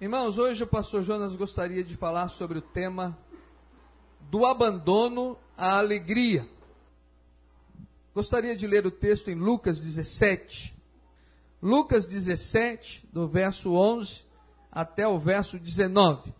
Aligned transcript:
Irmãos, 0.00 0.38
hoje 0.38 0.64
o 0.64 0.66
pastor 0.66 1.02
Jonas 1.02 1.36
gostaria 1.36 1.84
de 1.84 1.94
falar 1.94 2.30
sobre 2.30 2.56
o 2.56 2.62
tema 2.62 3.18
do 4.30 4.46
abandono 4.46 5.36
à 5.58 5.76
alegria. 5.76 6.48
Gostaria 8.14 8.56
de 8.56 8.66
ler 8.66 8.86
o 8.86 8.90
texto 8.90 9.30
em 9.30 9.34
Lucas 9.34 9.78
17. 9.78 10.74
Lucas 11.62 12.06
17, 12.06 13.10
do 13.12 13.28
verso 13.28 13.74
11 13.74 14.24
até 14.72 15.06
o 15.06 15.18
verso 15.18 15.58
19. 15.58 16.32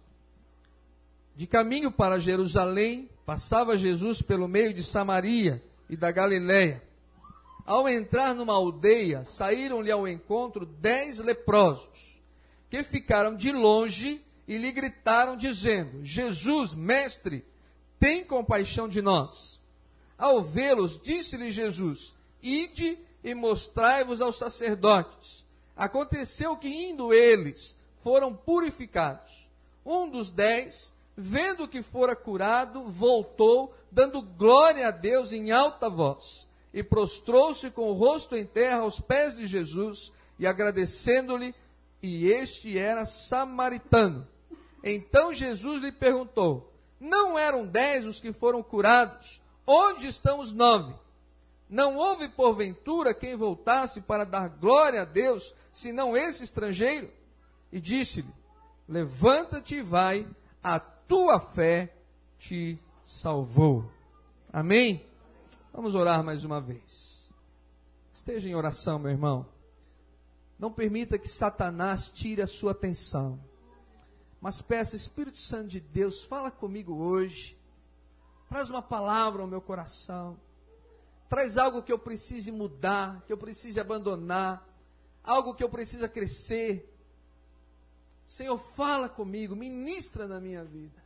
De 1.36 1.46
caminho 1.46 1.92
para 1.92 2.18
Jerusalém, 2.18 3.10
passava 3.26 3.76
Jesus 3.76 4.22
pelo 4.22 4.48
meio 4.48 4.72
de 4.72 4.82
Samaria 4.82 5.62
e 5.86 5.98
da 5.98 6.10
Galiléia. 6.10 6.82
Ao 7.66 7.86
entrar 7.86 8.34
numa 8.34 8.54
aldeia, 8.54 9.22
saíram-lhe 9.26 9.90
ao 9.90 10.08
encontro 10.08 10.64
dez 10.64 11.18
leprosos 11.18 12.09
que 12.70 12.82
ficaram 12.84 13.34
de 13.34 13.52
longe 13.52 14.24
e 14.46 14.56
lhe 14.56 14.72
gritaram, 14.72 15.36
dizendo: 15.36 16.04
Jesus, 16.04 16.74
mestre, 16.74 17.44
tem 17.98 18.24
compaixão 18.24 18.88
de 18.88 19.02
nós. 19.02 19.60
Ao 20.16 20.40
vê-los, 20.40 21.00
disse-lhe 21.00 21.50
Jesus: 21.50 22.14
Ide 22.42 22.98
e 23.22 23.34
mostrai-vos 23.34 24.20
aos 24.20 24.38
sacerdotes. 24.38 25.44
Aconteceu 25.76 26.56
que, 26.56 26.68
indo 26.68 27.12
eles, 27.12 27.78
foram 28.02 28.34
purificados. 28.34 29.50
Um 29.84 30.08
dos 30.10 30.30
dez, 30.30 30.94
vendo 31.16 31.68
que 31.68 31.82
fora 31.82 32.14
curado, 32.14 32.84
voltou, 32.84 33.74
dando 33.90 34.22
glória 34.22 34.88
a 34.88 34.90
Deus 34.90 35.32
em 35.32 35.50
alta 35.50 35.88
voz, 35.88 36.48
e 36.72 36.82
prostrou-se 36.82 37.70
com 37.70 37.90
o 37.90 37.94
rosto 37.94 38.36
em 38.36 38.44
terra 38.44 38.78
aos 38.78 39.00
pés 39.00 39.36
de 39.36 39.46
Jesus, 39.46 40.12
e 40.38 40.46
agradecendo-lhe, 40.46 41.54
e 42.02 42.26
este 42.26 42.78
era 42.78 43.04
samaritano. 43.04 44.26
Então 44.82 45.32
Jesus 45.34 45.82
lhe 45.82 45.92
perguntou: 45.92 46.72
Não 46.98 47.38
eram 47.38 47.66
dez 47.66 48.06
os 48.06 48.20
que 48.20 48.32
foram 48.32 48.62
curados? 48.62 49.40
Onde 49.66 50.06
estão 50.06 50.38
os 50.40 50.52
nove? 50.52 50.94
Não 51.68 51.96
houve 51.96 52.28
porventura 52.28 53.14
quem 53.14 53.36
voltasse 53.36 54.00
para 54.00 54.24
dar 54.24 54.48
glória 54.48 55.02
a 55.02 55.04
Deus, 55.04 55.54
senão 55.70 56.16
esse 56.16 56.42
estrangeiro? 56.42 57.08
E 57.70 57.80
disse-lhe: 57.80 58.28
Levanta-te 58.88 59.76
e 59.76 59.82
vai, 59.82 60.26
a 60.62 60.80
tua 60.80 61.38
fé 61.38 61.94
te 62.38 62.78
salvou. 63.06 63.88
Amém? 64.52 65.06
Vamos 65.72 65.94
orar 65.94 66.24
mais 66.24 66.44
uma 66.44 66.60
vez. 66.60 67.30
Esteja 68.12 68.48
em 68.48 68.54
oração, 68.54 68.98
meu 68.98 69.10
irmão. 69.10 69.46
Não 70.60 70.70
permita 70.70 71.18
que 71.18 71.26
Satanás 71.26 72.10
tire 72.10 72.42
a 72.42 72.46
sua 72.46 72.72
atenção. 72.72 73.40
Mas 74.42 74.60
peça, 74.60 74.94
Espírito 74.94 75.38
Santo 75.38 75.68
de 75.68 75.80
Deus, 75.80 76.22
fala 76.22 76.50
comigo 76.50 76.96
hoje. 76.96 77.58
Traz 78.46 78.68
uma 78.68 78.82
palavra 78.82 79.40
ao 79.40 79.48
meu 79.48 79.62
coração. 79.62 80.38
Traz 81.30 81.56
algo 81.56 81.82
que 81.82 81.90
eu 81.90 81.98
precise 81.98 82.52
mudar, 82.52 83.22
que 83.22 83.32
eu 83.32 83.38
precise 83.38 83.80
abandonar, 83.80 84.68
algo 85.24 85.54
que 85.54 85.64
eu 85.64 85.68
precise 85.70 86.06
crescer. 86.10 86.94
Senhor, 88.26 88.58
fala 88.58 89.08
comigo, 89.08 89.56
ministra 89.56 90.28
na 90.28 90.38
minha 90.38 90.62
vida. 90.62 91.02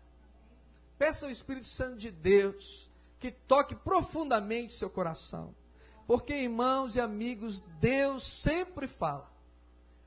Peça 0.98 1.26
ao 1.26 1.30
Espírito 1.30 1.66
Santo 1.66 1.98
de 1.98 2.10
Deus 2.10 2.90
que 3.20 3.30
toque 3.30 3.76
profundamente 3.76 4.72
seu 4.72 4.90
coração. 4.90 5.54
Porque, 6.08 6.34
irmãos 6.34 6.96
e 6.96 7.00
amigos, 7.00 7.60
Deus 7.80 8.26
sempre 8.26 8.88
fala 8.88 9.32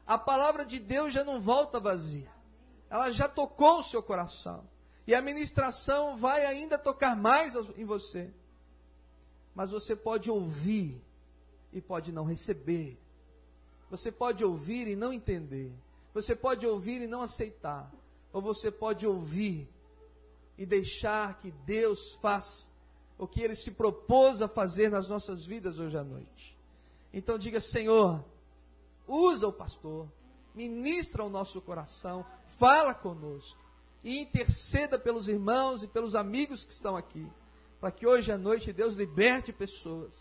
a 0.08 0.18
palavra 0.18 0.66
de 0.66 0.80
Deus 0.80 1.14
já 1.14 1.24
não 1.24 1.42
volta 1.42 1.80
vazia. 1.80 2.32
Ela 2.90 3.12
já 3.12 3.28
tocou 3.28 3.80
o 3.80 3.84
seu 3.84 4.02
coração. 4.02 4.64
E 5.06 5.14
a 5.14 5.22
ministração 5.22 6.16
vai 6.16 6.46
ainda 6.46 6.78
tocar 6.78 7.16
mais 7.16 7.56
em 7.78 7.84
você. 7.84 8.30
Mas 9.54 9.70
você 9.70 9.96
pode 9.96 10.32
ouvir 10.32 11.02
e 11.73 11.82
pode 11.82 12.12
não 12.12 12.23
receber. 12.23 12.98
Você 13.90 14.12
pode 14.12 14.44
ouvir 14.44 14.88
e 14.88 14.96
não 14.96 15.12
entender. 15.12 15.72
Você 16.14 16.36
pode 16.36 16.66
ouvir 16.66 17.02
e 17.02 17.08
não 17.08 17.22
aceitar. 17.22 17.92
Ou 18.32 18.42
você 18.42 18.72
pode 18.72 19.06
ouvir 19.06 19.67
e 20.58 20.66
deixar 20.66 21.40
que 21.40 21.52
Deus 21.52 22.14
faça 22.22 22.67
o 23.17 23.28
que 23.28 23.42
ele 23.42 23.56
se 23.56 23.72
propôs 23.72 24.42
a 24.42 24.48
fazer 24.48 24.90
nas 24.90 25.08
nossas 25.08 25.46
vidas 25.46 25.80
hoje 25.80 25.98
à 25.98 26.04
noite. 26.04 26.58
Então 27.12 27.38
diga, 27.38 27.60
Senhor, 27.60 28.23
usa 29.08 29.48
o 29.48 29.54
pastor, 29.54 30.08
ministra 30.54 31.23
o 31.23 31.30
nosso 31.30 31.62
coração, 31.62 32.26
fala 32.58 32.94
conosco 32.94 33.64
e 34.04 34.20
interceda 34.20 34.98
pelos 35.00 35.28
irmãos 35.28 35.84
e 35.84 35.88
pelos 35.88 36.16
amigos 36.16 36.66
que 36.66 36.73
estão 36.73 36.95
aqui, 36.95 37.28
para 37.80 37.92
que 37.92 38.06
hoje 38.06 38.32
à 38.32 38.38
noite 38.38 38.73
Deus 38.73 38.96
liberte 38.96 39.54
pessoas, 39.54 40.16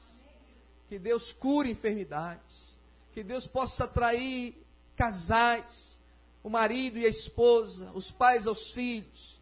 que 0.88 0.98
Deus 0.98 1.32
cure 1.32 1.70
enfermidades, 1.70 2.76
que 3.12 3.22
Deus 3.22 3.46
possa 3.46 3.84
atrair 3.84 4.54
casais, 4.94 6.00
o 6.42 6.50
marido 6.50 6.98
e 6.98 7.06
a 7.06 7.08
esposa, 7.08 7.90
os 7.94 8.10
pais 8.10 8.46
aos 8.46 8.70
filhos, 8.70 9.40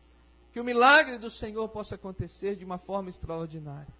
que 0.52 0.60
o 0.60 0.64
milagre 0.64 1.18
do 1.18 1.30
Senhor 1.30 1.68
possa 1.68 1.96
acontecer 1.96 2.56
de 2.56 2.64
uma 2.64 2.78
forma 2.78 3.10
extraordinária. 3.10 3.92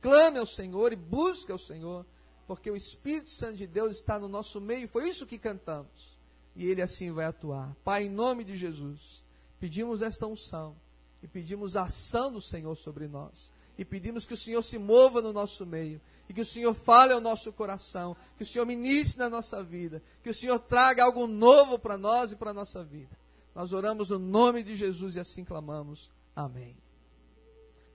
Clame 0.00 0.38
ao 0.38 0.46
Senhor 0.46 0.92
e 0.92 0.96
busque 0.96 1.52
ao 1.52 1.58
Senhor 1.58 2.04
porque 2.46 2.70
o 2.70 2.76
Espírito 2.76 3.30
Santo 3.30 3.56
de 3.56 3.66
Deus 3.66 3.96
está 3.96 4.18
no 4.18 4.28
nosso 4.28 4.60
meio, 4.60 4.88
foi 4.88 5.08
isso 5.08 5.26
que 5.26 5.38
cantamos. 5.38 6.18
E 6.54 6.66
ele 6.66 6.82
assim 6.82 7.10
vai 7.10 7.24
atuar. 7.24 7.74
Pai, 7.84 8.04
em 8.04 8.10
nome 8.10 8.44
de 8.44 8.56
Jesus, 8.56 9.24
pedimos 9.58 10.02
esta 10.02 10.26
unção 10.26 10.76
e 11.22 11.28
pedimos 11.28 11.76
a 11.76 11.84
ação 11.84 12.32
do 12.32 12.40
Senhor 12.40 12.76
sobre 12.76 13.06
nós. 13.08 13.52
E 13.78 13.84
pedimos 13.84 14.26
que 14.26 14.34
o 14.34 14.36
Senhor 14.36 14.62
se 14.62 14.78
mova 14.78 15.22
no 15.22 15.32
nosso 15.32 15.64
meio, 15.64 16.00
e 16.28 16.34
que 16.34 16.42
o 16.42 16.46
Senhor 16.46 16.74
fale 16.74 17.12
ao 17.12 17.20
nosso 17.20 17.52
coração, 17.52 18.14
que 18.36 18.42
o 18.42 18.46
Senhor 18.46 18.66
ministre 18.66 19.18
na 19.18 19.30
nossa 19.30 19.62
vida, 19.62 20.02
que 20.22 20.28
o 20.28 20.34
Senhor 20.34 20.58
traga 20.58 21.04
algo 21.04 21.26
novo 21.26 21.78
para 21.78 21.96
nós 21.96 22.32
e 22.32 22.36
para 22.36 22.50
a 22.50 22.54
nossa 22.54 22.84
vida. 22.84 23.16
Nós 23.54 23.72
oramos 23.72 24.10
no 24.10 24.18
nome 24.18 24.62
de 24.62 24.76
Jesus 24.76 25.16
e 25.16 25.20
assim 25.20 25.44
clamamos. 25.44 26.10
Amém. 26.36 26.76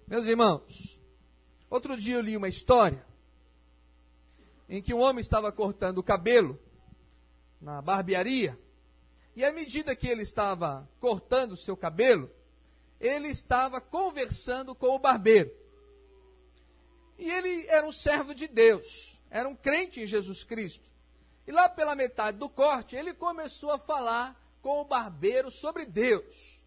Meus 0.07 0.25
irmãos, 0.25 0.99
outro 1.69 1.95
dia 1.95 2.15
eu 2.15 2.21
li 2.21 2.35
uma 2.35 2.47
história 2.47 3.05
em 4.69 4.81
que 4.81 4.93
um 4.93 4.99
homem 4.99 5.21
estava 5.21 5.51
cortando 5.51 5.99
o 5.99 6.03
cabelo 6.03 6.59
na 7.61 7.81
barbearia, 7.81 8.57
e 9.35 9.45
à 9.45 9.51
medida 9.51 9.95
que 9.95 10.07
ele 10.07 10.23
estava 10.23 10.87
cortando 10.99 11.51
o 11.51 11.57
seu 11.57 11.77
cabelo, 11.77 12.29
ele 12.99 13.27
estava 13.27 13.79
conversando 13.79 14.73
com 14.73 14.95
o 14.95 14.99
barbeiro. 14.99 15.51
E 17.17 17.29
ele 17.29 17.67
era 17.67 17.85
um 17.85 17.91
servo 17.91 18.33
de 18.33 18.47
Deus, 18.47 19.19
era 19.29 19.47
um 19.47 19.55
crente 19.55 20.01
em 20.01 20.07
Jesus 20.07 20.43
Cristo. 20.43 20.85
E 21.45 21.51
lá 21.51 21.69
pela 21.69 21.95
metade 21.95 22.37
do 22.37 22.49
corte, 22.49 22.95
ele 22.95 23.13
começou 23.13 23.71
a 23.71 23.79
falar 23.79 24.35
com 24.61 24.81
o 24.81 24.85
barbeiro 24.85 25.49
sobre 25.49 25.85
Deus, 25.85 26.59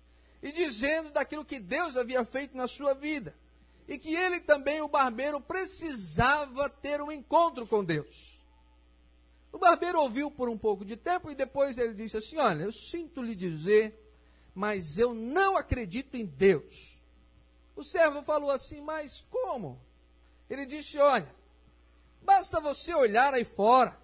e 0.43 0.51
dizendo 0.53 1.11
daquilo 1.11 1.45
que 1.45 1.61
Deus 1.61 1.97
havia 1.97 2.25
feito 2.25 2.57
na 2.57 2.67
sua 2.67 2.95
vida 2.95 3.35
e 3.91 3.99
que 3.99 4.15
ele 4.15 4.39
também, 4.39 4.81
o 4.81 4.87
barbeiro, 4.87 5.41
precisava 5.41 6.71
ter 6.71 7.03
um 7.03 7.11
encontro 7.11 7.67
com 7.67 7.85
Deus. 7.85 8.39
O 9.53 9.59
barbeiro 9.59 10.01
ouviu 10.01 10.31
por 10.31 10.49
um 10.49 10.57
pouco 10.57 10.85
de 10.85 10.97
tempo 10.97 11.29
e 11.29 11.35
depois 11.35 11.77
ele 11.77 11.95
disse 11.95 12.17
assim: 12.17 12.39
Olha, 12.39 12.63
eu 12.63 12.73
sinto 12.73 13.21
lhe 13.21 13.35
dizer, 13.35 14.01
mas 14.55 14.97
eu 14.97 15.13
não 15.13 15.57
acredito 15.57 16.17
em 16.17 16.25
Deus. 16.25 17.03
O 17.75 17.83
servo 17.83 18.23
falou 18.23 18.53
assim: 18.53 18.81
Mas 18.81 19.27
como? 19.29 19.85
Ele 20.49 20.67
disse: 20.67 20.97
Olha, 20.99 21.35
basta 22.23 22.61
você 22.61 22.95
olhar 22.95 23.35
aí 23.35 23.45
fora. 23.45 24.01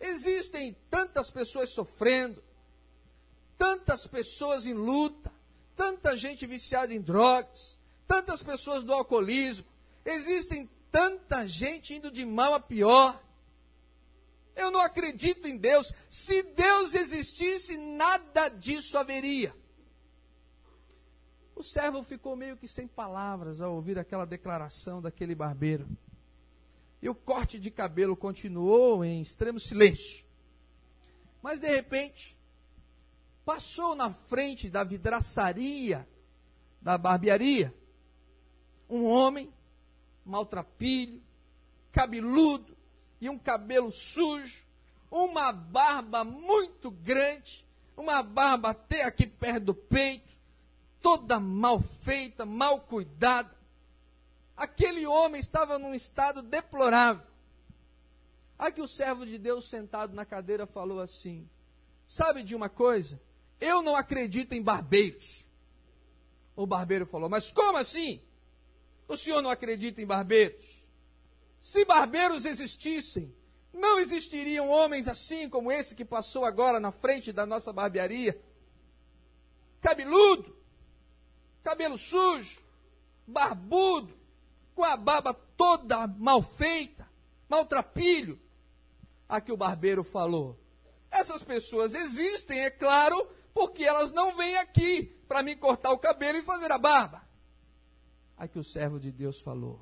Existem 0.00 0.74
tantas 0.88 1.30
pessoas 1.30 1.68
sofrendo, 1.68 2.42
tantas 3.58 4.06
pessoas 4.06 4.64
em 4.64 4.72
luta, 4.72 5.30
tanta 5.76 6.16
gente 6.16 6.46
viciada 6.46 6.94
em 6.94 7.00
drogas, 7.00 7.75
tantas 8.06 8.42
pessoas 8.42 8.84
do 8.84 8.92
alcoolismo, 8.92 9.66
existem 10.04 10.70
tanta 10.90 11.46
gente 11.46 11.94
indo 11.94 12.10
de 12.10 12.24
mal 12.24 12.54
a 12.54 12.60
pior. 12.60 13.22
Eu 14.54 14.70
não 14.70 14.80
acredito 14.80 15.46
em 15.46 15.56
Deus. 15.56 15.92
Se 16.08 16.42
Deus 16.42 16.94
existisse, 16.94 17.76
nada 17.76 18.48
disso 18.48 18.96
haveria. 18.96 19.54
O 21.54 21.62
servo 21.62 22.02
ficou 22.02 22.36
meio 22.36 22.56
que 22.56 22.68
sem 22.68 22.86
palavras 22.86 23.60
ao 23.60 23.74
ouvir 23.74 23.98
aquela 23.98 24.26
declaração 24.26 25.00
daquele 25.00 25.34
barbeiro. 25.34 25.88
E 27.00 27.08
o 27.08 27.14
corte 27.14 27.58
de 27.58 27.70
cabelo 27.70 28.16
continuou 28.16 29.04
em 29.04 29.20
extremo 29.20 29.60
silêncio. 29.60 30.24
Mas 31.42 31.60
de 31.60 31.68
repente, 31.68 32.36
passou 33.44 33.94
na 33.94 34.12
frente 34.12 34.68
da 34.68 34.82
vidraçaria 34.82 36.06
da 36.80 36.98
barbearia 36.98 37.74
um 38.88 39.04
homem 39.06 39.52
maltrapilho, 40.24 41.22
cabeludo 41.92 42.76
e 43.20 43.28
um 43.28 43.38
cabelo 43.38 43.90
sujo, 43.90 44.64
uma 45.10 45.52
barba 45.52 46.24
muito 46.24 46.90
grande, 46.90 47.64
um 47.96 48.02
uma 48.02 48.22
barba 48.22 48.70
até 48.70 49.04
aqui 49.04 49.26
perto 49.26 49.64
do 49.64 49.74
peito, 49.74 50.28
toda 51.00 51.40
mal 51.40 51.80
feita, 52.02 52.44
mal 52.44 52.80
cuidada. 52.80 53.50
Aquele 54.56 55.06
homem 55.06 55.40
estava 55.40 55.78
num 55.78 55.94
estado 55.94 56.42
deplorável. 56.42 57.26
Aqui 58.58 58.80
o 58.80 58.88
servo 58.88 59.26
de 59.26 59.38
Deus 59.38 59.68
sentado 59.68 60.14
na 60.14 60.24
cadeira 60.24 60.66
falou 60.66 61.00
assim: 61.00 61.48
Sabe 62.06 62.42
de 62.42 62.54
uma 62.54 62.68
coisa? 62.68 63.20
Eu 63.60 63.82
não 63.82 63.96
acredito 63.96 64.52
em 64.52 64.62
barbeiros. 64.62 65.46
O 66.54 66.66
barbeiro 66.66 67.06
falou: 67.06 67.28
Mas 67.28 67.50
como 67.50 67.78
assim? 67.78 68.20
O 69.08 69.16
senhor 69.16 69.40
não 69.40 69.50
acredita 69.50 70.00
em 70.00 70.06
barbeiros? 70.06 70.86
Se 71.60 71.84
barbeiros 71.84 72.44
existissem, 72.44 73.34
não 73.72 73.98
existiriam 73.98 74.68
homens 74.68 75.06
assim 75.06 75.48
como 75.48 75.70
esse 75.70 75.94
que 75.94 76.04
passou 76.04 76.44
agora 76.44 76.80
na 76.80 76.90
frente 76.90 77.32
da 77.32 77.44
nossa 77.44 77.72
barbearia. 77.72 78.40
Cabeludo, 79.80 80.56
cabelo 81.62 81.98
sujo, 81.98 82.58
barbudo, 83.26 84.16
com 84.74 84.84
a 84.84 84.96
barba 84.96 85.34
toda 85.56 86.06
mal 86.06 86.42
feita, 86.42 87.08
maltrapilho. 87.48 88.40
A 89.28 89.40
que 89.40 89.50
o 89.50 89.56
barbeiro 89.56 90.04
falou: 90.04 90.58
Essas 91.10 91.42
pessoas 91.42 91.94
existem, 91.94 92.60
é 92.60 92.70
claro, 92.70 93.28
porque 93.52 93.82
elas 93.82 94.12
não 94.12 94.36
vêm 94.36 94.56
aqui 94.58 95.02
para 95.26 95.42
me 95.42 95.56
cortar 95.56 95.92
o 95.92 95.98
cabelo 95.98 96.38
e 96.38 96.42
fazer 96.42 96.70
a 96.70 96.78
barba. 96.78 97.25
A 98.36 98.46
que 98.46 98.58
o 98.58 98.64
servo 98.64 99.00
de 99.00 99.10
Deus 99.10 99.40
falou: 99.40 99.80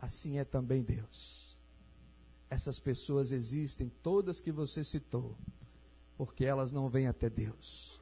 Assim 0.00 0.38
é 0.38 0.44
também 0.44 0.82
Deus. 0.82 1.58
Essas 2.48 2.78
pessoas 2.78 3.32
existem, 3.32 3.88
todas 4.02 4.40
que 4.40 4.52
você 4.52 4.84
citou, 4.84 5.36
porque 6.16 6.44
elas 6.44 6.70
não 6.70 6.88
vêm 6.88 7.06
até 7.06 7.30
Deus 7.30 8.00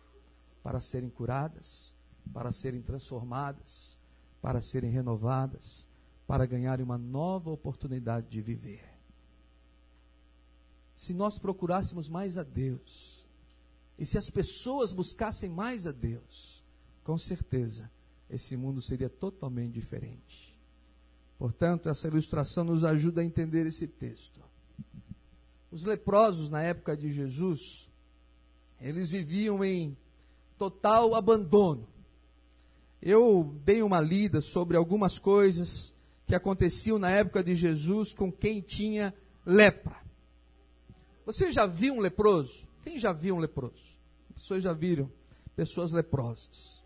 para 0.62 0.80
serem 0.80 1.08
curadas, 1.08 1.94
para 2.32 2.52
serem 2.52 2.82
transformadas, 2.82 3.96
para 4.42 4.60
serem 4.60 4.90
renovadas, 4.90 5.88
para 6.26 6.46
ganharem 6.46 6.84
uma 6.84 6.98
nova 6.98 7.50
oportunidade 7.50 8.28
de 8.28 8.42
viver. 8.42 8.84
Se 10.94 11.14
nós 11.14 11.38
procurássemos 11.38 12.08
mais 12.08 12.36
a 12.36 12.42
Deus, 12.42 13.26
e 13.98 14.04
se 14.04 14.18
as 14.18 14.28
pessoas 14.28 14.92
buscassem 14.92 15.48
mais 15.48 15.86
a 15.86 15.92
Deus, 15.92 16.62
com 17.02 17.16
certeza 17.16 17.90
esse 18.30 18.56
mundo 18.56 18.80
seria 18.80 19.08
totalmente 19.08 19.72
diferente. 19.72 20.56
Portanto, 21.38 21.88
essa 21.88 22.06
ilustração 22.06 22.64
nos 22.64 22.84
ajuda 22.84 23.20
a 23.20 23.24
entender 23.24 23.66
esse 23.66 23.86
texto. 23.86 24.40
Os 25.70 25.84
leprosos 25.84 26.48
na 26.48 26.62
época 26.62 26.96
de 26.96 27.10
Jesus, 27.10 27.88
eles 28.80 29.10
viviam 29.10 29.64
em 29.64 29.96
total 30.56 31.14
abandono 31.14 31.88
eu 33.02 33.56
dei 33.64 33.82
uma 33.82 34.00
lida 34.00 34.40
sobre 34.40 34.76
algumas 34.76 35.18
coisas 35.18 35.94
que 36.26 36.34
aconteciam 36.34 36.98
na 36.98 37.10
época 37.10 37.42
de 37.42 37.54
Jesus 37.54 38.12
com 38.12 38.30
quem 38.30 38.60
tinha 38.60 39.14
lepra. 39.44 39.96
Você 41.24 41.50
já 41.50 41.66
viu 41.66 41.94
um 41.94 42.00
leproso? 42.00 42.68
Quem 42.84 42.98
já 42.98 43.12
viu 43.12 43.36
um 43.36 43.38
leproso? 43.38 43.96
Pessoas 44.34 44.62
já 44.62 44.72
viram 44.72 45.10
pessoas 45.56 45.92
leprosas. 45.92 46.79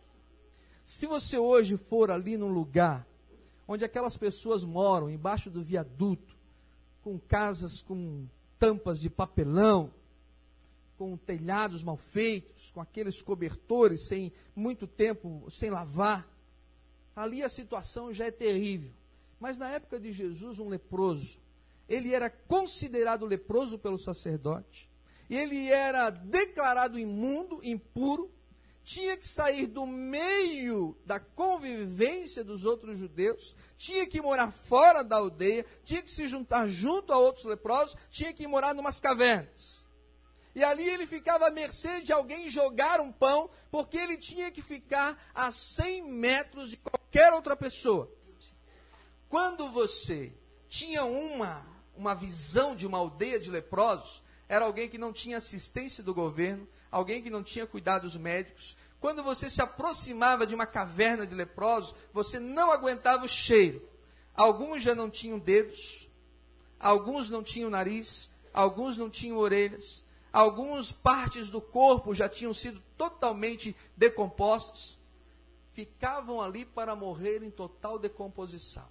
Se 0.84 1.06
você 1.06 1.38
hoje 1.38 1.78
for 1.78 2.10
ali 2.10 2.36
num 2.36 2.52
lugar 2.52 3.06
onde 3.66 3.84
aquelas 3.86 4.18
pessoas 4.18 4.62
moram, 4.62 5.08
embaixo 5.08 5.50
do 5.50 5.62
viaduto, 5.62 6.36
com 7.02 7.18
casas 7.18 7.80
com 7.80 8.26
tampas 8.58 9.00
de 9.00 9.08
papelão, 9.08 9.90
com 10.98 11.16
telhados 11.16 11.82
mal 11.82 11.96
feitos, 11.96 12.70
com 12.70 12.82
aqueles 12.82 13.22
cobertores 13.22 14.06
sem 14.06 14.30
muito 14.54 14.86
tempo 14.86 15.46
sem 15.50 15.70
lavar. 15.70 16.28
Ali 17.16 17.42
a 17.42 17.48
situação 17.48 18.12
já 18.12 18.26
é 18.26 18.30
terrível. 18.30 18.92
Mas 19.40 19.56
na 19.56 19.70
época 19.70 19.98
de 19.98 20.12
Jesus, 20.12 20.58
um 20.58 20.68
leproso, 20.68 21.38
ele 21.88 22.12
era 22.12 22.28
considerado 22.28 23.24
leproso 23.24 23.78
pelo 23.78 23.98
sacerdote, 23.98 24.88
ele 25.28 25.68
era 25.70 26.10
declarado 26.10 26.98
imundo, 26.98 27.60
impuro, 27.62 28.30
tinha 28.84 29.16
que 29.16 29.26
sair 29.26 29.66
do 29.66 29.86
meio 29.86 30.96
da 31.06 31.18
convivência 31.18 32.44
dos 32.44 32.66
outros 32.66 32.98
judeus, 32.98 33.56
tinha 33.78 34.06
que 34.06 34.20
morar 34.20 34.52
fora 34.52 35.02
da 35.02 35.16
aldeia, 35.16 35.64
tinha 35.84 36.02
que 36.02 36.10
se 36.10 36.28
juntar 36.28 36.68
junto 36.68 37.12
a 37.12 37.18
outros 37.18 37.46
leprosos, 37.46 37.96
tinha 38.10 38.32
que 38.32 38.46
morar 38.46 38.74
numas 38.74 39.00
cavernas. 39.00 39.82
E 40.54 40.62
ali 40.62 40.88
ele 40.88 41.06
ficava 41.06 41.48
à 41.48 41.50
mercê 41.50 42.02
de 42.02 42.12
alguém 42.12 42.48
jogar 42.50 43.00
um 43.00 43.10
pão, 43.10 43.50
porque 43.70 43.96
ele 43.96 44.18
tinha 44.18 44.50
que 44.50 44.62
ficar 44.62 45.18
a 45.34 45.50
100 45.50 46.02
metros 46.02 46.68
de 46.68 46.76
qualquer 46.76 47.32
outra 47.32 47.56
pessoa. 47.56 48.12
Quando 49.28 49.68
você 49.72 50.32
tinha 50.68 51.04
uma, 51.04 51.66
uma 51.96 52.14
visão 52.14 52.76
de 52.76 52.86
uma 52.86 52.98
aldeia 52.98 53.40
de 53.40 53.50
leprosos, 53.50 54.22
era 54.48 54.66
alguém 54.66 54.88
que 54.88 54.98
não 54.98 55.12
tinha 55.12 55.38
assistência 55.38 56.04
do 56.04 56.14
governo, 56.14 56.68
alguém 56.94 57.20
que 57.20 57.28
não 57.28 57.42
tinha 57.42 57.66
cuidados 57.66 58.16
médicos. 58.16 58.76
Quando 59.00 59.20
você 59.20 59.50
se 59.50 59.60
aproximava 59.60 60.46
de 60.46 60.54
uma 60.54 60.64
caverna 60.64 61.26
de 61.26 61.34
leprosos, 61.34 61.92
você 62.12 62.38
não 62.38 62.70
aguentava 62.70 63.24
o 63.24 63.28
cheiro. 63.28 63.82
Alguns 64.32 64.80
já 64.80 64.94
não 64.94 65.10
tinham 65.10 65.36
dedos, 65.36 66.08
alguns 66.78 67.28
não 67.28 67.42
tinham 67.42 67.68
nariz, 67.68 68.30
alguns 68.52 68.96
não 68.96 69.10
tinham 69.10 69.38
orelhas, 69.38 70.04
algumas 70.32 70.92
partes 70.92 71.50
do 71.50 71.60
corpo 71.60 72.14
já 72.14 72.28
tinham 72.28 72.54
sido 72.54 72.80
totalmente 72.96 73.74
decompostas, 73.96 74.96
ficavam 75.72 76.40
ali 76.40 76.64
para 76.64 76.94
morrer 76.94 77.42
em 77.42 77.50
total 77.50 77.98
decomposição. 77.98 78.88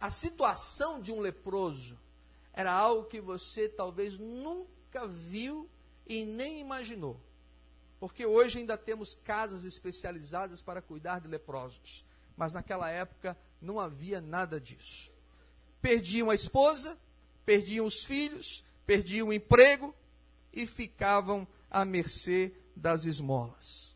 A 0.00 0.08
situação 0.08 1.02
de 1.02 1.12
um 1.12 1.20
leproso 1.20 1.98
era 2.50 2.72
algo 2.72 3.08
que 3.08 3.20
você 3.20 3.68
talvez 3.68 4.18
nunca 4.18 5.06
viu 5.06 5.68
e 6.06 6.24
nem 6.24 6.60
imaginou. 6.60 7.20
Porque 7.98 8.26
hoje 8.26 8.58
ainda 8.58 8.76
temos 8.76 9.14
casas 9.14 9.64
especializadas 9.64 10.60
para 10.60 10.82
cuidar 10.82 11.20
de 11.20 11.28
leprosos. 11.28 12.04
Mas 12.36 12.52
naquela 12.52 12.90
época 12.90 13.36
não 13.60 13.80
havia 13.80 14.20
nada 14.20 14.60
disso. 14.60 15.10
Perdiam 15.80 16.30
a 16.30 16.34
esposa, 16.34 16.98
perdiam 17.44 17.86
os 17.86 18.04
filhos, 18.04 18.64
perdiam 18.86 19.28
o 19.28 19.32
emprego 19.32 19.94
e 20.52 20.66
ficavam 20.66 21.46
à 21.70 21.84
mercê 21.84 22.54
das 22.76 23.04
esmolas. 23.04 23.94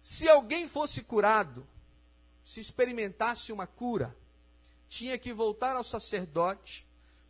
Se 0.00 0.28
alguém 0.28 0.68
fosse 0.68 1.02
curado, 1.02 1.66
se 2.44 2.60
experimentasse 2.60 3.52
uma 3.52 3.66
cura, 3.66 4.16
tinha 4.88 5.18
que 5.18 5.32
voltar 5.32 5.74
ao 5.74 5.82
sacerdote, 5.82 6.85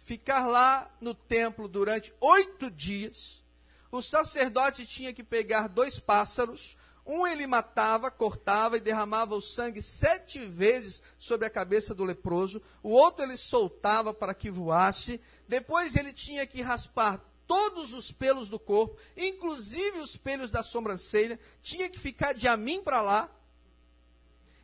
ficar 0.06 0.46
lá 0.46 0.88
no 1.00 1.12
templo 1.12 1.66
durante 1.66 2.14
oito 2.20 2.70
dias. 2.70 3.42
O 3.90 4.00
sacerdote 4.00 4.86
tinha 4.86 5.12
que 5.12 5.24
pegar 5.24 5.66
dois 5.66 5.98
pássaros, 5.98 6.78
um 7.04 7.26
ele 7.26 7.44
matava, 7.44 8.08
cortava 8.08 8.76
e 8.76 8.80
derramava 8.80 9.34
o 9.34 9.42
sangue 9.42 9.82
sete 9.82 10.38
vezes 10.38 11.02
sobre 11.18 11.44
a 11.44 11.50
cabeça 11.50 11.92
do 11.92 12.04
leproso, 12.04 12.62
o 12.84 12.90
outro 12.90 13.24
ele 13.24 13.36
soltava 13.36 14.14
para 14.14 14.32
que 14.32 14.48
voasse, 14.48 15.20
depois 15.48 15.96
ele 15.96 16.12
tinha 16.12 16.46
que 16.46 16.62
raspar 16.62 17.20
todos 17.44 17.92
os 17.92 18.12
pelos 18.12 18.48
do 18.48 18.60
corpo, 18.60 18.96
inclusive 19.16 19.98
os 19.98 20.16
pelos 20.16 20.52
da 20.52 20.62
sobrancelha, 20.62 21.38
tinha 21.60 21.88
que 21.90 21.98
ficar 21.98 22.32
de 22.32 22.48
mim 22.56 22.80
para 22.80 23.02
lá. 23.02 23.28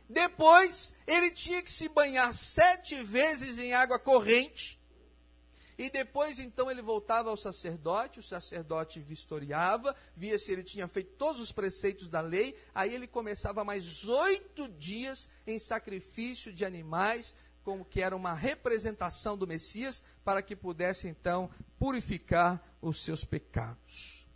Depois 0.07 0.93
ele 1.05 1.31
tinha 1.31 1.61
que 1.61 1.71
se 1.71 1.89
banhar 1.89 2.31
sete 2.33 3.03
vezes 3.03 3.57
em 3.57 3.73
água 3.73 3.99
corrente. 3.99 4.81
E 5.77 5.89
depois 5.89 6.39
então 6.39 6.69
ele 6.69 6.81
voltava 6.81 7.29
ao 7.29 7.37
sacerdote, 7.37 8.19
o 8.19 8.23
sacerdote 8.23 8.99
vistoriava, 8.99 9.95
via 10.15 10.37
se 10.37 10.51
ele 10.51 10.63
tinha 10.63 10.87
feito 10.87 11.13
todos 11.17 11.41
os 11.41 11.51
preceitos 11.51 12.07
da 12.07 12.21
lei, 12.21 12.55
aí 12.73 12.93
ele 12.93 13.07
começava 13.07 13.63
mais 13.63 14.03
oito 14.07 14.67
dias 14.67 15.29
em 15.47 15.57
sacrifício 15.57 16.53
de 16.53 16.63
animais, 16.63 17.35
como 17.63 17.85
que 17.85 18.01
era 18.01 18.15
uma 18.15 18.33
representação 18.33 19.37
do 19.37 19.47
Messias, 19.47 20.03
para 20.23 20.41
que 20.41 20.55
pudesse 20.55 21.07
então 21.07 21.49
purificar 21.79 22.61
os 22.81 23.03
seus 23.03 23.23
pecados. 23.23 24.27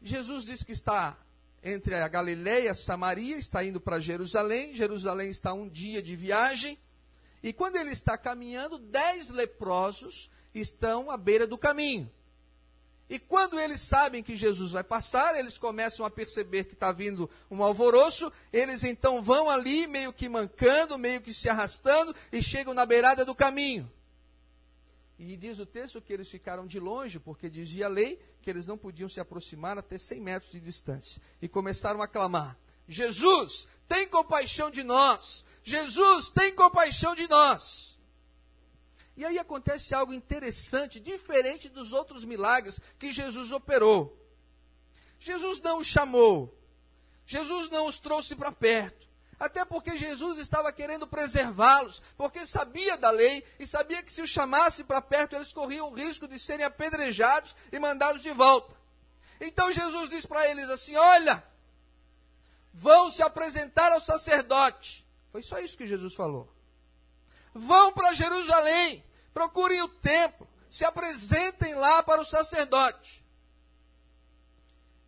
Jesus 0.00 0.44
diz 0.44 0.62
que 0.62 0.72
está 0.72 1.18
entre 1.62 1.94
a 1.94 2.06
Galileia 2.06 2.64
e 2.64 2.68
a 2.68 2.74
Samaria, 2.74 3.38
está 3.38 3.64
indo 3.64 3.80
para 3.80 3.98
Jerusalém. 3.98 4.74
Jerusalém 4.74 5.30
está 5.30 5.54
um 5.54 5.68
dia 5.68 6.02
de 6.02 6.14
viagem. 6.14 6.78
E 7.44 7.52
quando 7.52 7.76
ele 7.76 7.90
está 7.90 8.16
caminhando, 8.16 8.78
dez 8.78 9.28
leprosos 9.28 10.30
estão 10.54 11.10
à 11.10 11.16
beira 11.18 11.46
do 11.46 11.58
caminho. 11.58 12.10
E 13.06 13.18
quando 13.18 13.60
eles 13.60 13.82
sabem 13.82 14.22
que 14.22 14.34
Jesus 14.34 14.70
vai 14.70 14.82
passar, 14.82 15.38
eles 15.38 15.58
começam 15.58 16.06
a 16.06 16.10
perceber 16.10 16.64
que 16.64 16.72
está 16.72 16.90
vindo 16.90 17.28
um 17.50 17.62
alvoroço, 17.62 18.32
eles 18.50 18.82
então 18.82 19.22
vão 19.22 19.50
ali, 19.50 19.86
meio 19.86 20.10
que 20.10 20.26
mancando, 20.26 20.96
meio 20.96 21.20
que 21.20 21.34
se 21.34 21.46
arrastando, 21.46 22.16
e 22.32 22.42
chegam 22.42 22.72
na 22.72 22.86
beirada 22.86 23.26
do 23.26 23.34
caminho. 23.34 23.92
E 25.18 25.36
diz 25.36 25.58
o 25.58 25.66
texto 25.66 26.00
que 26.00 26.14
eles 26.14 26.30
ficaram 26.30 26.66
de 26.66 26.80
longe, 26.80 27.20
porque 27.20 27.50
dizia 27.50 27.84
a 27.84 27.90
lei 27.90 28.18
que 28.40 28.48
eles 28.48 28.64
não 28.64 28.78
podiam 28.78 29.08
se 29.08 29.20
aproximar 29.20 29.76
até 29.76 29.98
100 29.98 30.18
metros 30.18 30.50
de 30.50 30.60
distância. 30.60 31.20
E 31.42 31.46
começaram 31.46 32.00
a 32.00 32.08
clamar: 32.08 32.56
Jesus, 32.88 33.68
tem 33.86 34.08
compaixão 34.08 34.70
de 34.70 34.82
nós! 34.82 35.44
Jesus, 35.64 36.28
tem 36.28 36.54
compaixão 36.54 37.14
de 37.16 37.26
nós! 37.26 37.98
E 39.16 39.24
aí 39.24 39.38
acontece 39.38 39.94
algo 39.94 40.12
interessante, 40.12 41.00
diferente 41.00 41.68
dos 41.68 41.92
outros 41.92 42.24
milagres 42.24 42.78
que 42.98 43.10
Jesus 43.10 43.50
operou. 43.50 44.20
Jesus 45.18 45.60
não 45.60 45.78
os 45.78 45.86
chamou, 45.86 46.54
Jesus 47.26 47.70
não 47.70 47.86
os 47.86 47.98
trouxe 47.98 48.36
para 48.36 48.52
perto. 48.52 49.04
Até 49.38 49.64
porque 49.64 49.96
Jesus 49.96 50.38
estava 50.38 50.72
querendo 50.72 51.06
preservá-los, 51.06 52.02
porque 52.16 52.46
sabia 52.46 52.96
da 52.96 53.10
lei 53.10 53.44
e 53.58 53.66
sabia 53.66 54.02
que 54.02 54.12
se 54.12 54.22
os 54.22 54.30
chamasse 54.30 54.84
para 54.84 55.02
perto, 55.02 55.34
eles 55.34 55.52
corriam 55.52 55.90
o 55.90 55.94
risco 55.94 56.28
de 56.28 56.38
serem 56.38 56.64
apedrejados 56.64 57.56
e 57.72 57.78
mandados 57.78 58.22
de 58.22 58.30
volta. 58.30 58.74
Então 59.40 59.72
Jesus 59.72 60.10
diz 60.10 60.24
para 60.24 60.48
eles 60.50 60.68
assim: 60.70 60.94
Olha, 60.94 61.42
vão 62.72 63.10
se 63.10 63.22
apresentar 63.22 63.92
ao 63.92 64.00
sacerdote. 64.00 65.03
Foi 65.34 65.42
só 65.42 65.58
isso 65.58 65.76
que 65.76 65.84
Jesus 65.84 66.14
falou. 66.14 66.48
Vão 67.52 67.92
para 67.92 68.14
Jerusalém, 68.14 69.02
procurem 69.32 69.82
o 69.82 69.88
templo, 69.88 70.46
se 70.70 70.84
apresentem 70.84 71.74
lá 71.74 72.04
para 72.04 72.20
o 72.20 72.24
sacerdote. 72.24 73.26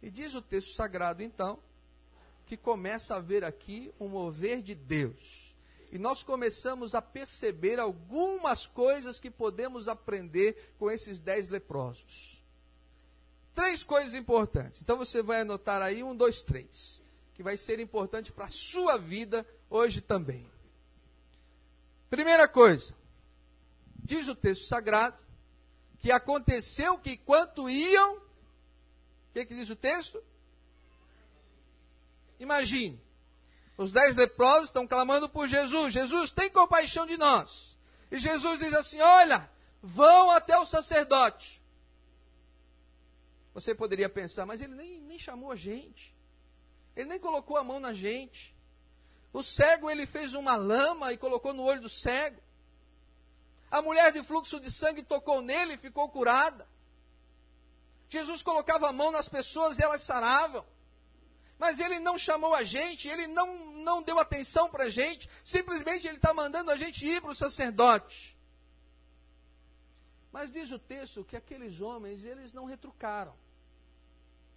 E 0.02 0.10
diz 0.10 0.34
o 0.34 0.42
texto 0.42 0.74
sagrado, 0.74 1.22
então, 1.22 1.60
que 2.44 2.56
começa 2.56 3.14
a 3.14 3.18
haver 3.18 3.44
aqui 3.44 3.94
um 4.00 4.08
mover 4.08 4.62
de 4.62 4.74
Deus. 4.74 5.54
E 5.92 5.96
nós 5.96 6.24
começamos 6.24 6.96
a 6.96 7.00
perceber 7.00 7.78
algumas 7.78 8.66
coisas 8.66 9.20
que 9.20 9.30
podemos 9.30 9.86
aprender 9.86 10.74
com 10.76 10.90
esses 10.90 11.20
dez 11.20 11.48
leprosos. 11.48 12.42
Três 13.54 13.84
coisas 13.84 14.12
importantes. 14.12 14.82
Então 14.82 14.96
você 14.96 15.22
vai 15.22 15.42
anotar 15.42 15.80
aí 15.82 16.02
um, 16.02 16.16
dois, 16.16 16.42
três. 16.42 17.00
Que 17.32 17.44
vai 17.44 17.56
ser 17.56 17.78
importante 17.78 18.32
para 18.32 18.46
a 18.46 18.48
sua 18.48 18.96
vida 18.96 19.46
hoje 19.70 20.00
também. 20.00 20.50
Primeira 22.08 22.46
coisa. 22.48 22.94
Diz 23.96 24.28
o 24.28 24.34
texto 24.34 24.66
sagrado 24.66 25.18
que 25.98 26.12
aconteceu 26.12 26.98
que 26.98 27.12
enquanto 27.12 27.68
iam. 27.68 28.16
O 28.16 28.22
que, 29.34 29.46
que 29.46 29.54
diz 29.54 29.68
o 29.70 29.76
texto? 29.76 30.22
Imagine, 32.38 33.00
os 33.76 33.92
dez 33.92 34.16
leprosos 34.16 34.68
estão 34.68 34.86
clamando 34.86 35.28
por 35.28 35.48
Jesus: 35.48 35.92
Jesus, 35.92 36.30
tem 36.32 36.50
compaixão 36.50 37.06
de 37.06 37.16
nós. 37.16 37.76
E 38.10 38.18
Jesus 38.18 38.60
diz 38.60 38.72
assim: 38.72 39.00
Olha, 39.00 39.48
vão 39.82 40.30
até 40.30 40.56
o 40.58 40.66
sacerdote. 40.66 41.62
Você 43.52 43.74
poderia 43.74 44.08
pensar, 44.08 44.46
mas 44.46 44.60
ele 44.60 44.74
nem, 44.74 45.00
nem 45.00 45.18
chamou 45.18 45.50
a 45.50 45.56
gente, 45.56 46.14
ele 46.94 47.08
nem 47.08 47.18
colocou 47.18 47.56
a 47.56 47.64
mão 47.64 47.80
na 47.80 47.92
gente. 47.92 48.55
O 49.36 49.42
cego, 49.42 49.90
ele 49.90 50.06
fez 50.06 50.32
uma 50.32 50.56
lama 50.56 51.12
e 51.12 51.18
colocou 51.18 51.52
no 51.52 51.62
olho 51.62 51.82
do 51.82 51.90
cego. 51.90 52.40
A 53.70 53.82
mulher 53.82 54.10
de 54.10 54.22
fluxo 54.22 54.58
de 54.58 54.70
sangue 54.70 55.02
tocou 55.02 55.42
nele 55.42 55.74
e 55.74 55.76
ficou 55.76 56.08
curada. 56.08 56.66
Jesus 58.08 58.40
colocava 58.42 58.88
a 58.88 58.92
mão 58.92 59.10
nas 59.10 59.28
pessoas 59.28 59.78
e 59.78 59.82
elas 59.82 60.00
saravam. 60.00 60.64
Mas 61.58 61.78
ele 61.80 61.98
não 61.98 62.16
chamou 62.16 62.54
a 62.54 62.64
gente, 62.64 63.08
ele 63.08 63.26
não, 63.26 63.72
não 63.84 64.02
deu 64.02 64.18
atenção 64.18 64.70
para 64.70 64.84
a 64.84 64.90
gente, 64.90 65.28
simplesmente 65.44 66.06
ele 66.06 66.16
está 66.16 66.32
mandando 66.32 66.70
a 66.70 66.76
gente 66.78 67.04
ir 67.04 67.20
para 67.20 67.32
o 67.32 67.36
sacerdote. 67.36 68.34
Mas 70.32 70.50
diz 70.50 70.70
o 70.70 70.78
texto 70.78 71.22
que 71.24 71.36
aqueles 71.36 71.82
homens, 71.82 72.24
eles 72.24 72.54
não 72.54 72.64
retrucaram, 72.64 73.36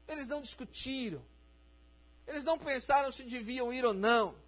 eles 0.08 0.30
não 0.30 0.42
discutiram, 0.42 1.22
eles 2.26 2.46
não 2.46 2.58
pensaram 2.58 3.12
se 3.12 3.24
deviam 3.24 3.74
ir 3.74 3.84
ou 3.84 3.94
não. 3.94 4.48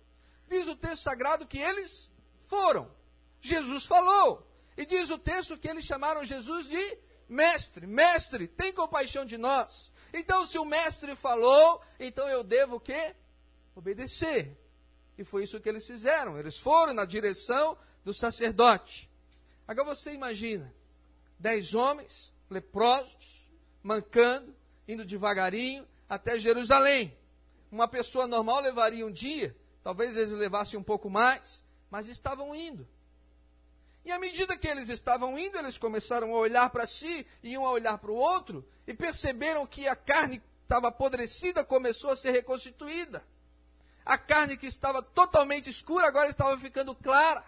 Diz 0.52 0.68
o 0.68 0.76
texto 0.76 1.04
sagrado 1.04 1.48
que 1.48 1.58
eles 1.58 2.12
foram. 2.46 2.94
Jesus 3.40 3.86
falou. 3.86 4.46
E 4.76 4.86
diz 4.86 5.10
o 5.10 5.18
texto 5.18 5.58
que 5.58 5.70
eles 5.70 5.86
chamaram 5.86 6.26
Jesus 6.26 6.68
de 6.68 6.98
mestre. 7.30 7.88
Mestre, 7.88 8.50
tem 8.50 8.74
compaixão 8.74 9.26
de 9.26 9.38
nós. 9.38 9.90
Então, 10.14 10.46
se 10.46 10.60
o 10.60 10.66
mestre 10.66 11.16
falou, 11.16 11.82
então 11.98 12.28
eu 12.28 12.44
devo 12.44 12.76
o 12.76 12.80
quê? 12.82 13.16
Obedecer. 13.74 14.58
E 15.18 15.24
foi 15.24 15.46
isso 15.46 15.62
que 15.62 15.70
eles 15.70 15.88
fizeram. 15.88 16.38
Eles 16.38 16.58
foram 16.58 16.94
na 16.94 17.06
direção 17.06 17.78
do 18.04 18.14
sacerdote. 18.14 19.10
Agora 19.66 19.96
você 19.96 20.12
imagina: 20.12 20.74
dez 21.40 21.74
homens 21.74 22.34
leprosos, 22.50 23.50
mancando, 23.82 24.54
indo 24.86 25.06
devagarinho 25.06 25.88
até 26.10 26.38
Jerusalém. 26.38 27.18
Uma 27.72 27.88
pessoa 27.88 28.28
normal 28.28 28.60
levaria 28.60 29.06
um 29.06 29.12
dia, 29.12 29.56
talvez 29.84 30.16
eles 30.18 30.32
levassem 30.32 30.80
um 30.80 30.84
pouco 30.84 31.10
mais, 31.10 31.64
mas 31.90 32.08
estavam 32.08 32.56
indo. 32.56 32.88
E 34.04 34.12
à 34.12 34.18
medida 34.18 34.58
que 34.58 34.68
eles 34.68 34.90
estavam 34.90 35.38
indo, 35.38 35.58
eles 35.58 35.78
começaram 35.78 36.34
a 36.34 36.40
olhar 36.40 36.70
para 36.70 36.88
si, 36.88 37.26
iam 37.44 37.66
a 37.66 37.72
olhar 37.72 37.98
para 37.98 38.12
o 38.12 38.16
outro, 38.16 38.68
e 38.88 38.94
perceberam 38.94 39.66
que 39.68 39.88
a 39.88 39.96
carne 39.96 40.42
estava 40.64 40.88
apodrecida 40.88 41.64
começou 41.64 42.12
a 42.12 42.16
ser 42.16 42.32
reconstituída. 42.32 43.24
A 44.06 44.18
carne 44.18 44.58
que 44.58 44.66
estava 44.66 45.04
totalmente 45.04 45.70
escura 45.70 46.08
agora 46.08 46.30
estava 46.30 46.58
ficando 46.58 46.96
clara. 46.96 47.44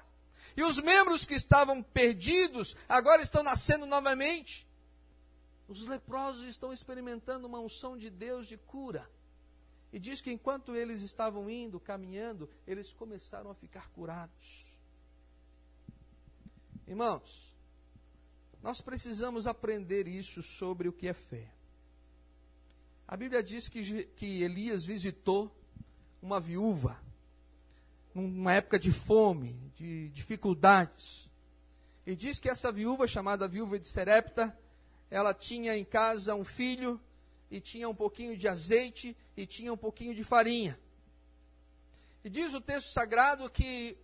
E 0.56 0.62
os 0.62 0.78
membros 0.78 1.26
que 1.26 1.34
estavam 1.34 1.82
perdidos 1.82 2.76
agora 2.88 3.24
estão 3.24 3.42
nascendo 3.42 3.88
novamente. 3.88 4.68
Os 5.68 5.88
leprosos 5.88 6.46
estão 6.46 6.72
experimentando 6.72 7.48
uma 7.48 7.60
unção 7.60 7.98
de 7.98 8.10
Deus 8.10 8.46
de 8.46 8.58
cura. 8.58 9.10
E 9.94 10.00
diz 10.00 10.20
que 10.20 10.32
enquanto 10.32 10.76
eles 10.76 11.04
estavam 11.04 11.48
indo, 11.48 11.80
caminhando, 11.80 12.50
eles 12.66 12.92
começaram 12.92 13.52
a 13.52 13.54
ficar 13.54 13.92
curados. 13.92 14.74
Irmãos, 16.88 17.54
nós 18.60 18.82
precisamos 18.82 19.46
aprender 19.46 20.08
isso 20.08 20.42
sobre 20.42 20.88
o 20.90 20.94
que 20.94 21.08
é 21.08 21.14
fé. 21.14 21.48
A 23.08 23.16
Bíblia 23.16 23.44
diz 23.44 23.70
que, 23.70 24.06
que 24.16 24.42
Elias 24.42 24.84
visitou 24.84 25.56
uma 26.20 26.40
viúva 26.40 27.00
numa 28.16 28.54
época 28.54 28.80
de 28.80 28.92
fome, 28.92 29.54
de 29.76 30.10
dificuldades. 30.10 31.30
E 32.04 32.16
diz 32.16 32.40
que 32.40 32.50
essa 32.50 32.72
viúva, 32.72 33.06
chamada 33.06 33.48
viúva 33.48 33.78
de 33.78 33.88
Serepta, 33.88 34.58
ela 35.12 35.36
tinha 35.36 35.78
em 35.78 35.86
casa 35.86 36.34
um 36.34 36.44
filho 36.44 37.00
e 37.52 37.62
tinha 37.62 37.88
um 37.88 37.94
pouquinho 37.94 38.36
de 38.36 38.48
azeite 38.48 39.16
e 39.36 39.46
tinha 39.46 39.74
um 39.74 39.78
pouquinho 39.78 40.14
de 40.14 40.24
farinha. 40.24 40.80
E 42.24 42.30
diz 42.30 42.54
o 42.54 42.62
texto 42.62 42.92
sagrado 42.92 43.50
que 43.50 43.98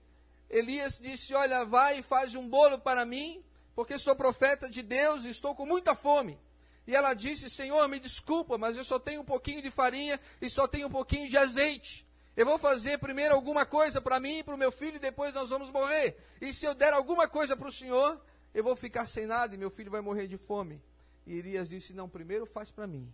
Elias 0.50 1.00
disse: 1.00 1.34
Olha, 1.34 1.66
vai 1.66 2.00
e 2.00 2.04
faz 2.04 2.36
um 2.36 2.48
bolo 2.48 2.80
para 2.80 3.06
mim, 3.06 3.44
porque 3.76 3.98
sou 3.98 4.16
profeta 4.16 4.70
de 4.70 4.82
Deus 4.82 5.24
e 5.26 5.30
estou 5.30 5.56
com 5.56 5.66
muita 5.66 5.96
fome. 5.96 6.38
E 6.86 6.96
ela 6.96 7.14
disse: 7.14 7.50
Senhor, 7.50 7.88
me 7.88 8.00
desculpa, 8.00 8.58
mas 8.58 8.76
eu 8.76 8.84
só 8.84 9.00
tenho 9.00 9.22
um 9.22 9.26
pouquinho 9.26 9.62
de 9.62 9.72
farinha 9.72 10.20
e 10.42 10.50
só 10.50 10.68
tenho 10.68 10.88
um 10.88 10.92
pouquinho 10.92 11.30
de 11.30 11.38
azeite. 11.38 12.06
Eu 12.36 12.46
vou 12.46 12.58
fazer 12.58 12.98
primeiro 12.98 13.36
alguma 13.36 13.66
coisa 13.66 14.02
para 14.02 14.20
mim 14.20 14.40
e 14.40 14.44
para 14.44 14.56
o 14.56 14.58
meu 14.58 14.72
filho 14.72 14.96
e 14.96 15.00
depois 15.00 15.34
nós 15.34 15.50
vamos 15.50 15.70
morrer. 15.70 16.18
E 16.42 16.54
se 16.54 16.66
eu 16.66 16.74
der 16.74 16.94
alguma 16.94 17.28
coisa 17.28 17.56
para 17.56 17.68
o 17.68 17.72
Senhor, 17.72 18.20
eu 18.54 18.64
vou 18.64 18.76
ficar 18.76 19.06
sem 19.06 19.26
nada 19.26 19.54
e 19.54 19.58
meu 19.58 19.70
filho 19.70 19.92
vai 19.92 20.02
morrer 20.02 20.28
de 20.28 20.38
fome. 20.38 20.82
E 21.28 21.38
Elias 21.38 21.70
disse: 21.70 21.94
Não, 21.94 22.10
primeiro 22.10 22.46
faz 22.46 22.72
para 22.72 22.88
mim. 22.88 23.14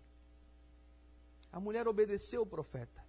A 1.56 1.60
mulher 1.62 1.88
obedeceu 1.88 2.42
o 2.42 2.46
profeta. 2.46 3.02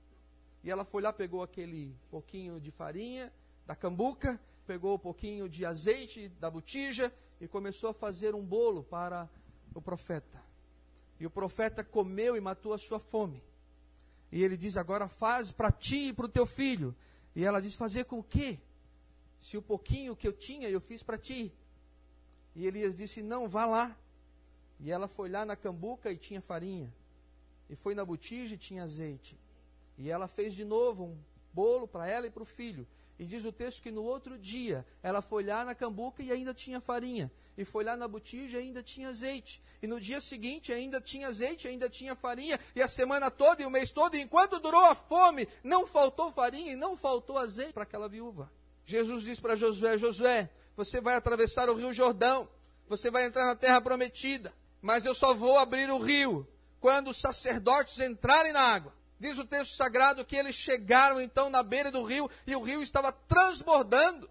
E 0.62 0.71
ela 0.71 0.85
foi 0.85 1.03
lá, 1.03 1.12
pegou 1.12 1.43
aquele 1.43 1.93
pouquinho 2.09 2.61
de 2.61 2.71
farinha 2.71 3.33
da 3.67 3.75
cambuca, 3.75 4.41
pegou 4.65 4.95
um 4.95 4.99
pouquinho 5.00 5.49
de 5.49 5.67
azeite 5.67 6.29
da 6.29 6.49
botija 6.49 7.12
e 7.41 7.49
começou 7.49 7.91
a 7.91 7.93
fazer 7.93 8.37
um 8.37 8.47
bolo 8.47 8.85
para 8.85 9.29
o 9.75 9.83
profeta. 9.83 10.41
E 11.19 11.26
o 11.26 11.31
profeta 11.31 11.83
comeu 11.83 12.37
e 12.37 12.41
matou 12.41 12.73
a 12.73 12.79
sua 12.79 13.00
fome. 13.00 13.43
E 14.31 14.45
ele 14.45 14.57
diz: 14.57 14.76
Agora 14.76 15.09
faz 15.09 15.50
para 15.50 15.73
ti 15.73 16.11
e 16.11 16.12
para 16.12 16.26
o 16.26 16.29
teu 16.29 16.47
filho. 16.47 16.95
E 17.35 17.45
ela 17.45 17.61
diz: 17.61 17.75
Fazer 17.75 18.05
com 18.05 18.21
o 18.21 18.23
quê? 18.23 18.61
Se 19.41 19.57
o 19.57 19.62
pouquinho 19.62 20.15
que 20.15 20.29
eu 20.29 20.33
tinha 20.33 20.71
eu 20.71 20.81
fiz 20.81 21.03
para 21.03 21.19
ti. 21.19 21.53
E 22.55 22.65
Elias 22.65 22.95
disse: 22.95 23.25
Não, 23.25 23.49
vá 23.49 23.67
lá. 23.67 23.99
E 24.79 24.93
ela 24.93 25.09
foi 25.09 25.29
lá 25.29 25.45
na 25.45 25.57
cambuca 25.57 26.12
e 26.12 26.17
tinha 26.17 26.41
farinha. 26.41 26.95
E 27.68 27.76
foi 27.76 27.94
na 27.94 28.04
botija 28.04 28.54
e 28.54 28.58
tinha 28.58 28.85
azeite. 28.85 29.38
E 29.99 30.11
ela 30.11 30.28
fez 30.28 30.54
de 30.54 30.64
novo 30.64 31.04
um 31.04 31.18
bolo 31.52 31.88
para 31.88 32.06
ela 32.08 32.26
e 32.26 32.30
para 32.30 32.42
o 32.42 32.46
filho. 32.46 32.87
E 33.18 33.25
diz 33.25 33.44
o 33.44 33.52
texto 33.52 33.82
que 33.82 33.90
no 33.90 34.02
outro 34.02 34.38
dia 34.38 34.87
ela 35.02 35.23
foi 35.23 35.42
lá 35.42 35.64
na 35.64 35.75
cambuca 35.75 36.23
e 36.23 36.30
ainda 36.30 36.52
tinha 36.52 36.80
farinha. 36.80 37.32
E 37.56 37.64
foi 37.64 37.82
lá 37.82 37.96
na 37.96 38.06
botija 38.06 38.58
e 38.58 38.64
ainda 38.64 38.82
tinha 38.82 39.08
azeite. 39.08 39.62
E 39.82 39.87
no 39.87 39.99
dia 39.99 40.20
seguinte 40.20 40.73
ainda 40.73 41.00
tinha 41.00 41.28
azeite, 41.28 41.66
ainda 41.66 41.88
tinha 41.88 42.14
farinha. 42.14 42.61
E 42.75 42.82
a 42.82 42.88
semana 42.88 43.30
toda 43.30 43.62
e 43.62 43.66
o 43.66 43.70
mês 43.70 43.90
todo, 43.90 44.14
e 44.14 44.20
enquanto 44.20 44.61
durou 44.61 44.85
a 44.85 44.94
fome, 44.94 45.49
não 45.64 45.87
faltou 45.87 46.30
farinha 46.30 46.73
e 46.73 46.76
não 46.76 46.96
faltou 46.96 47.38
azeite 47.38 47.73
para 47.73 47.85
aquela 47.85 48.08
viúva. 48.08 48.52
Jesus 48.85 49.25
diz 49.25 49.40
para 49.40 49.56
Josué: 49.56 49.96
Josué, 49.96 50.50
você 50.76 51.00
vai 51.00 51.14
atravessar 51.14 51.70
o 51.70 51.75
rio 51.75 51.94
Jordão. 51.94 52.46
você 52.87 53.11
vai 53.11 53.25
entrar 53.25 53.46
na 53.46 53.56
terra 53.56 53.80
prometida, 53.80 54.52
mas 54.82 55.06
eu 55.06 55.14
só 55.14 55.35
vou 55.35 55.58
abrir 55.58 55.90
o 55.90 55.99
rio 55.99 56.46
quando 56.80 57.09
os 57.09 57.18
sacerdotes 57.18 57.99
entrarem 58.00 58.52
na 58.52 58.61
água. 58.61 58.95
Diz 59.18 59.38
o 59.38 59.47
texto 59.47 59.75
sagrado 59.75 60.25
que 60.25 60.37
eles 60.37 60.54
chegaram 60.54 61.21
então 61.21 61.49
na 61.49 61.62
beira 61.62 61.90
do 61.90 62.02
rio 62.02 62.30
e 62.47 62.54
o 62.54 62.62
rio 62.62 62.83
estava 62.83 63.11
transbordando, 63.12 64.28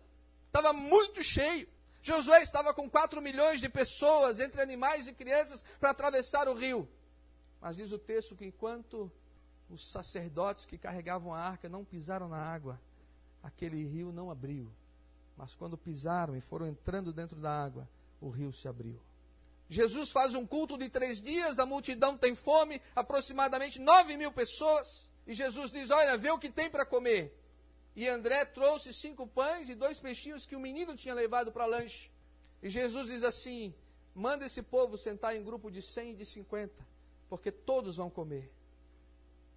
estava 0.47 0.71
muito 0.73 1.23
cheio. 1.23 1.67
Josué 2.01 2.43
estava 2.43 2.71
com 2.71 2.87
4 2.87 3.19
milhões 3.19 3.59
de 3.59 3.67
pessoas, 3.67 4.39
entre 4.39 4.61
animais 4.61 5.07
e 5.07 5.13
crianças, 5.13 5.65
para 5.79 5.89
atravessar 5.89 6.47
o 6.47 6.53
rio. 6.53 6.87
Mas 7.59 7.77
diz 7.77 7.91
o 7.91 7.97
texto 7.97 8.35
que 8.35 8.45
enquanto 8.45 9.11
os 9.67 9.89
sacerdotes 9.89 10.67
que 10.67 10.77
carregavam 10.77 11.33
a 11.33 11.39
arca 11.39 11.67
não 11.67 11.83
pisaram 11.83 12.27
na 12.27 12.37
água, 12.37 12.79
aquele 13.41 13.83
rio 13.83 14.11
não 14.11 14.29
abriu. 14.29 14.71
Mas 15.35 15.55
quando 15.55 15.75
pisaram 15.75 16.35
e 16.35 16.41
foram 16.41 16.67
entrando 16.67 17.11
dentro 17.11 17.41
da 17.41 17.51
água, 17.51 17.89
o 18.21 18.29
rio 18.29 18.53
se 18.53 18.67
abriu. 18.67 19.01
Jesus 19.69 20.11
faz 20.11 20.33
um 20.35 20.45
culto 20.45 20.77
de 20.77 20.89
três 20.89 21.19
dias, 21.19 21.57
a 21.57 21.65
multidão 21.65 22.17
tem 22.17 22.35
fome, 22.35 22.81
aproximadamente 22.95 23.79
nove 23.79 24.15
mil 24.15 24.31
pessoas. 24.31 25.09
E 25.25 25.33
Jesus 25.33 25.71
diz: 25.71 25.89
Olha, 25.89 26.17
vê 26.17 26.29
o 26.29 26.39
que 26.39 26.49
tem 26.49 26.69
para 26.69 26.85
comer. 26.85 27.35
E 27.95 28.07
André 28.07 28.45
trouxe 28.45 28.93
cinco 28.93 29.25
pães 29.25 29.69
e 29.69 29.75
dois 29.75 29.99
peixinhos 29.99 30.45
que 30.45 30.55
o 30.55 30.59
menino 30.59 30.95
tinha 30.95 31.13
levado 31.13 31.51
para 31.51 31.65
lanche. 31.65 32.11
E 32.61 32.69
Jesus 32.69 33.07
diz 33.07 33.23
assim: 33.23 33.73
Manda 34.13 34.45
esse 34.45 34.61
povo 34.61 34.97
sentar 34.97 35.35
em 35.35 35.43
grupo 35.43 35.71
de 35.71 35.81
cem 35.81 36.11
e 36.11 36.15
de 36.15 36.25
cinquenta, 36.25 36.85
porque 37.27 37.51
todos 37.51 37.95
vão 37.95 38.09
comer. 38.09 38.51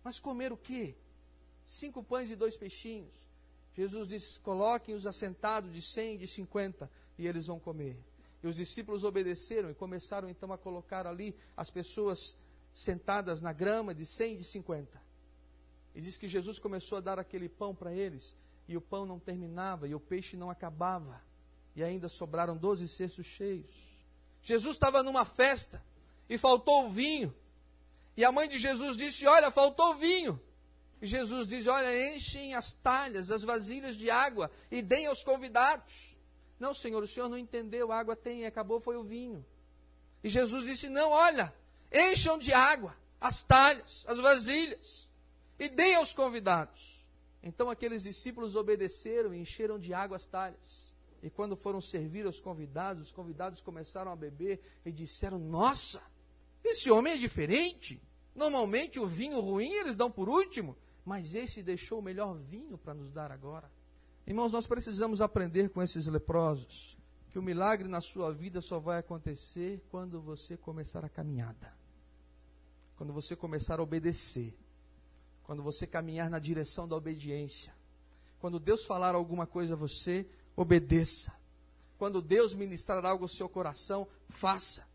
Mas 0.03 0.19
comer 0.19 0.53
o 0.53 0.57
quê? 0.57 0.95
Cinco 1.67 2.03
pães 2.03 2.31
e 2.31 2.37
dois 2.37 2.57
peixinhos. 2.57 3.13
Jesus 3.75 4.09
diz: 4.09 4.39
Coloquem-os 4.39 5.07
assentados 5.07 5.73
de 5.73 5.83
cem 5.83 6.15
e 6.15 6.19
de 6.19 6.27
cinquenta, 6.27 6.91
e 7.19 7.27
eles 7.27 7.47
vão 7.47 7.61
comer. 7.61 8.08
E 8.43 8.47
os 8.47 8.57
discípulos 8.57 9.05
obedeceram 9.05 9.71
e 9.71 9.75
começaram 9.75 10.29
então 10.29 10.53
a 10.53 10.59
colocar 10.59 11.07
ali 11.07 11.37
as 11.57 11.71
pessoas 11.71 12.37
sentadas 12.73 13.43
na 13.43 13.53
grama 13.53 13.95
de 13.95 14.07
100 14.07 14.35
e 14.35 14.37
de 14.37 14.45
50. 14.45 15.03
E 15.95 16.01
diz 16.01 16.17
que 16.17 16.29
Jesus 16.29 16.59
começou 16.59 16.99
a 16.99 17.01
dar 17.01 17.19
aquele 17.19 17.49
pão 17.49 17.75
para 17.75 17.93
eles, 17.93 18.37
e 18.69 18.77
o 18.77 18.81
pão 18.81 19.05
não 19.05 19.19
terminava, 19.19 19.89
e 19.89 19.95
o 19.95 20.01
peixe 20.01 20.37
não 20.37 20.51
acabava, 20.51 21.21
e 21.75 21.83
ainda 21.83 22.09
sobraram 22.09 22.57
12 22.57 22.87
cestos 22.87 23.27
cheios. 23.27 23.99
Jesus 24.43 24.77
estava 24.77 25.03
numa 25.03 25.25
festa 25.25 25.85
e 26.29 26.39
faltou 26.39 26.87
o 26.87 26.91
vinho. 26.91 27.35
E 28.17 28.25
a 28.25 28.31
mãe 28.31 28.49
de 28.49 28.59
Jesus 28.59 28.97
disse: 28.97 29.27
Olha, 29.27 29.51
faltou 29.51 29.97
vinho. 29.97 30.41
E 31.01 31.07
Jesus 31.07 31.47
diz: 31.47 31.67
Olha, 31.67 32.15
enchem 32.15 32.55
as 32.55 32.73
talhas, 32.73 33.31
as 33.31 33.43
vasilhas 33.43 33.97
de 33.97 34.11
água 34.11 34.51
e 34.71 34.83
deem 34.83 35.07
aos 35.07 35.23
convidados. 35.23 36.18
Não, 36.59 36.75
Senhor, 36.75 37.03
o 37.03 37.07
Senhor 37.07 37.29
não 37.29 37.39
entendeu, 37.39 37.93
a 37.93 37.99
água 37.99 38.17
tem, 38.17 38.45
acabou, 38.45 38.81
foi 38.81 38.97
o 38.97 39.05
vinho. 39.05 39.45
E 40.23 40.29
Jesus 40.29 40.65
disse: 40.65 40.89
Não, 40.89 41.11
olha, 41.11 41.53
encham 41.93 42.39
de 42.39 42.53
água 42.53 42.97
as 43.21 43.43
talhas, 43.43 44.05
as 44.09 44.19
vasilhas, 44.19 45.09
e 45.59 45.69
deem 45.69 45.97
aos 45.97 46.13
convidados. 46.13 47.05
Então 47.43 47.71
aqueles 47.71 48.03
discípulos 48.03 48.57
obedeceram 48.57 49.33
e 49.33 49.41
encheram 49.41 49.79
de 49.79 49.95
água 49.95 50.17
as 50.17 50.27
talhas. 50.27 50.89
E 51.23 51.31
quando 51.31 51.57
foram 51.57 51.81
servir 51.81 52.27
aos 52.27 52.41
convidados, 52.41 53.09
os 53.09 53.13
convidados 53.13 53.61
começaram 53.61 54.13
a 54.13 54.17
beber 54.17 54.61
e 54.85 54.93
disseram: 54.93 55.39
Nossa, 55.39 56.03
esse 56.63 56.91
homem 56.91 57.15
é 57.15 57.17
diferente. 57.17 58.01
Normalmente 58.35 59.01
o 59.01 59.07
vinho 59.07 59.41
ruim 59.41 59.73
eles 59.73 59.97
dão 59.97 60.11
por 60.11 60.29
último, 60.29 60.77
mas 61.05 61.35
esse 61.35 61.63
deixou 61.63 61.99
o 61.99 62.03
melhor 62.03 62.37
vinho 62.37 62.79
para 62.79 62.95
nos 62.95 63.11
dar 63.11 63.33
agora. 63.33 63.69
Irmãos, 64.29 64.53
nós 64.53 64.67
precisamos 64.67 65.23
aprender 65.23 65.71
com 65.71 65.83
esses 65.83 66.07
leprosos 66.07 66.99
que 67.31 67.39
o 67.39 67.43
milagre 67.43 67.89
na 67.89 68.03
sua 68.03 68.31
vida 68.31 68.61
só 68.61 68.79
vai 68.79 68.99
acontecer 68.99 69.83
quando 69.91 70.21
você 70.21 70.55
começar 70.55 71.03
a 71.03 71.09
caminhada. 71.09 71.75
Quando 72.95 73.11
você 73.11 73.35
começar 73.35 73.81
a 73.81 73.83
obedecer. 73.83 74.55
Quando 75.45 75.63
você 75.63 75.87
caminhar 75.87 76.29
na 76.29 76.39
direção 76.39 76.87
da 76.87 76.95
obediência. 76.95 77.75
Quando 78.39 78.61
Deus 78.61 78.85
falar 78.85 79.15
alguma 79.15 79.47
coisa 79.47 79.73
a 79.73 79.79
você, 79.79 80.29
obedeça. 80.55 81.33
Quando 81.97 82.21
Deus 82.21 82.53
ministrar 82.53 83.03
algo 83.07 83.25
ao 83.25 83.29
seu 83.29 83.49
coração, 83.49 84.07
faça. 84.29 84.87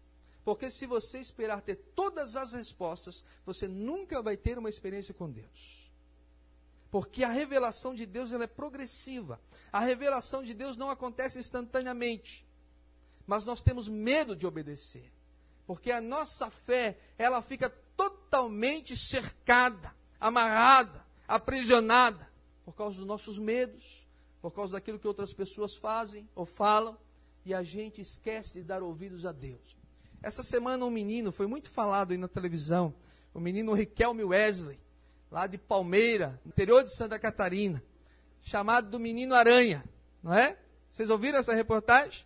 Porque 0.45 0.69
se 0.69 0.85
você 0.85 1.17
esperar 1.17 1.63
ter 1.63 1.77
todas 1.95 2.35
as 2.35 2.53
respostas, 2.53 3.25
você 3.43 3.67
nunca 3.67 4.21
vai 4.21 4.37
ter 4.37 4.59
uma 4.59 4.69
experiência 4.69 5.11
com 5.11 5.27
Deus. 5.27 5.82
Porque 6.93 7.23
a 7.23 7.31
revelação 7.31 7.95
de 7.95 8.05
Deus 8.05 8.31
ela 8.31 8.43
é 8.43 8.47
progressiva. 8.47 9.41
A 9.71 9.79
revelação 9.79 10.43
de 10.43 10.53
Deus 10.53 10.77
não 10.77 10.91
acontece 10.91 11.39
instantaneamente. 11.39 12.47
Mas 13.25 13.43
nós 13.43 13.63
temos 13.63 13.87
medo 13.87 14.35
de 14.35 14.45
obedecer. 14.45 15.11
Porque 15.65 15.91
a 15.91 15.99
nossa 15.99 16.51
fé, 16.51 16.99
ela 17.17 17.41
fica 17.41 17.67
totalmente 17.97 18.95
cercada, 18.95 19.91
amarrada, 20.19 21.03
aprisionada 21.27 22.31
por 22.63 22.75
causa 22.75 22.99
dos 22.99 23.07
nossos 23.07 23.39
medos, 23.39 24.05
por 24.39 24.51
causa 24.51 24.73
daquilo 24.73 24.99
que 24.99 25.07
outras 25.07 25.33
pessoas 25.33 25.75
fazem 25.75 26.29
ou 26.35 26.45
falam, 26.45 26.95
e 27.43 27.55
a 27.55 27.63
gente 27.63 28.01
esquece 28.01 28.53
de 28.53 28.61
dar 28.61 28.83
ouvidos 28.83 29.25
a 29.25 29.31
Deus. 29.31 29.75
Essa 30.21 30.43
semana 30.43 30.85
um 30.85 30.91
menino 30.91 31.31
foi 31.31 31.47
muito 31.47 31.71
falado 31.71 32.11
aí 32.11 32.19
na 32.19 32.27
televisão, 32.27 32.93
o 33.33 33.39
menino 33.39 33.73
Riquelme 33.73 34.23
Wesley, 34.23 34.79
lá 35.33 35.47
de 35.47 35.57
Palmeira, 35.57 36.39
interior 36.45 36.83
de 36.83 36.95
Santa 36.95 37.17
Catarina, 37.17 37.83
chamado 38.43 38.91
do 38.91 38.99
Menino 38.99 39.33
Aranha, 39.33 39.83
não 40.21 40.31
é? 40.31 40.55
Vocês 40.91 41.09
ouviram 41.09 41.39
essa 41.39 41.55
reportagem? 41.55 42.23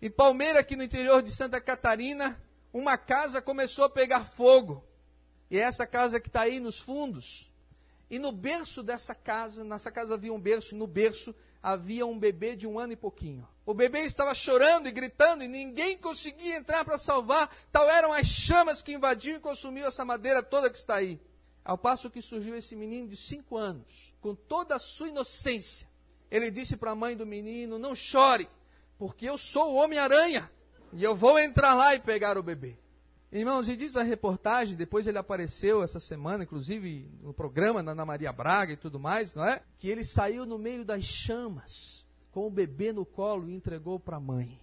Em 0.00 0.10
Palmeira, 0.10 0.60
aqui 0.60 0.74
no 0.74 0.82
interior 0.82 1.22
de 1.22 1.30
Santa 1.30 1.60
Catarina, 1.60 2.42
uma 2.72 2.96
casa 2.96 3.42
começou 3.42 3.84
a 3.84 3.90
pegar 3.90 4.24
fogo. 4.24 4.82
E 5.50 5.58
é 5.58 5.60
essa 5.60 5.86
casa 5.86 6.18
que 6.18 6.28
está 6.28 6.42
aí 6.42 6.58
nos 6.58 6.78
fundos. 6.78 7.52
E 8.08 8.18
no 8.18 8.32
berço 8.32 8.82
dessa 8.82 9.14
casa, 9.14 9.62
nessa 9.62 9.92
casa 9.92 10.14
havia 10.14 10.32
um 10.32 10.40
berço, 10.40 10.74
no 10.74 10.86
berço 10.86 11.34
havia 11.62 12.06
um 12.06 12.18
bebê 12.18 12.56
de 12.56 12.66
um 12.66 12.78
ano 12.78 12.94
e 12.94 12.96
pouquinho. 12.96 13.46
O 13.66 13.74
bebê 13.74 14.00
estava 14.00 14.34
chorando 14.34 14.88
e 14.88 14.92
gritando 14.92 15.44
e 15.44 15.48
ninguém 15.48 15.98
conseguia 15.98 16.56
entrar 16.56 16.86
para 16.86 16.96
salvar. 16.96 17.54
Tal 17.70 17.86
eram 17.90 18.14
as 18.14 18.26
chamas 18.26 18.80
que 18.80 18.94
invadiam 18.94 19.36
e 19.36 19.40
consumiam 19.40 19.88
essa 19.88 20.06
madeira 20.06 20.42
toda 20.42 20.70
que 20.70 20.78
está 20.78 20.94
aí. 20.94 21.20
Ao 21.66 21.76
passo 21.76 22.08
que 22.08 22.22
surgiu 22.22 22.56
esse 22.56 22.76
menino 22.76 23.08
de 23.08 23.16
cinco 23.16 23.56
anos, 23.56 24.14
com 24.20 24.36
toda 24.36 24.76
a 24.76 24.78
sua 24.78 25.08
inocência, 25.08 25.88
ele 26.30 26.48
disse 26.48 26.76
para 26.76 26.92
a 26.92 26.94
mãe 26.94 27.16
do 27.16 27.26
menino: 27.26 27.76
Não 27.76 27.92
chore, 27.92 28.48
porque 28.96 29.28
eu 29.28 29.36
sou 29.36 29.72
o 29.72 29.74
Homem-Aranha 29.74 30.48
e 30.92 31.02
eu 31.02 31.16
vou 31.16 31.36
entrar 31.40 31.74
lá 31.74 31.92
e 31.92 31.98
pegar 31.98 32.38
o 32.38 32.42
bebê. 32.42 32.78
Irmãos, 33.32 33.68
e 33.68 33.74
diz 33.74 33.96
a 33.96 34.04
reportagem, 34.04 34.76
depois 34.76 35.08
ele 35.08 35.18
apareceu 35.18 35.82
essa 35.82 35.98
semana, 35.98 36.44
inclusive 36.44 37.10
no 37.20 37.34
programa 37.34 37.82
na 37.82 37.90
Ana 37.90 38.06
Maria 38.06 38.32
Braga 38.32 38.74
e 38.74 38.76
tudo 38.76 39.00
mais, 39.00 39.34
não 39.34 39.44
é? 39.44 39.60
Que 39.76 39.88
ele 39.88 40.04
saiu 40.04 40.46
no 40.46 40.58
meio 40.58 40.84
das 40.84 41.02
chamas, 41.02 42.06
com 42.30 42.46
o 42.46 42.50
bebê 42.50 42.92
no 42.92 43.04
colo 43.04 43.50
e 43.50 43.54
entregou 43.54 43.98
para 43.98 44.18
a 44.18 44.20
mãe. 44.20 44.56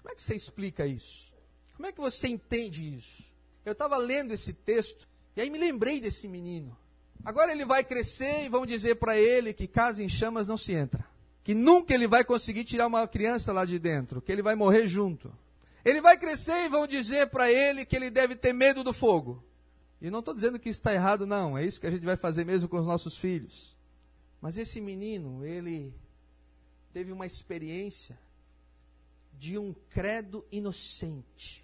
Como 0.00 0.12
é 0.12 0.14
que 0.14 0.22
você 0.22 0.36
explica 0.36 0.86
isso? 0.86 1.32
Como 1.74 1.88
é 1.88 1.92
que 1.92 2.00
você 2.00 2.28
entende 2.28 2.96
isso? 2.96 3.24
Eu 3.64 3.72
estava 3.72 3.96
lendo 3.96 4.32
esse 4.32 4.52
texto 4.52 5.09
e 5.36 5.40
aí 5.40 5.50
me 5.50 5.58
lembrei 5.58 6.00
desse 6.00 6.26
menino. 6.26 6.76
Agora 7.24 7.52
ele 7.52 7.64
vai 7.64 7.84
crescer 7.84 8.44
e 8.44 8.48
vão 8.48 8.64
dizer 8.64 8.96
para 8.96 9.18
ele 9.18 9.52
que 9.52 9.66
casa 9.66 10.02
em 10.02 10.08
chamas 10.08 10.46
não 10.46 10.56
se 10.56 10.72
entra. 10.72 11.04
Que 11.42 11.54
nunca 11.54 11.94
ele 11.94 12.06
vai 12.06 12.24
conseguir 12.24 12.64
tirar 12.64 12.86
uma 12.86 13.06
criança 13.06 13.52
lá 13.52 13.64
de 13.64 13.78
dentro, 13.78 14.20
que 14.20 14.32
ele 14.32 14.42
vai 14.42 14.54
morrer 14.54 14.86
junto. 14.86 15.32
Ele 15.84 16.00
vai 16.00 16.18
crescer 16.18 16.64
e 16.64 16.68
vão 16.68 16.86
dizer 16.86 17.28
para 17.28 17.50
ele 17.50 17.84
que 17.84 17.96
ele 17.96 18.10
deve 18.10 18.36
ter 18.36 18.52
medo 18.52 18.84
do 18.84 18.92
fogo. 18.92 19.42
E 20.00 20.10
não 20.10 20.20
estou 20.20 20.34
dizendo 20.34 20.58
que 20.58 20.68
isso 20.68 20.80
está 20.80 20.92
errado, 20.92 21.26
não. 21.26 21.56
É 21.56 21.64
isso 21.64 21.80
que 21.80 21.86
a 21.86 21.90
gente 21.90 22.04
vai 22.04 22.16
fazer 22.16 22.44
mesmo 22.44 22.68
com 22.68 22.78
os 22.78 22.86
nossos 22.86 23.16
filhos. 23.16 23.76
Mas 24.40 24.56
esse 24.56 24.80
menino, 24.80 25.44
ele 25.44 25.94
teve 26.92 27.12
uma 27.12 27.26
experiência 27.26 28.18
de 29.38 29.58
um 29.58 29.74
credo 29.90 30.44
inocente 30.50 31.59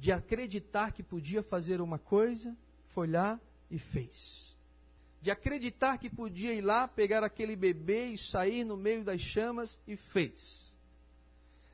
de 0.00 0.10
acreditar 0.10 0.92
que 0.92 1.02
podia 1.02 1.42
fazer 1.42 1.78
uma 1.78 1.98
coisa, 1.98 2.56
foi 2.86 3.06
lá 3.06 3.38
e 3.70 3.78
fez. 3.78 4.56
De 5.20 5.30
acreditar 5.30 5.98
que 5.98 6.08
podia 6.08 6.54
ir 6.54 6.62
lá, 6.62 6.88
pegar 6.88 7.22
aquele 7.22 7.54
bebê 7.54 8.06
e 8.06 8.16
sair 8.16 8.64
no 8.64 8.78
meio 8.78 9.04
das 9.04 9.20
chamas 9.20 9.78
e 9.86 9.98
fez. 9.98 10.74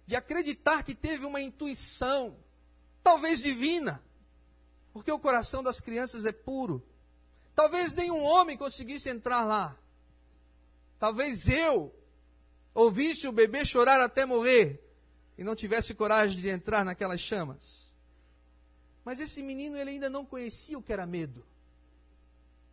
De 0.05 0.17
acreditar 0.17 0.83
que 0.83 0.93
teve 0.93 1.25
uma 1.25 1.41
intuição, 1.41 2.37
talvez 3.01 3.41
divina, 3.41 4.03
porque 4.93 5.12
o 5.12 5.21
coração 5.21 5.62
das 5.62 5.79
crianças 5.79 6.25
é 6.25 6.33
puro. 6.33 6.85
Talvez 7.55 7.95
nenhum 7.95 8.25
homem 8.25 8.57
conseguisse 8.57 9.09
entrar 9.09 9.45
lá. 9.45 9.79
Talvez 10.99 11.47
eu 11.47 11.95
ouvisse 12.75 13.29
o 13.29 13.33
bebê 13.33 13.65
chorar 13.65 14.01
até 14.01 14.27
morrer 14.27 14.83
e 15.39 15.45
não 15.45 15.55
tivesse 15.55 15.95
coragem 15.95 16.41
de 16.41 16.49
entrar 16.49 16.85
naquelas 16.85 17.21
chamas. 17.21 17.86
Mas 19.07 19.21
esse 19.21 19.40
menino 19.40 19.77
ele 19.77 19.90
ainda 19.90 20.11
não 20.11 20.27
conhecia 20.27 20.77
o 20.77 20.83
que 20.83 20.92
era 20.92 21.07
medo. 21.07 21.47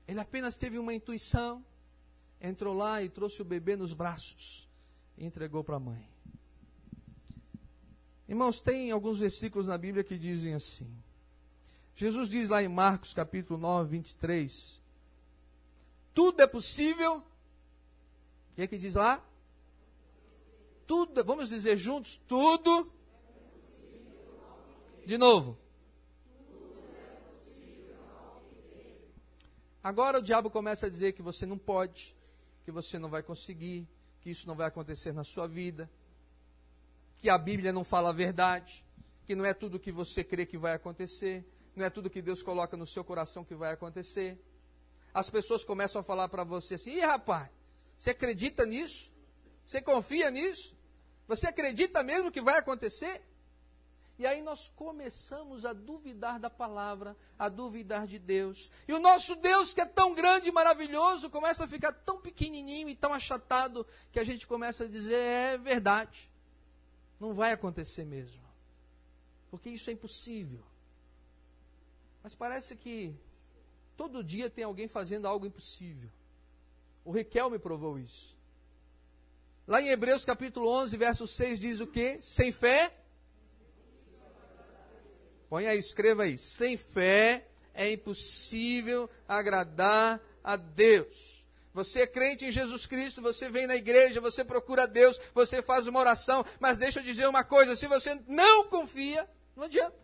Ele 0.08 0.20
apenas 0.20 0.58
teve 0.58 0.80
uma 0.80 0.92
intuição, 0.92 1.64
entrou 2.42 2.74
lá 2.74 3.04
e 3.04 3.08
trouxe 3.08 3.44
o 3.44 3.46
bebê 3.46 3.76
nos 3.76 3.94
braços 3.94 4.68
e 5.16 5.28
entregou 5.28 5.64
para 5.64 5.76
a 5.76 5.80
mãe. 5.80 6.10
Irmãos, 8.28 8.60
tem 8.60 8.90
alguns 8.90 9.20
versículos 9.20 9.68
na 9.68 9.78
Bíblia 9.78 10.04
que 10.04 10.18
dizem 10.18 10.56
assim. 10.56 10.92
Jesus 11.96 12.28
diz 12.28 12.50
lá 12.50 12.64
em 12.64 12.68
Marcos 12.68 13.14
capítulo 13.14 13.60
9, 13.60 13.92
23, 13.92 14.82
tudo 16.16 16.42
é 16.42 16.48
possível. 16.48 17.18
O 17.18 18.56
que 18.56 18.64
é 18.64 18.68
que 18.68 18.80
diz 18.80 18.96
lá? 18.96 19.24
Tudo, 20.88 21.24
vamos 21.24 21.50
dizer 21.50 21.78
juntos, 21.78 22.18
tudo. 22.28 22.92
De 25.06 25.16
novo. 25.16 25.62
Agora 29.84 30.20
o 30.20 30.22
diabo 30.22 30.50
começa 30.50 30.86
a 30.86 30.90
dizer 30.90 31.12
que 31.12 31.22
você 31.22 31.46
não 31.46 31.58
pode, 31.58 32.16
que 32.64 32.72
você 32.72 32.98
não 32.98 33.10
vai 33.10 33.22
conseguir, 33.22 33.86
que 34.22 34.30
isso 34.30 34.48
não 34.48 34.56
vai 34.56 34.68
acontecer 34.68 35.12
na 35.12 35.26
sua 35.26 35.46
vida, 35.46 35.92
que 37.18 37.30
a 37.30 37.38
Bíblia 37.38 37.74
não 37.74 37.84
fala 37.84 38.10
a 38.10 38.14
verdade, 38.14 38.86
que 39.26 39.36
não 39.36 39.44
é 39.44 39.54
tudo 39.54 39.78
que 39.78 39.92
você 39.92 40.24
crê 40.24 40.46
que 40.46 40.58
vai 40.58 40.74
acontecer, 40.74 41.46
não 41.76 41.86
é 41.86 41.90
tudo 41.90 42.10
que 42.10 42.22
Deus 42.22 42.42
coloca 42.42 42.78
no 42.78 42.88
seu 42.88 43.04
coração 43.04 43.44
que 43.44 43.56
vai 43.56 43.74
acontecer. 43.74 44.40
As 45.14 45.30
pessoas 45.30 45.66
começam 45.66 46.00
a 46.00 46.04
falar 46.04 46.30
para 46.30 46.46
você 46.46 46.76
assim: 46.76 46.92
"Ih, 46.92 47.02
rapaz, 47.02 47.50
você 47.98 48.12
acredita 48.12 48.66
nisso? 48.66 49.12
Você 49.66 49.82
confia 49.82 50.32
nisso? 50.32 50.78
Você 51.28 51.48
acredita 51.48 52.02
mesmo 52.04 52.32
que 52.32 52.42
vai 52.42 52.58
acontecer?" 52.58 53.22
E 54.18 54.28
aí 54.28 54.42
nós 54.42 54.72
começamos 54.76 55.66
a 55.66 55.74
duvidar 55.74 56.40
da 56.40 56.50
palavra, 56.50 57.18
a 57.38 57.50
duvidar 57.50 58.06
de 58.06 58.20
Deus. 58.20 58.70
E 58.88 58.94
o 58.94 59.00
nosso 59.00 59.36
Deus, 59.36 59.74
que 59.74 59.82
é 59.82 59.86
tão 59.86 60.14
grande 60.14 60.50
e 60.50 60.52
maravilhoso, 60.52 61.32
começa 61.32 61.64
a 61.64 61.68
ficar 61.68 61.92
tão 61.92 62.22
pequenininho 62.22 62.90
e 62.90 62.96
tão 62.96 63.12
achatado 63.12 63.86
que 64.12 64.20
a 64.20 64.24
gente 64.24 64.46
começa 64.46 64.84
a 64.84 64.88
dizer: 64.88 65.16
é 65.16 65.58
verdade. 65.58 66.32
Não 67.20 67.34
vai 67.34 67.54
acontecer 67.54 68.06
mesmo. 68.06 68.44
Porque 69.50 69.70
isso 69.70 69.90
é 69.90 69.94
impossível. 69.94 70.64
Mas 72.22 72.36
parece 72.36 72.76
que 72.76 73.16
todo 73.98 74.24
dia 74.24 74.50
tem 74.50 74.64
alguém 74.64 74.88
fazendo 74.88 75.28
algo 75.28 75.46
impossível. 75.46 76.10
O 77.04 77.12
Riquel 77.12 77.50
me 77.50 77.58
provou 77.58 77.98
isso. 77.98 78.38
Lá 79.66 79.82
em 79.82 79.88
Hebreus 79.88 80.24
capítulo 80.24 80.70
11, 80.70 80.98
verso 80.98 81.26
6 81.26 81.60
diz 81.60 81.80
o 81.80 81.88
que? 81.88 82.22
Sem 82.22 82.52
fé 82.52 83.03
Põe 85.54 85.68
aí, 85.68 85.78
escreva 85.78 86.24
aí. 86.24 86.36
Sem 86.36 86.76
fé 86.76 87.48
é 87.76 87.92
impossível 87.92 89.08
agradar 89.28 90.20
a 90.44 90.56
Deus. 90.56 91.46
Você 91.76 92.00
é 92.00 92.08
crente 92.08 92.44
em 92.44 92.52
Jesus 92.52 92.88
Cristo, 92.88 93.22
você 93.22 93.52
vem 93.52 93.68
na 93.68 93.76
igreja, 93.76 94.20
você 94.20 94.44
procura 94.44 94.88
Deus, 94.88 95.22
você 95.32 95.62
faz 95.62 95.86
uma 95.86 96.00
oração, 96.00 96.44
mas 96.60 96.80
deixa 96.80 97.02
eu 97.02 97.04
dizer 97.04 97.28
uma 97.28 97.44
coisa: 97.44 97.76
se 97.76 97.86
você 97.86 98.20
não 98.28 98.68
confia, 98.68 99.30
não 99.56 99.66
adianta. 99.66 99.96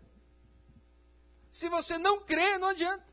Se 1.52 1.68
você 1.68 1.98
não 1.98 2.20
crê, 2.20 2.60
não 2.60 2.68
adianta. 2.68 3.08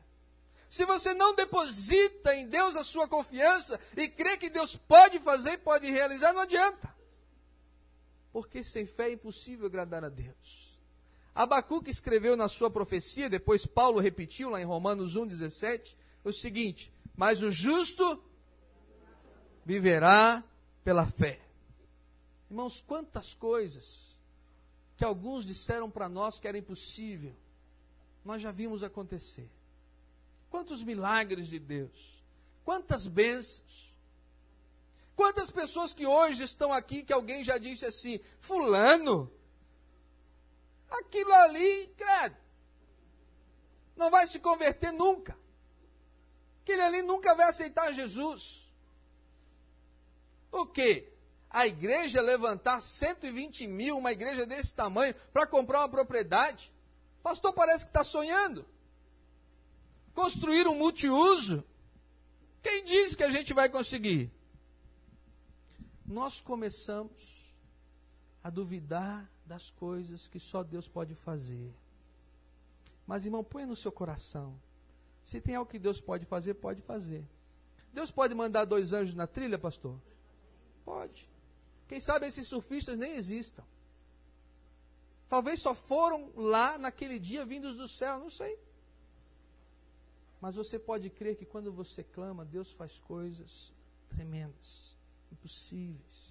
Se 0.69 0.85
você 0.85 1.15
não 1.15 1.33
deposita 1.33 2.35
em 2.35 2.47
Deus 2.47 2.75
a 2.75 2.83
sua 2.83 3.07
confiança 3.07 3.79
e 3.95 4.07
crê 4.07 4.37
que 4.37 4.51
Deus 4.51 4.75
pode 4.75 5.17
fazer 5.21 5.53
e 5.53 5.57
pode 5.57 5.89
realizar, 5.89 6.33
não 6.33 6.41
adianta. 6.41 6.95
Porque 8.31 8.63
sem 8.63 8.85
fé 8.85 9.09
é 9.09 9.13
impossível 9.13 9.65
agradar 9.65 10.03
a 10.03 10.09
Deus. 10.09 10.66
Abacuque 11.37 11.91
escreveu 11.91 12.35
na 12.35 12.49
sua 12.49 12.67
profecia, 12.67 13.29
depois 13.29 13.63
Paulo 13.63 13.99
repetiu 13.99 14.49
lá 14.49 14.59
em 14.59 14.65
Romanos 14.65 15.15
1,17, 15.15 15.95
o 16.23 16.33
seguinte: 16.33 16.91
Mas 17.15 17.43
o 17.43 17.51
justo 17.51 18.23
viverá 19.63 20.43
pela 20.83 21.05
fé. 21.05 21.39
Irmãos, 22.49 22.81
quantas 22.81 23.35
coisas 23.35 24.17
que 24.97 25.05
alguns 25.05 25.45
disseram 25.45 25.91
para 25.91 26.09
nós 26.09 26.39
que 26.39 26.47
era 26.47 26.57
impossível, 26.57 27.35
nós 28.25 28.41
já 28.41 28.51
vimos 28.51 28.81
acontecer. 28.81 29.47
Quantos 30.49 30.81
milagres 30.81 31.47
de 31.47 31.59
Deus, 31.59 32.23
quantas 32.65 33.05
bênçãos. 33.05 33.95
Quantas 35.15 35.51
pessoas 35.51 35.93
que 35.93 36.05
hoje 36.05 36.43
estão 36.43 36.73
aqui 36.73 37.03
que 37.03 37.13
alguém 37.13 37.43
já 37.43 37.59
disse 37.59 37.85
assim: 37.85 38.19
Fulano, 38.39 39.31
aquilo 40.89 41.33
ali, 41.33 41.87
credo, 41.97 42.37
não 43.95 44.11
vai 44.11 44.27
se 44.27 44.39
converter 44.39 44.91
nunca. 44.91 45.37
Aquele 46.61 46.81
ali 46.81 47.01
nunca 47.01 47.33
vai 47.33 47.49
aceitar 47.49 47.91
Jesus. 47.93 48.71
O 50.51 50.65
quê? 50.65 51.11
A 51.49 51.65
igreja 51.65 52.21
levantar 52.21 52.81
120 52.81 53.67
mil, 53.67 53.97
uma 53.97 54.11
igreja 54.11 54.45
desse 54.45 54.73
tamanho, 54.73 55.15
para 55.33 55.47
comprar 55.47 55.79
uma 55.79 55.89
propriedade? 55.89 56.71
Pastor 57.23 57.53
parece 57.53 57.85
que 57.85 57.89
está 57.89 58.03
sonhando. 58.03 58.65
Construir 60.13 60.67
um 60.67 60.77
multiuso? 60.77 61.63
Quem 62.61 62.85
diz 62.85 63.15
que 63.15 63.23
a 63.23 63.29
gente 63.29 63.53
vai 63.53 63.69
conseguir? 63.69 64.31
Nós 66.05 66.39
começamos 66.39 67.53
a 68.43 68.49
duvidar 68.49 69.29
das 69.47 69.69
coisas 69.69 70.27
que 70.27 70.39
só 70.39 70.61
Deus 70.63 70.87
pode 70.87 71.15
fazer. 71.15 71.73
Mas, 73.05 73.25
irmão, 73.25 73.43
põe 73.43 73.65
no 73.65 73.75
seu 73.75 73.91
coração. 73.91 74.59
Se 75.23 75.39
tem 75.39 75.55
algo 75.55 75.71
que 75.71 75.79
Deus 75.79 76.01
pode 76.01 76.25
fazer, 76.25 76.55
pode 76.55 76.81
fazer. 76.81 77.25
Deus 77.93 78.11
pode 78.11 78.35
mandar 78.35 78.65
dois 78.65 78.91
anjos 78.93 79.15
na 79.15 79.25
trilha, 79.25 79.57
pastor? 79.57 79.97
Pode. 80.83 81.29
Quem 81.87 81.99
sabe 81.99 82.27
esses 82.27 82.47
surfistas 82.47 82.97
nem 82.97 83.13
existam. 83.13 83.63
Talvez 85.29 85.61
só 85.61 85.73
foram 85.73 86.31
lá 86.35 86.77
naquele 86.77 87.19
dia 87.19 87.45
vindos 87.45 87.75
do 87.75 87.87
céu, 87.87 88.19
não 88.19 88.29
sei. 88.29 88.59
Mas 90.39 90.55
você 90.55 90.77
pode 90.77 91.09
crer 91.09 91.35
que 91.35 91.45
quando 91.45 91.71
você 91.71 92.03
clama, 92.03 92.45
Deus 92.45 92.71
faz 92.71 92.99
coisas 92.99 93.73
tremendas, 94.09 94.95
impossíveis 95.31 96.26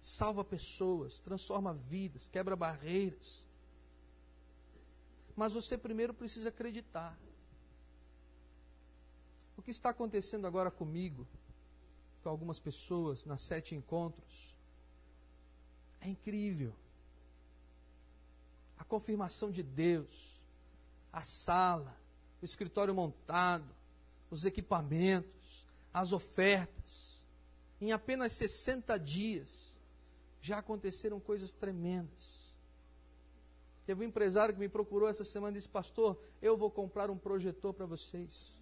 salva 0.00 0.44
pessoas, 0.44 1.18
transforma 1.18 1.74
vidas, 1.74 2.28
quebra 2.28 2.56
barreiras. 2.56 3.46
Mas 5.36 5.52
você 5.52 5.76
primeiro 5.76 6.14
precisa 6.14 6.48
acreditar. 6.48 7.18
O 9.56 9.62
que 9.62 9.70
está 9.70 9.90
acontecendo 9.90 10.46
agora 10.46 10.70
comigo, 10.70 11.26
com 12.22 12.28
algumas 12.28 12.58
pessoas, 12.58 13.24
nas 13.26 13.42
sete 13.42 13.74
encontros, 13.74 14.56
é 16.00 16.08
incrível. 16.08 16.74
A 18.78 18.84
confirmação 18.84 19.50
de 19.50 19.62
Deus, 19.62 20.40
a 21.12 21.22
sala, 21.22 21.94
o 22.40 22.44
escritório 22.44 22.94
montado, 22.94 23.74
os 24.30 24.44
equipamentos, 24.44 25.66
as 25.92 26.12
ofertas. 26.12 27.22
Em 27.80 27.92
apenas 27.92 28.32
60 28.32 28.98
dias, 28.98 29.69
já 30.40 30.58
aconteceram 30.58 31.20
coisas 31.20 31.52
tremendas. 31.52 32.50
Teve 33.86 34.04
um 34.04 34.08
empresário 34.08 34.54
que 34.54 34.60
me 34.60 34.68
procurou 34.68 35.08
essa 35.08 35.24
semana 35.24 35.56
e 35.56 35.58
disse: 35.58 35.68
Pastor, 35.68 36.20
eu 36.40 36.56
vou 36.56 36.70
comprar 36.70 37.10
um 37.10 37.18
projetor 37.18 37.74
para 37.74 37.86
vocês. 37.86 38.58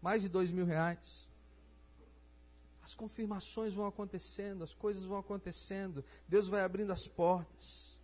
Mais 0.00 0.22
de 0.22 0.28
dois 0.28 0.50
mil 0.50 0.64
reais. 0.64 1.28
As 2.82 2.94
confirmações 2.94 3.72
vão 3.72 3.86
acontecendo, 3.86 4.62
as 4.62 4.72
coisas 4.72 5.04
vão 5.04 5.18
acontecendo, 5.18 6.04
Deus 6.28 6.46
vai 6.46 6.62
abrindo 6.62 6.92
as 6.92 7.08
portas. 7.08 8.00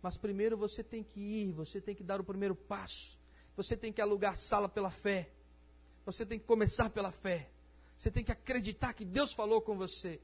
Mas 0.00 0.16
primeiro 0.16 0.56
você 0.56 0.82
tem 0.82 1.02
que 1.02 1.20
ir, 1.20 1.52
você 1.52 1.80
tem 1.80 1.94
que 1.94 2.02
dar 2.02 2.18
o 2.20 2.24
primeiro 2.24 2.54
passo. 2.54 3.18
Você 3.56 3.76
tem 3.76 3.92
que 3.92 4.00
alugar 4.00 4.36
sala 4.36 4.68
pela 4.68 4.90
fé. 4.90 5.30
Você 6.06 6.24
tem 6.24 6.38
que 6.38 6.46
começar 6.46 6.88
pela 6.88 7.12
fé. 7.12 7.50
Você 7.96 8.10
tem 8.10 8.24
que 8.24 8.32
acreditar 8.32 8.94
que 8.94 9.04
Deus 9.04 9.32
falou 9.32 9.60
com 9.60 9.76
você. 9.76 10.20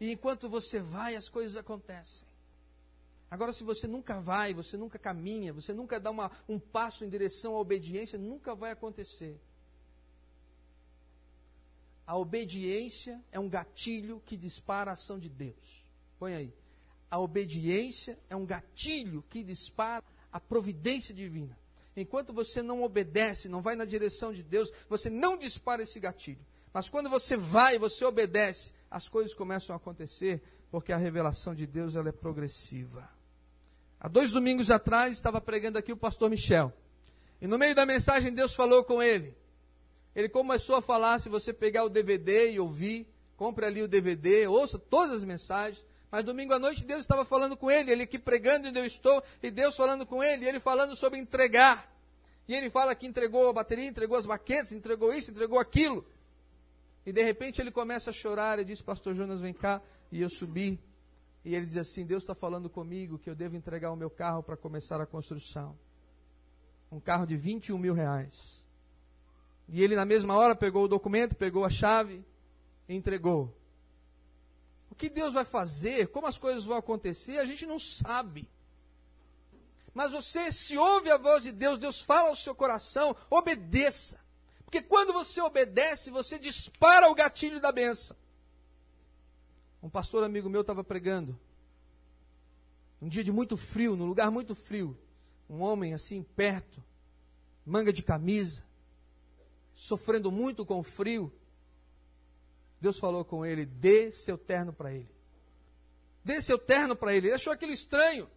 E 0.00 0.10
enquanto 0.10 0.48
você 0.48 0.80
vai, 0.80 1.14
as 1.14 1.28
coisas 1.28 1.56
acontecem. 1.56 2.26
Agora, 3.30 3.52
se 3.52 3.62
você 3.62 3.86
nunca 3.86 4.20
vai, 4.20 4.52
você 4.52 4.76
nunca 4.76 4.98
caminha, 4.98 5.52
você 5.52 5.72
nunca 5.72 6.00
dá 6.00 6.10
uma, 6.10 6.30
um 6.48 6.58
passo 6.58 7.04
em 7.04 7.08
direção 7.08 7.54
à 7.54 7.60
obediência, 7.60 8.18
nunca 8.18 8.54
vai 8.54 8.72
acontecer. 8.72 9.38
A 12.06 12.16
obediência 12.16 13.22
é 13.30 13.38
um 13.38 13.48
gatilho 13.48 14.20
que 14.26 14.36
dispara 14.36 14.90
a 14.90 14.94
ação 14.94 15.16
de 15.16 15.28
Deus. 15.28 15.84
Põe 16.18 16.34
aí. 16.34 16.54
A 17.08 17.20
obediência 17.20 18.18
é 18.28 18.34
um 18.34 18.44
gatilho 18.44 19.22
que 19.30 19.44
dispara 19.44 20.04
a 20.32 20.40
providência 20.40 21.14
divina. 21.14 21.56
Enquanto 21.96 22.32
você 22.32 22.62
não 22.62 22.82
obedece, 22.82 23.48
não 23.48 23.62
vai 23.62 23.76
na 23.76 23.84
direção 23.84 24.32
de 24.32 24.42
Deus, 24.42 24.72
você 24.88 25.08
não 25.08 25.36
dispara 25.36 25.82
esse 25.82 26.00
gatilho. 26.00 26.44
Mas 26.72 26.88
quando 26.88 27.08
você 27.08 27.36
vai, 27.36 27.78
você 27.78 28.04
obedece, 28.04 28.72
as 28.90 29.08
coisas 29.08 29.32
começam 29.32 29.74
a 29.74 29.76
acontecer 29.76 30.42
porque 30.70 30.92
a 30.92 30.96
revelação 30.96 31.54
de 31.54 31.66
Deus 31.66 31.94
ela 31.94 32.08
é 32.08 32.12
progressiva. 32.12 33.08
Há 34.00 34.08
dois 34.08 34.32
domingos 34.32 34.70
atrás 34.70 35.12
estava 35.12 35.40
pregando 35.40 35.78
aqui 35.78 35.92
o 35.92 35.96
pastor 35.96 36.30
Michel. 36.30 36.72
E 37.40 37.46
no 37.46 37.58
meio 37.58 37.74
da 37.74 37.86
mensagem 37.86 38.32
Deus 38.32 38.54
falou 38.54 38.82
com 38.84 39.02
ele. 39.02 39.36
Ele 40.14 40.28
começou 40.28 40.76
a 40.76 40.82
falar, 40.82 41.20
se 41.20 41.28
você 41.28 41.52
pegar 41.52 41.84
o 41.84 41.88
DVD 41.88 42.50
e 42.50 42.58
ouvir, 42.58 43.06
compre 43.36 43.64
ali 43.66 43.82
o 43.82 43.88
DVD, 43.88 44.46
ouça 44.46 44.78
todas 44.78 45.12
as 45.12 45.24
mensagens, 45.24 45.84
Mas 46.10 46.24
domingo 46.24 46.52
à 46.52 46.58
noite 46.58 46.84
Deus 46.84 47.00
estava 47.00 47.24
falando 47.24 47.56
com 47.56 47.70
ele, 47.70 47.92
ele 47.92 48.02
aqui 48.02 48.18
pregando 48.18 48.68
onde 48.68 48.78
eu 48.78 48.84
estou, 48.84 49.22
e 49.40 49.50
Deus 49.50 49.76
falando 49.76 50.04
com 50.04 50.22
ele, 50.24 50.44
e 50.44 50.48
ele 50.48 50.58
falando 50.58 50.96
sobre 50.96 51.20
entregar. 51.20 51.88
E 52.48 52.54
ele 52.54 52.68
fala 52.68 52.96
que 52.96 53.06
entregou 53.06 53.48
a 53.48 53.52
bateria, 53.52 53.86
entregou 53.86 54.18
as 54.18 54.26
baquetas, 54.26 54.72
entregou 54.72 55.14
isso, 55.14 55.30
entregou 55.30 55.58
aquilo. 55.60 56.04
E 57.04 57.12
de 57.12 57.22
repente 57.22 57.60
ele 57.60 57.70
começa 57.70 58.10
a 58.10 58.12
chorar 58.12 58.58
e 58.58 58.64
diz, 58.64 58.82
pastor 58.82 59.14
Jonas, 59.14 59.40
vem 59.40 59.54
cá. 59.54 59.80
E 60.12 60.20
eu 60.20 60.28
subi. 60.28 60.78
E 61.44 61.54
ele 61.54 61.66
diz 61.66 61.76
assim, 61.76 62.04
Deus 62.04 62.22
está 62.22 62.34
falando 62.34 62.68
comigo 62.68 63.18
que 63.18 63.30
eu 63.30 63.34
devo 63.34 63.56
entregar 63.56 63.90
o 63.90 63.96
meu 63.96 64.10
carro 64.10 64.42
para 64.42 64.56
começar 64.56 65.00
a 65.00 65.06
construção. 65.06 65.78
Um 66.92 67.00
carro 67.00 67.26
de 67.26 67.36
21 67.36 67.78
mil 67.78 67.94
reais. 67.94 68.60
E 69.68 69.82
ele 69.82 69.96
na 69.96 70.04
mesma 70.04 70.36
hora 70.36 70.54
pegou 70.54 70.84
o 70.84 70.88
documento, 70.88 71.36
pegou 71.36 71.64
a 71.64 71.70
chave 71.70 72.24
e 72.88 72.94
entregou. 72.94 73.56
O 74.90 74.94
que 74.94 75.08
Deus 75.08 75.32
vai 75.32 75.44
fazer, 75.44 76.08
como 76.08 76.26
as 76.26 76.36
coisas 76.36 76.64
vão 76.64 76.76
acontecer, 76.76 77.38
a 77.38 77.44
gente 77.46 77.64
não 77.64 77.78
sabe. 77.78 78.48
Mas 79.94 80.12
você, 80.12 80.52
se 80.52 80.76
ouve 80.76 81.10
a 81.10 81.16
voz 81.16 81.44
de 81.44 81.52
Deus, 81.52 81.78
Deus 81.78 82.00
fala 82.00 82.28
ao 82.28 82.36
seu 82.36 82.54
coração, 82.54 83.16
obedeça. 83.30 84.19
Porque 84.70 84.82
quando 84.82 85.12
você 85.12 85.40
obedece, 85.40 86.10
você 86.10 86.38
dispara 86.38 87.10
o 87.10 87.14
gatilho 87.14 87.60
da 87.60 87.72
benção. 87.72 88.16
Um 89.82 89.90
pastor 89.90 90.22
amigo 90.22 90.48
meu 90.48 90.60
estava 90.60 90.84
pregando. 90.84 91.36
Um 93.02 93.08
dia 93.08 93.24
de 93.24 93.32
muito 93.32 93.56
frio, 93.56 93.96
num 93.96 94.06
lugar 94.06 94.30
muito 94.30 94.54
frio. 94.54 94.96
Um 95.48 95.60
homem 95.60 95.92
assim, 95.92 96.22
perto, 96.22 96.80
manga 97.66 97.92
de 97.92 98.00
camisa, 98.00 98.62
sofrendo 99.74 100.30
muito 100.30 100.64
com 100.64 100.78
o 100.78 100.84
frio. 100.84 101.32
Deus 102.80 102.96
falou 102.96 103.24
com 103.24 103.44
ele: 103.44 103.66
dê 103.66 104.12
seu 104.12 104.38
terno 104.38 104.72
para 104.72 104.92
ele. 104.92 105.12
Dê 106.24 106.40
seu 106.40 106.58
terno 106.58 106.94
para 106.94 107.12
ele. 107.12 107.26
Ele 107.26 107.34
achou 107.34 107.52
aquilo 107.52 107.72
estranho. 107.72 108.30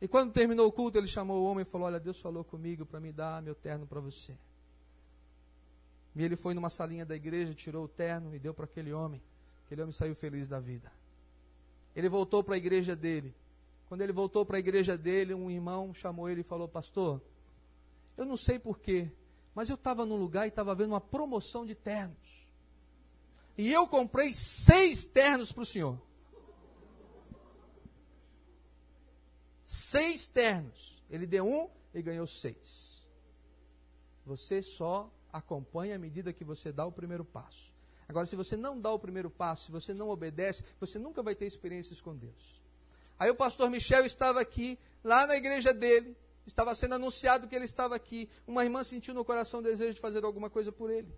E 0.00 0.06
quando 0.06 0.32
terminou 0.32 0.68
o 0.68 0.72
culto, 0.72 0.98
ele 0.98 1.08
chamou 1.08 1.42
o 1.42 1.46
homem 1.46 1.62
e 1.62 1.68
falou: 1.68 1.88
Olha, 1.88 1.98
Deus 1.98 2.20
falou 2.20 2.44
comigo 2.44 2.86
para 2.86 3.00
me 3.00 3.10
dar 3.10 3.42
meu 3.42 3.56
terno 3.56 3.84
para 3.84 3.98
você. 3.98 4.38
E 6.14 6.24
ele 6.24 6.36
foi 6.36 6.54
numa 6.54 6.70
salinha 6.70 7.06
da 7.06 7.14
igreja, 7.14 7.54
tirou 7.54 7.84
o 7.84 7.88
terno 7.88 8.34
e 8.34 8.38
deu 8.38 8.52
para 8.52 8.64
aquele 8.64 8.92
homem. 8.92 9.22
Aquele 9.64 9.82
homem 9.82 9.92
saiu 9.92 10.14
feliz 10.14 10.48
da 10.48 10.58
vida. 10.58 10.90
Ele 11.94 12.08
voltou 12.08 12.42
para 12.42 12.54
a 12.54 12.58
igreja 12.58 12.96
dele. 12.96 13.34
Quando 13.88 14.02
ele 14.02 14.12
voltou 14.12 14.44
para 14.44 14.56
a 14.56 14.60
igreja 14.60 14.96
dele, 14.96 15.34
um 15.34 15.50
irmão 15.50 15.94
chamou 15.94 16.28
ele 16.28 16.40
e 16.40 16.44
falou: 16.44 16.68
Pastor, 16.68 17.20
eu 18.16 18.24
não 18.24 18.36
sei 18.36 18.58
porquê, 18.58 19.10
mas 19.54 19.68
eu 19.68 19.74
estava 19.74 20.04
num 20.04 20.16
lugar 20.16 20.46
e 20.46 20.48
estava 20.48 20.74
vendo 20.74 20.90
uma 20.90 21.00
promoção 21.00 21.64
de 21.64 21.74
ternos. 21.74 22.48
E 23.56 23.72
eu 23.72 23.88
comprei 23.88 24.32
seis 24.32 25.04
ternos 25.04 25.52
para 25.52 25.62
o 25.62 25.66
senhor. 25.66 25.98
seis 29.68 30.26
ternos. 30.26 30.96
Ele 31.10 31.26
deu 31.26 31.46
um 31.46 31.68
e 31.92 32.00
ganhou 32.00 32.26
seis. 32.26 33.06
Você 34.24 34.62
só 34.62 35.10
acompanha 35.32 35.96
à 35.96 35.98
medida 35.98 36.32
que 36.32 36.44
você 36.44 36.72
dá 36.72 36.84
o 36.86 36.92
primeiro 36.92 37.24
passo. 37.24 37.72
Agora, 38.08 38.26
se 38.26 38.34
você 38.34 38.56
não 38.56 38.80
dá 38.80 38.90
o 38.90 38.98
primeiro 38.98 39.28
passo, 39.28 39.66
se 39.66 39.72
você 39.72 39.92
não 39.92 40.08
obedece, 40.08 40.64
você 40.80 40.98
nunca 40.98 41.22
vai 41.22 41.34
ter 41.34 41.44
experiências 41.44 42.00
com 42.00 42.16
Deus. 42.16 42.62
Aí 43.18 43.30
o 43.30 43.34
pastor 43.34 43.68
Michel 43.68 44.06
estava 44.06 44.40
aqui, 44.40 44.78
lá 45.04 45.26
na 45.26 45.36
igreja 45.36 45.74
dele, 45.74 46.16
estava 46.46 46.74
sendo 46.74 46.94
anunciado 46.94 47.46
que 47.46 47.54
ele 47.54 47.66
estava 47.66 47.94
aqui. 47.94 48.28
Uma 48.46 48.64
irmã 48.64 48.82
sentiu 48.82 49.12
no 49.12 49.24
coração 49.24 49.60
o 49.60 49.62
desejo 49.62 49.94
de 49.94 50.00
fazer 50.00 50.24
alguma 50.24 50.48
coisa 50.48 50.72
por 50.72 50.90
ele. 50.90 51.12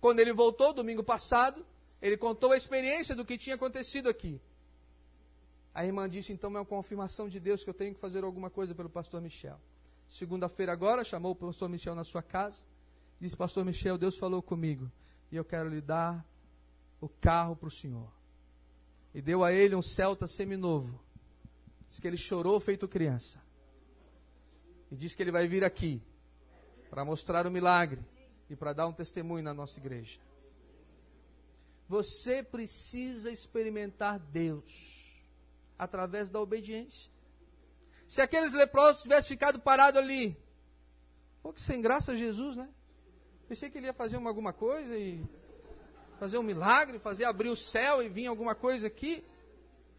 Quando 0.00 0.20
ele 0.20 0.32
voltou, 0.32 0.72
domingo 0.72 1.02
passado, 1.02 1.66
ele 2.00 2.16
contou 2.16 2.52
a 2.52 2.56
experiência 2.56 3.16
do 3.16 3.24
que 3.24 3.36
tinha 3.36 3.56
acontecido 3.56 4.08
aqui. 4.08 4.40
A 5.74 5.84
irmã 5.84 6.08
disse, 6.08 6.32
então 6.32 6.50
é 6.50 6.60
uma 6.60 6.64
confirmação 6.64 7.28
de 7.28 7.40
Deus 7.40 7.64
que 7.64 7.70
eu 7.70 7.74
tenho 7.74 7.94
que 7.94 8.00
fazer 8.00 8.22
alguma 8.22 8.48
coisa 8.48 8.74
pelo 8.74 8.88
pastor 8.88 9.20
Michel. 9.20 9.60
Segunda-feira 10.08 10.72
agora, 10.72 11.04
chamou 11.04 11.32
o 11.32 11.36
pastor 11.36 11.68
Michel 11.68 11.94
na 11.94 12.04
sua 12.04 12.22
casa. 12.22 12.64
Disse, 13.20 13.36
pastor 13.36 13.64
Michel, 13.64 13.98
Deus 13.98 14.16
falou 14.16 14.42
comigo. 14.42 14.90
E 15.30 15.36
eu 15.36 15.44
quero 15.44 15.68
lhe 15.68 15.80
dar 15.80 16.24
o 17.00 17.08
carro 17.08 17.56
para 17.56 17.68
o 17.68 17.70
senhor. 17.70 18.12
E 19.14 19.20
deu 19.20 19.42
a 19.42 19.52
ele 19.52 19.74
um 19.74 19.82
Celta 19.82 20.26
seminovo. 20.28 21.00
Diz 21.88 21.98
que 21.98 22.06
ele 22.06 22.16
chorou 22.16 22.60
feito 22.60 22.86
criança. 22.86 23.42
E 24.90 24.96
diz 24.96 25.14
que 25.14 25.22
ele 25.22 25.32
vai 25.32 25.48
vir 25.48 25.64
aqui 25.64 26.02
para 26.90 27.04
mostrar 27.04 27.46
o 27.46 27.50
milagre 27.50 28.04
e 28.48 28.54
para 28.54 28.72
dar 28.72 28.86
um 28.86 28.92
testemunho 28.92 29.42
na 29.42 29.52
nossa 29.52 29.78
igreja. 29.80 30.20
Você 31.88 32.42
precisa 32.42 33.30
experimentar 33.30 34.18
Deus 34.18 35.06
através 35.78 36.30
da 36.30 36.40
obediência. 36.40 37.10
Se 38.06 38.20
aqueles 38.20 38.52
leprosos 38.52 39.02
tivessem 39.02 39.28
ficado 39.28 39.60
parados 39.60 40.00
ali, 40.00 40.36
pô, 41.42 41.52
que 41.52 41.60
sem 41.60 41.80
graça 41.80 42.16
Jesus, 42.16 42.56
né? 42.56 42.68
Pensei 43.48 43.70
que 43.70 43.78
ele 43.78 43.86
ia 43.86 43.94
fazer 43.94 44.16
uma, 44.16 44.30
alguma 44.30 44.52
coisa 44.52 44.96
e 44.96 45.24
fazer 46.18 46.38
um 46.38 46.42
milagre, 46.42 46.98
fazer 46.98 47.24
abrir 47.24 47.48
o 47.48 47.56
céu 47.56 48.02
e 48.02 48.08
vir 48.08 48.26
alguma 48.26 48.54
coisa 48.54 48.86
aqui. 48.86 49.24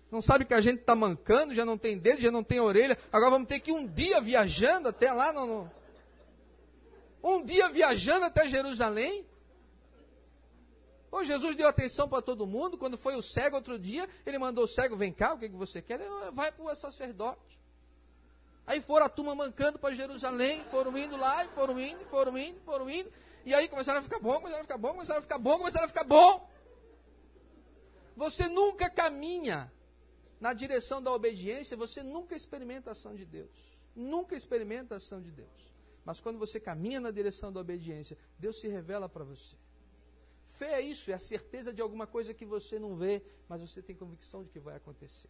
Não 0.10 0.22
sabe 0.22 0.46
que 0.46 0.54
a 0.54 0.62
gente 0.62 0.80
está 0.80 0.96
mancando, 0.96 1.54
já 1.54 1.66
não 1.66 1.78
tem 1.78 1.98
dedo, 1.98 2.22
já 2.22 2.32
não 2.32 2.44
tem 2.44 2.60
orelha. 2.60 2.98
Agora 3.12 3.32
vamos 3.32 3.48
ter 3.48 3.60
que 3.60 3.72
ir 3.72 3.74
um 3.74 3.86
dia 3.86 4.22
viajando 4.22 4.88
até 4.88 5.12
lá. 5.12 5.34
No, 5.34 5.46
no... 5.46 5.72
Um 7.22 7.44
dia 7.44 7.70
viajando 7.70 8.26
até 8.26 8.48
Jerusalém. 8.48 9.26
Pô, 11.10 11.24
Jesus 11.24 11.56
deu 11.56 11.68
atenção 11.68 12.08
para 12.08 12.22
todo 12.22 12.48
mundo. 12.48 12.78
Quando 12.78 12.98
foi 12.98 13.16
o 13.16 13.22
cego 13.22 13.58
outro 13.58 13.78
dia, 13.78 14.08
ele 14.26 14.38
mandou 14.38 14.64
o 14.64 14.68
cego, 14.68 14.96
vem 14.96 15.12
cá, 15.12 15.34
o 15.34 15.40
que, 15.40 15.50
que 15.50 15.56
você 15.56 15.82
quer? 15.82 16.00
Ele, 16.00 16.32
vai 16.32 16.52
para 16.52 16.64
o 16.64 16.76
sacerdote. 16.76 17.57
Aí 18.68 18.82
foram 18.82 19.06
a 19.06 19.10
turma 19.10 19.34
mancando 19.34 19.80
para 19.80 19.96
Jerusalém, 19.96 20.62
foram 20.66 20.96
indo 20.98 21.16
lá, 21.16 21.46
e 21.46 21.48
foram 21.48 21.80
indo, 21.80 22.06
foram 22.08 22.38
indo, 22.38 22.60
foram 22.66 22.90
indo. 22.90 23.10
E 23.46 23.54
aí 23.56 23.70
começaram 23.70 24.02
a 24.02 24.04
ficar 24.04 24.20
bom, 24.20 24.36
começaram 24.36 24.60
a 24.60 24.64
ficar 24.64 24.78
bom, 24.78 24.90
começaram 24.90 25.20
a 25.20 25.22
ficar 25.22 25.38
bom, 25.40 25.58
começaram 25.58 25.86
a 25.86 25.88
ficar 25.88 26.04
bom. 26.04 26.50
Você 28.18 28.50
nunca 28.50 28.90
caminha 28.90 29.72
na 30.42 30.52
direção 30.52 31.02
da 31.02 31.14
obediência, 31.14 31.78
você 31.78 32.04
nunca 32.04 32.36
experimenta 32.36 32.90
a 32.90 32.92
ação 32.92 33.16
de 33.16 33.26
Deus. 33.26 33.50
Nunca 33.96 34.36
experimenta 34.36 34.96
a 34.96 34.98
ação 34.98 35.22
de 35.22 35.32
Deus. 35.32 35.74
Mas 36.04 36.20
quando 36.20 36.38
você 36.38 36.60
caminha 36.60 37.00
na 37.00 37.10
direção 37.10 37.54
da 37.54 37.62
obediência, 37.62 38.18
Deus 38.38 38.60
se 38.60 38.68
revela 38.68 39.08
para 39.08 39.24
você. 39.24 39.56
Fé 40.52 40.74
é 40.74 40.82
isso, 40.82 41.10
é 41.10 41.14
a 41.14 41.20
certeza 41.20 41.74
de 41.74 41.82
alguma 41.82 42.06
coisa 42.06 42.34
que 42.34 42.46
você 42.46 42.78
não 42.78 42.98
vê, 42.98 43.24
mas 43.48 43.62
você 43.62 43.82
tem 43.82 43.96
convicção 43.96 44.44
de 44.44 44.50
que 44.50 44.60
vai 44.60 44.76
acontecer. 44.76 45.30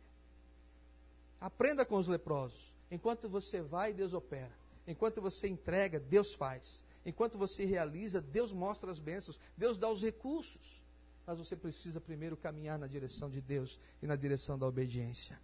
Aprenda 1.39 1.85
com 1.85 1.97
os 1.97 2.07
leprosos. 2.07 2.76
Enquanto 2.89 3.27
você 3.27 3.61
vai, 3.61 3.93
Deus 3.93 4.13
opera. 4.13 4.51
Enquanto 4.85 5.21
você 5.21 5.47
entrega, 5.47 5.99
Deus 5.99 6.33
faz. 6.33 6.85
Enquanto 7.05 7.37
você 7.37 7.65
realiza, 7.65 8.21
Deus 8.21 8.51
mostra 8.51 8.89
as 8.91 8.99
bênçãos. 8.99 9.39
Deus 9.55 9.77
dá 9.77 9.89
os 9.89 10.01
recursos. 10.01 10.81
Mas 11.25 11.37
você 11.37 11.55
precisa 11.55 11.99
primeiro 11.99 12.37
caminhar 12.37 12.79
na 12.79 12.87
direção 12.87 13.29
de 13.29 13.41
Deus 13.41 13.79
e 14.01 14.07
na 14.07 14.15
direção 14.15 14.57
da 14.57 14.65
obediência. 14.65 15.39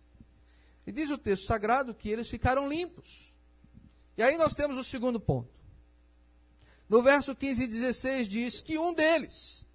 E 0.88 0.92
diz 0.92 1.10
o 1.10 1.18
texto 1.18 1.46
sagrado 1.46 1.94
que 1.94 2.10
eles 2.10 2.30
ficaram 2.30 2.68
limpos. 2.70 3.34
E 4.18 4.24
aí 4.24 4.38
nós 4.38 4.54
temos 4.54 4.78
o 4.78 4.84
segundo 4.84 5.20
ponto. 5.20 5.50
No 6.88 7.02
verso 7.02 7.36
15 7.36 7.64
e 7.64 7.68
16 7.68 8.28
diz 8.28 8.62
que 8.62 8.78
um 8.78 8.94
deles, 8.94 9.66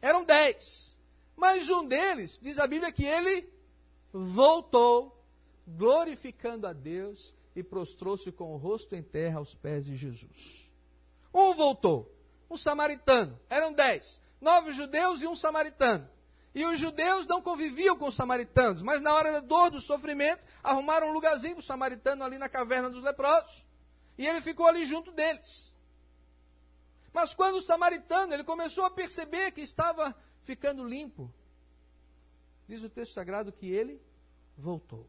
eram 0.00 0.24
dez. 0.24 0.96
Mas 1.36 1.68
um 1.68 1.86
deles, 1.86 2.38
diz 2.40 2.58
a 2.58 2.66
Bíblia, 2.66 2.92
que 2.92 3.04
ele 3.04 3.48
voltou, 4.12 5.23
glorificando 5.66 6.66
a 6.66 6.72
Deus 6.72 7.34
e 7.54 7.62
prostrou-se 7.62 8.30
com 8.32 8.54
o 8.54 8.56
rosto 8.56 8.94
em 8.94 9.02
terra 9.02 9.38
aos 9.38 9.54
pés 9.54 9.84
de 9.84 9.96
Jesus. 9.96 10.70
Um 11.32 11.54
voltou, 11.54 12.12
um 12.50 12.56
samaritano. 12.56 13.38
Eram 13.48 13.72
dez. 13.72 14.20
Nove 14.40 14.72
judeus 14.72 15.22
e 15.22 15.26
um 15.26 15.34
samaritano. 15.34 16.08
E 16.54 16.64
os 16.64 16.78
judeus 16.78 17.26
não 17.26 17.42
conviviam 17.42 17.96
com 17.96 18.06
os 18.06 18.14
samaritanos, 18.14 18.80
mas 18.80 19.02
na 19.02 19.12
hora 19.12 19.32
da 19.32 19.40
dor, 19.40 19.70
do 19.70 19.80
sofrimento, 19.80 20.46
arrumaram 20.62 21.08
um 21.08 21.12
lugarzinho 21.12 21.54
para 21.54 21.60
o 21.60 21.64
samaritano 21.64 22.22
ali 22.22 22.38
na 22.38 22.48
caverna 22.48 22.88
dos 22.88 23.02
leprosos. 23.02 23.64
E 24.16 24.26
ele 24.26 24.40
ficou 24.40 24.66
ali 24.66 24.84
junto 24.84 25.10
deles. 25.10 25.72
Mas 27.12 27.34
quando 27.34 27.56
o 27.56 27.62
samaritano 27.62 28.32
ele 28.32 28.44
começou 28.44 28.84
a 28.84 28.90
perceber 28.90 29.50
que 29.50 29.62
estava 29.62 30.14
ficando 30.44 30.84
limpo, 30.84 31.32
diz 32.68 32.84
o 32.84 32.88
texto 32.88 33.14
sagrado 33.14 33.52
que 33.52 33.70
ele 33.70 34.00
voltou. 34.56 35.08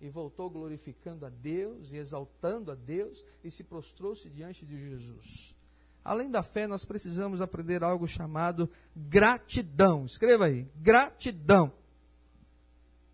E 0.00 0.08
voltou 0.08 0.48
glorificando 0.48 1.26
a 1.26 1.28
Deus 1.28 1.92
e 1.92 1.96
exaltando 1.96 2.70
a 2.70 2.74
Deus 2.74 3.24
e 3.42 3.50
se 3.50 3.64
prostrou-se 3.64 4.28
diante 4.30 4.64
de 4.64 4.78
Jesus. 4.78 5.56
Além 6.04 6.30
da 6.30 6.42
fé, 6.42 6.66
nós 6.66 6.84
precisamos 6.84 7.40
aprender 7.40 7.82
algo 7.82 8.06
chamado 8.06 8.70
gratidão. 8.96 10.04
Escreva 10.04 10.46
aí: 10.46 10.66
gratidão. 10.76 11.72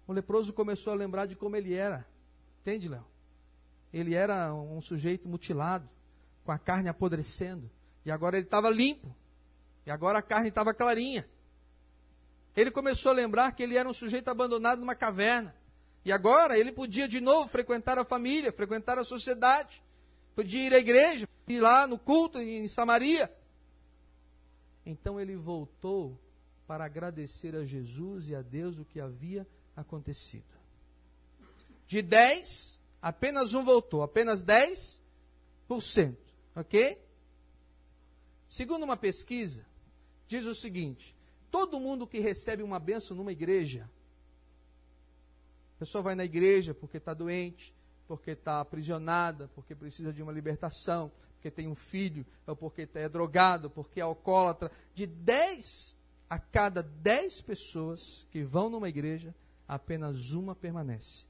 O 0.07 0.13
leproso 0.13 0.53
começou 0.53 0.93
a 0.93 0.97
lembrar 0.97 1.27
de 1.27 1.35
como 1.35 1.57
ele 1.57 1.75
era. 1.75 2.07
Entende, 2.61 2.89
Léo? 2.89 3.05
Ele 3.93 4.15
era 4.15 4.53
um 4.55 4.83
sujeito 4.83 5.29
mutilado, 5.29 5.89
com 6.45 6.53
a 6.53 6.59
carne 6.59 6.89
apodrecendo. 6.89 7.71
E 8.05 8.11
agora 8.11 8.37
ele 8.37 8.47
estava 8.47 8.69
limpo. 8.69 9.15
E 9.87 9.91
agora 9.91 10.19
a 10.19 10.23
carne 10.23 10.49
estava 10.49 10.75
clarinha. 10.75 11.27
Ele 12.57 12.71
começou 12.71 13.13
a 13.13 13.15
lembrar 13.15 13.53
que 13.53 13.63
ele 13.63 13.77
era 13.77 13.89
um 13.89 13.95
sujeito 13.95 14.29
abandonado 14.29 14.81
numa 14.81 14.95
caverna. 14.95 15.55
E 16.05 16.13
agora 16.13 16.59
ele 16.59 16.71
podia 16.71 17.09
de 17.09 17.21
novo 17.21 17.49
frequentar 17.49 17.99
a 17.99 18.05
família, 18.05 18.53
frequentar 18.53 18.99
a 18.99 19.05
sociedade. 19.05 19.83
Podia 20.35 20.67
ir 20.67 20.75
à 20.75 20.79
igreja, 20.79 21.29
ir 21.49 21.61
lá 21.61 21.87
no 21.87 21.99
culto 21.99 22.41
em 22.41 22.69
Samaria. 22.69 23.33
Então 24.85 25.19
ele 25.19 25.37
voltou 25.37 26.21
para 26.67 26.85
agradecer 26.85 27.55
a 27.57 27.65
Jesus 27.65 28.29
e 28.29 28.35
a 28.35 28.43
Deus 28.43 28.79
o 28.79 28.85
que 28.85 29.01
havia 29.01 29.47
acontecido. 29.77 30.45
De 31.87 32.03
10, 32.03 32.81
apenas 33.01 33.55
um 33.55 33.65
voltou, 33.65 34.03
apenas 34.03 34.45
10%. 34.45 35.01
Ok? 36.57 37.03
Segundo 38.47 38.85
uma 38.85 38.97
pesquisa, 38.97 39.67
diz 40.29 40.45
o 40.47 40.55
seguinte: 40.55 41.17
todo 41.51 41.81
mundo 41.81 42.07
que 42.07 42.21
recebe 42.21 42.63
uma 42.63 42.79
benção 42.79 43.17
numa 43.17 43.33
igreja, 43.33 43.91
pessoa 45.85 46.03
vai 46.03 46.15
na 46.15 46.25
igreja 46.25 46.73
porque 46.73 46.97
está 46.97 47.13
doente, 47.13 47.75
porque 48.09 48.31
está 48.31 48.61
aprisionada, 48.61 49.49
porque 49.55 49.75
precisa 49.75 50.15
de 50.15 50.23
uma 50.23 50.33
libertação, 50.33 51.13
porque 51.35 51.51
tem 51.51 51.69
um 51.69 51.75
filho, 51.75 52.25
ou 52.47 52.57
porque 52.57 52.89
é 52.95 53.07
drogado, 53.07 53.69
porque 53.69 54.01
é 54.01 54.03
alcoólatra. 54.03 54.71
De 54.95 55.07
10 55.07 55.99
a 56.31 56.39
cada 56.39 56.83
10 56.83 57.43
pessoas 57.43 58.27
que 58.31 58.43
vão 58.43 58.71
numa 58.71 58.89
igreja, 58.89 59.35
apenas 59.69 60.31
uma 60.31 60.55
permanece. 60.55 61.27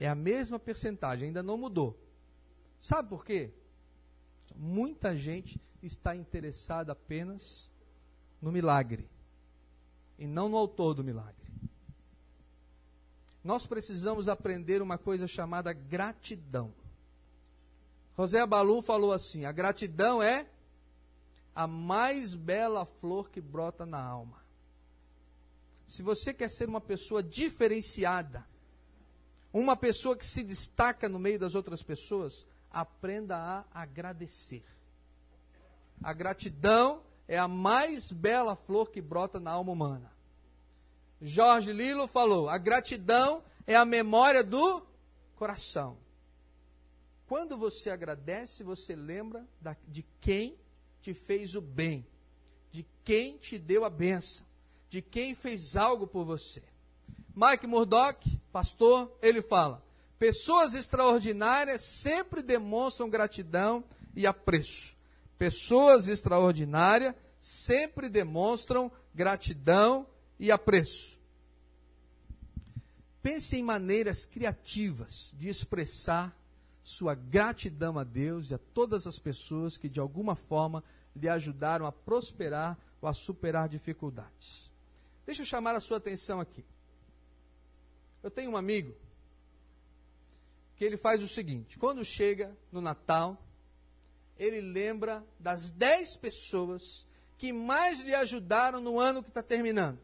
É 0.00 0.08
a 0.08 0.14
mesma 0.16 0.58
percentagem, 0.58 1.28
ainda 1.28 1.42
não 1.42 1.56
mudou. 1.56 1.96
Sabe 2.80 3.08
por 3.08 3.24
quê? 3.24 3.52
Muita 4.56 5.16
gente 5.16 5.60
está 5.80 6.16
interessada 6.16 6.90
apenas 6.90 7.70
no 8.42 8.50
milagre 8.50 9.08
e 10.18 10.26
não 10.26 10.48
no 10.48 10.56
autor 10.56 10.94
do 10.94 11.04
milagre. 11.04 11.43
Nós 13.44 13.66
precisamos 13.66 14.26
aprender 14.26 14.80
uma 14.80 14.96
coisa 14.96 15.28
chamada 15.28 15.70
gratidão. 15.74 16.72
José 18.16 18.44
Balu 18.46 18.80
falou 18.80 19.12
assim: 19.12 19.44
a 19.44 19.52
gratidão 19.52 20.22
é 20.22 20.48
a 21.54 21.66
mais 21.66 22.34
bela 22.34 22.86
flor 22.86 23.28
que 23.28 23.42
brota 23.42 23.84
na 23.84 24.02
alma. 24.02 24.42
Se 25.86 26.02
você 26.02 26.32
quer 26.32 26.48
ser 26.48 26.68
uma 26.68 26.80
pessoa 26.80 27.22
diferenciada, 27.22 28.46
uma 29.52 29.76
pessoa 29.76 30.16
que 30.16 30.26
se 30.26 30.42
destaca 30.42 31.06
no 31.06 31.18
meio 31.18 31.38
das 31.38 31.54
outras 31.54 31.82
pessoas, 31.82 32.46
aprenda 32.70 33.36
a 33.36 33.64
agradecer. 33.72 34.64
A 36.02 36.14
gratidão 36.14 37.02
é 37.28 37.38
a 37.38 37.46
mais 37.46 38.10
bela 38.10 38.56
flor 38.56 38.90
que 38.90 39.02
brota 39.02 39.38
na 39.38 39.50
alma 39.50 39.72
humana. 39.72 40.13
Jorge 41.20 41.72
Lilo 41.72 42.06
falou: 42.06 42.48
a 42.48 42.58
gratidão 42.58 43.42
é 43.66 43.76
a 43.76 43.84
memória 43.84 44.42
do 44.42 44.82
coração. 45.36 45.96
Quando 47.26 47.56
você 47.56 47.90
agradece, 47.90 48.62
você 48.62 48.94
lembra 48.94 49.46
da, 49.60 49.76
de 49.88 50.04
quem 50.20 50.58
te 51.00 51.14
fez 51.14 51.54
o 51.54 51.60
bem, 51.60 52.06
de 52.70 52.86
quem 53.02 53.38
te 53.38 53.58
deu 53.58 53.84
a 53.84 53.90
benção, 53.90 54.46
de 54.88 55.00
quem 55.00 55.34
fez 55.34 55.76
algo 55.76 56.06
por 56.06 56.24
você. 56.24 56.62
Mike 57.34 57.66
Murdock, 57.66 58.38
pastor, 58.52 59.16
ele 59.20 59.42
fala: 59.42 59.82
pessoas 60.18 60.74
extraordinárias 60.74 61.82
sempre 61.82 62.42
demonstram 62.42 63.08
gratidão 63.08 63.84
e 64.14 64.26
apreço. 64.26 64.96
Pessoas 65.36 66.08
extraordinárias 66.08 67.14
sempre 67.40 68.08
demonstram 68.08 68.90
gratidão 69.14 70.06
e 70.38 70.50
apreço. 70.50 71.18
Pense 73.22 73.56
em 73.56 73.62
maneiras 73.62 74.26
criativas 74.26 75.32
de 75.34 75.48
expressar 75.48 76.36
sua 76.82 77.14
gratidão 77.14 77.98
a 77.98 78.04
Deus 78.04 78.50
e 78.50 78.54
a 78.54 78.58
todas 78.58 79.06
as 79.06 79.18
pessoas 79.18 79.78
que 79.78 79.88
de 79.88 79.98
alguma 79.98 80.36
forma 80.36 80.84
lhe 81.16 81.28
ajudaram 81.28 81.86
a 81.86 81.92
prosperar 81.92 82.78
ou 83.00 83.08
a 83.08 83.14
superar 83.14 83.68
dificuldades. 83.68 84.70
Deixa 85.24 85.42
eu 85.42 85.46
chamar 85.46 85.74
a 85.74 85.80
sua 85.80 85.96
atenção 85.96 86.40
aqui. 86.40 86.64
Eu 88.22 88.30
tenho 88.30 88.50
um 88.50 88.56
amigo 88.56 88.94
que 90.76 90.84
ele 90.84 90.96
faz 90.96 91.22
o 91.22 91.28
seguinte: 91.28 91.78
quando 91.78 92.04
chega 92.04 92.54
no 92.70 92.80
Natal, 92.80 93.42
ele 94.36 94.60
lembra 94.60 95.24
das 95.38 95.70
dez 95.70 96.16
pessoas 96.16 97.06
que 97.38 97.52
mais 97.52 98.00
lhe 98.00 98.14
ajudaram 98.14 98.80
no 98.80 98.98
ano 98.98 99.22
que 99.22 99.28
está 99.30 99.42
terminando. 99.42 99.98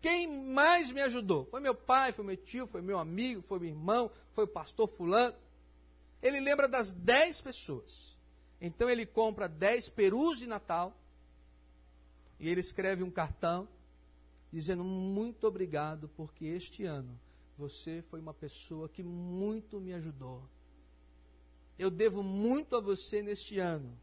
Quem 0.00 0.26
mais 0.26 0.90
me 0.90 1.02
ajudou? 1.02 1.44
Foi 1.46 1.60
meu 1.60 1.74
pai, 1.74 2.12
foi 2.12 2.24
meu 2.24 2.36
tio, 2.36 2.66
foi 2.66 2.80
meu 2.80 2.98
amigo, 2.98 3.42
foi 3.42 3.58
meu 3.58 3.68
irmão, 3.68 4.10
foi 4.32 4.44
o 4.44 4.48
pastor 4.48 4.88
fulano. 4.88 5.36
Ele 6.22 6.40
lembra 6.40 6.68
das 6.68 6.92
dez 6.92 7.40
pessoas. 7.40 8.16
Então 8.60 8.88
ele 8.88 9.04
compra 9.06 9.48
dez 9.48 9.88
perus 9.88 10.38
de 10.38 10.46
Natal 10.46 10.94
e 12.38 12.48
ele 12.48 12.60
escreve 12.60 13.02
um 13.02 13.10
cartão 13.10 13.68
dizendo 14.52 14.82
muito 14.82 15.46
obrigado 15.46 16.10
porque 16.16 16.44
este 16.44 16.84
ano 16.84 17.18
você 17.56 18.02
foi 18.10 18.20
uma 18.20 18.32
pessoa 18.32 18.88
que 18.88 19.02
muito 19.02 19.80
me 19.80 19.92
ajudou. 19.92 20.42
Eu 21.78 21.90
devo 21.90 22.22
muito 22.22 22.76
a 22.76 22.80
você 22.80 23.22
neste 23.22 23.58
ano, 23.58 23.96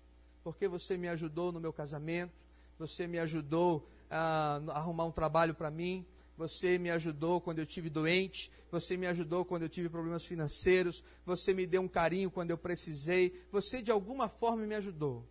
porque 0.44 0.68
você 0.68 0.98
me 0.98 1.08
ajudou 1.08 1.52
no 1.52 1.60
meu 1.60 1.74
casamento, 1.74 2.34
você 2.78 3.06
me 3.08 3.20
ajudou 3.20 3.88
a 4.10 4.62
arrumar 4.70 5.06
um 5.06 5.12
trabalho 5.12 5.54
para 5.54 5.72
mim, 5.72 6.06
você 6.38 6.78
me 6.78 6.92
ajudou 6.92 7.42
quando 7.42 7.60
eu 7.60 7.66
tive 7.66 7.90
doente, 7.90 8.52
você 8.72 8.96
me 8.96 9.08
ajudou 9.08 9.44
quando 9.44 9.64
eu 9.64 9.70
tive 9.70 9.90
problemas 9.90 10.24
financeiros, 10.24 11.04
você 11.26 11.54
me 11.54 11.66
deu 11.66 11.82
um 11.82 11.88
carinho 11.88 12.30
quando 12.30 12.52
eu 12.52 12.58
precisei, 12.58 13.44
você 13.52 13.82
de 13.82 13.92
alguma 13.92 14.30
forma 14.30 14.66
me 14.66 14.76
ajudou. 14.76 15.28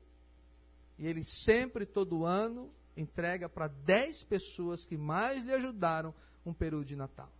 E 0.98 1.06
ele 1.06 1.22
sempre, 1.22 1.86
todo 1.86 2.24
ano, 2.24 2.72
entrega 2.96 3.48
para 3.48 3.68
10 3.68 4.24
pessoas 4.24 4.84
que 4.84 4.96
mais 4.96 5.44
lhe 5.44 5.52
ajudaram 5.52 6.14
um 6.44 6.52
peru 6.52 6.84
de 6.84 6.96
Natal. 6.96 7.30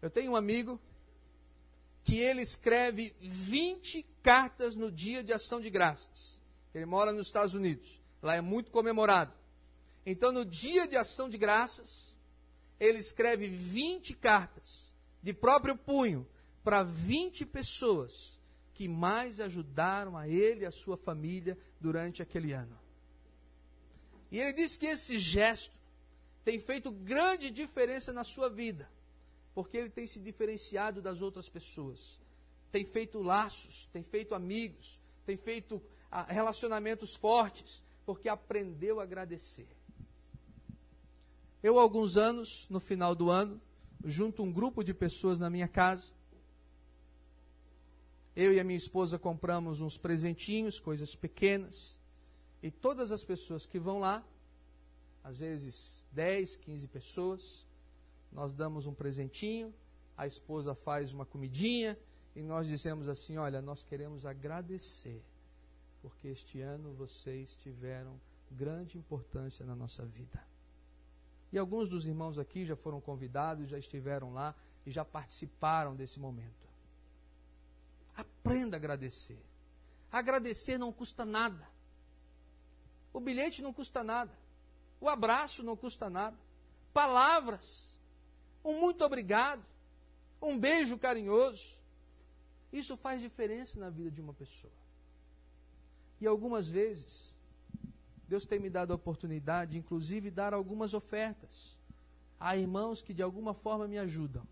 Eu 0.00 0.08
tenho 0.08 0.32
um 0.32 0.36
amigo 0.36 0.80
que 2.02 2.18
ele 2.18 2.40
escreve 2.40 3.14
20 3.20 4.02
cartas 4.22 4.74
no 4.74 4.90
dia 4.90 5.22
de 5.22 5.32
ação 5.32 5.60
de 5.60 5.68
graças. 5.68 6.40
Ele 6.74 6.86
mora 6.86 7.12
nos 7.12 7.26
Estados 7.26 7.54
Unidos. 7.54 7.99
Lá 8.22 8.34
é 8.34 8.40
muito 8.40 8.70
comemorado. 8.70 9.32
Então, 10.04 10.32
no 10.32 10.44
dia 10.44 10.86
de 10.86 10.96
ação 10.96 11.28
de 11.28 11.38
graças, 11.38 12.16
ele 12.78 12.98
escreve 12.98 13.48
20 13.48 14.14
cartas 14.14 14.94
de 15.22 15.32
próprio 15.32 15.76
punho 15.76 16.26
para 16.62 16.82
20 16.82 17.46
pessoas 17.46 18.40
que 18.74 18.88
mais 18.88 19.40
ajudaram 19.40 20.16
a 20.16 20.26
ele 20.26 20.62
e 20.62 20.66
a 20.66 20.70
sua 20.70 20.96
família 20.96 21.58
durante 21.80 22.22
aquele 22.22 22.52
ano. 22.52 22.78
E 24.30 24.38
ele 24.38 24.52
diz 24.52 24.76
que 24.76 24.86
esse 24.86 25.18
gesto 25.18 25.78
tem 26.44 26.58
feito 26.58 26.90
grande 26.90 27.50
diferença 27.50 28.12
na 28.12 28.24
sua 28.24 28.48
vida 28.48 28.88
porque 29.54 29.76
ele 29.76 29.90
tem 29.90 30.06
se 30.06 30.18
diferenciado 30.18 31.02
das 31.02 31.20
outras 31.20 31.48
pessoas. 31.48 32.20
Tem 32.70 32.84
feito 32.84 33.20
laços, 33.20 33.88
tem 33.92 34.02
feito 34.02 34.34
amigos, 34.34 35.00
tem 35.26 35.36
feito 35.36 35.82
ah, 36.10 36.22
relacionamentos 36.22 37.14
fortes, 37.14 37.82
porque 38.10 38.28
aprendeu 38.28 38.98
a 38.98 39.04
agradecer. 39.04 39.68
Eu, 41.62 41.78
alguns 41.78 42.16
anos, 42.16 42.66
no 42.68 42.80
final 42.80 43.14
do 43.14 43.30
ano, 43.30 43.60
junto 44.04 44.42
um 44.42 44.52
grupo 44.52 44.82
de 44.82 44.92
pessoas 44.92 45.38
na 45.38 45.48
minha 45.48 45.68
casa. 45.68 46.12
Eu 48.34 48.52
e 48.52 48.58
a 48.58 48.64
minha 48.64 48.76
esposa 48.76 49.16
compramos 49.16 49.80
uns 49.80 49.96
presentinhos, 49.96 50.80
coisas 50.80 51.14
pequenas. 51.14 51.96
E 52.60 52.68
todas 52.68 53.12
as 53.12 53.22
pessoas 53.22 53.64
que 53.64 53.78
vão 53.78 54.00
lá, 54.00 54.26
às 55.22 55.36
vezes 55.36 56.04
10, 56.10 56.56
15 56.56 56.88
pessoas, 56.88 57.64
nós 58.32 58.52
damos 58.52 58.86
um 58.86 58.92
presentinho, 58.92 59.72
a 60.16 60.26
esposa 60.26 60.74
faz 60.74 61.12
uma 61.12 61.24
comidinha 61.24 61.96
e 62.34 62.42
nós 62.42 62.66
dizemos 62.66 63.08
assim: 63.08 63.36
Olha, 63.36 63.62
nós 63.62 63.84
queremos 63.84 64.26
agradecer, 64.26 65.22
porque 66.02 66.28
este 66.28 66.60
ano 66.60 66.92
vocês 66.94 67.54
tiveram 67.56 68.20
grande 68.50 68.98
importância 68.98 69.64
na 69.64 69.74
nossa 69.74 70.04
vida. 70.04 70.42
E 71.52 71.58
alguns 71.58 71.88
dos 71.88 72.06
irmãos 72.06 72.38
aqui 72.38 72.64
já 72.64 72.76
foram 72.76 73.00
convidados, 73.00 73.68
já 73.68 73.78
estiveram 73.78 74.32
lá 74.32 74.54
e 74.86 74.90
já 74.90 75.04
participaram 75.04 75.94
desse 75.94 76.18
momento. 76.18 76.68
Aprenda 78.16 78.76
a 78.76 78.78
agradecer. 78.78 79.42
Agradecer 80.10 80.78
não 80.78 80.92
custa 80.92 81.24
nada. 81.24 81.68
O 83.12 83.20
bilhete 83.20 83.62
não 83.62 83.72
custa 83.72 84.04
nada. 84.04 84.32
O 85.00 85.08
abraço 85.08 85.62
não 85.62 85.76
custa 85.76 86.08
nada. 86.08 86.36
Palavras 86.92 87.90
um 88.64 88.78
muito 88.78 89.04
obrigado, 89.04 89.64
um 90.40 90.58
beijo 90.58 90.98
carinhoso. 90.98 91.78
Isso 92.72 92.96
faz 92.96 93.20
diferença 93.20 93.80
na 93.80 93.90
vida 93.90 94.10
de 94.10 94.20
uma 94.20 94.34
pessoa. 94.34 94.72
E 96.20 96.26
algumas 96.26 96.68
vezes, 96.68 97.34
Deus 98.28 98.44
tem 98.44 98.58
me 98.58 98.68
dado 98.68 98.92
a 98.92 98.96
oportunidade, 98.96 99.78
inclusive, 99.78 100.30
de 100.30 100.36
dar 100.36 100.52
algumas 100.52 100.94
ofertas 100.94 101.78
a 102.38 102.56
irmãos 102.56 103.02
que 103.02 103.12
de 103.12 103.22
alguma 103.22 103.52
forma 103.52 103.88
me 103.88 103.98
ajudam. 103.98 104.46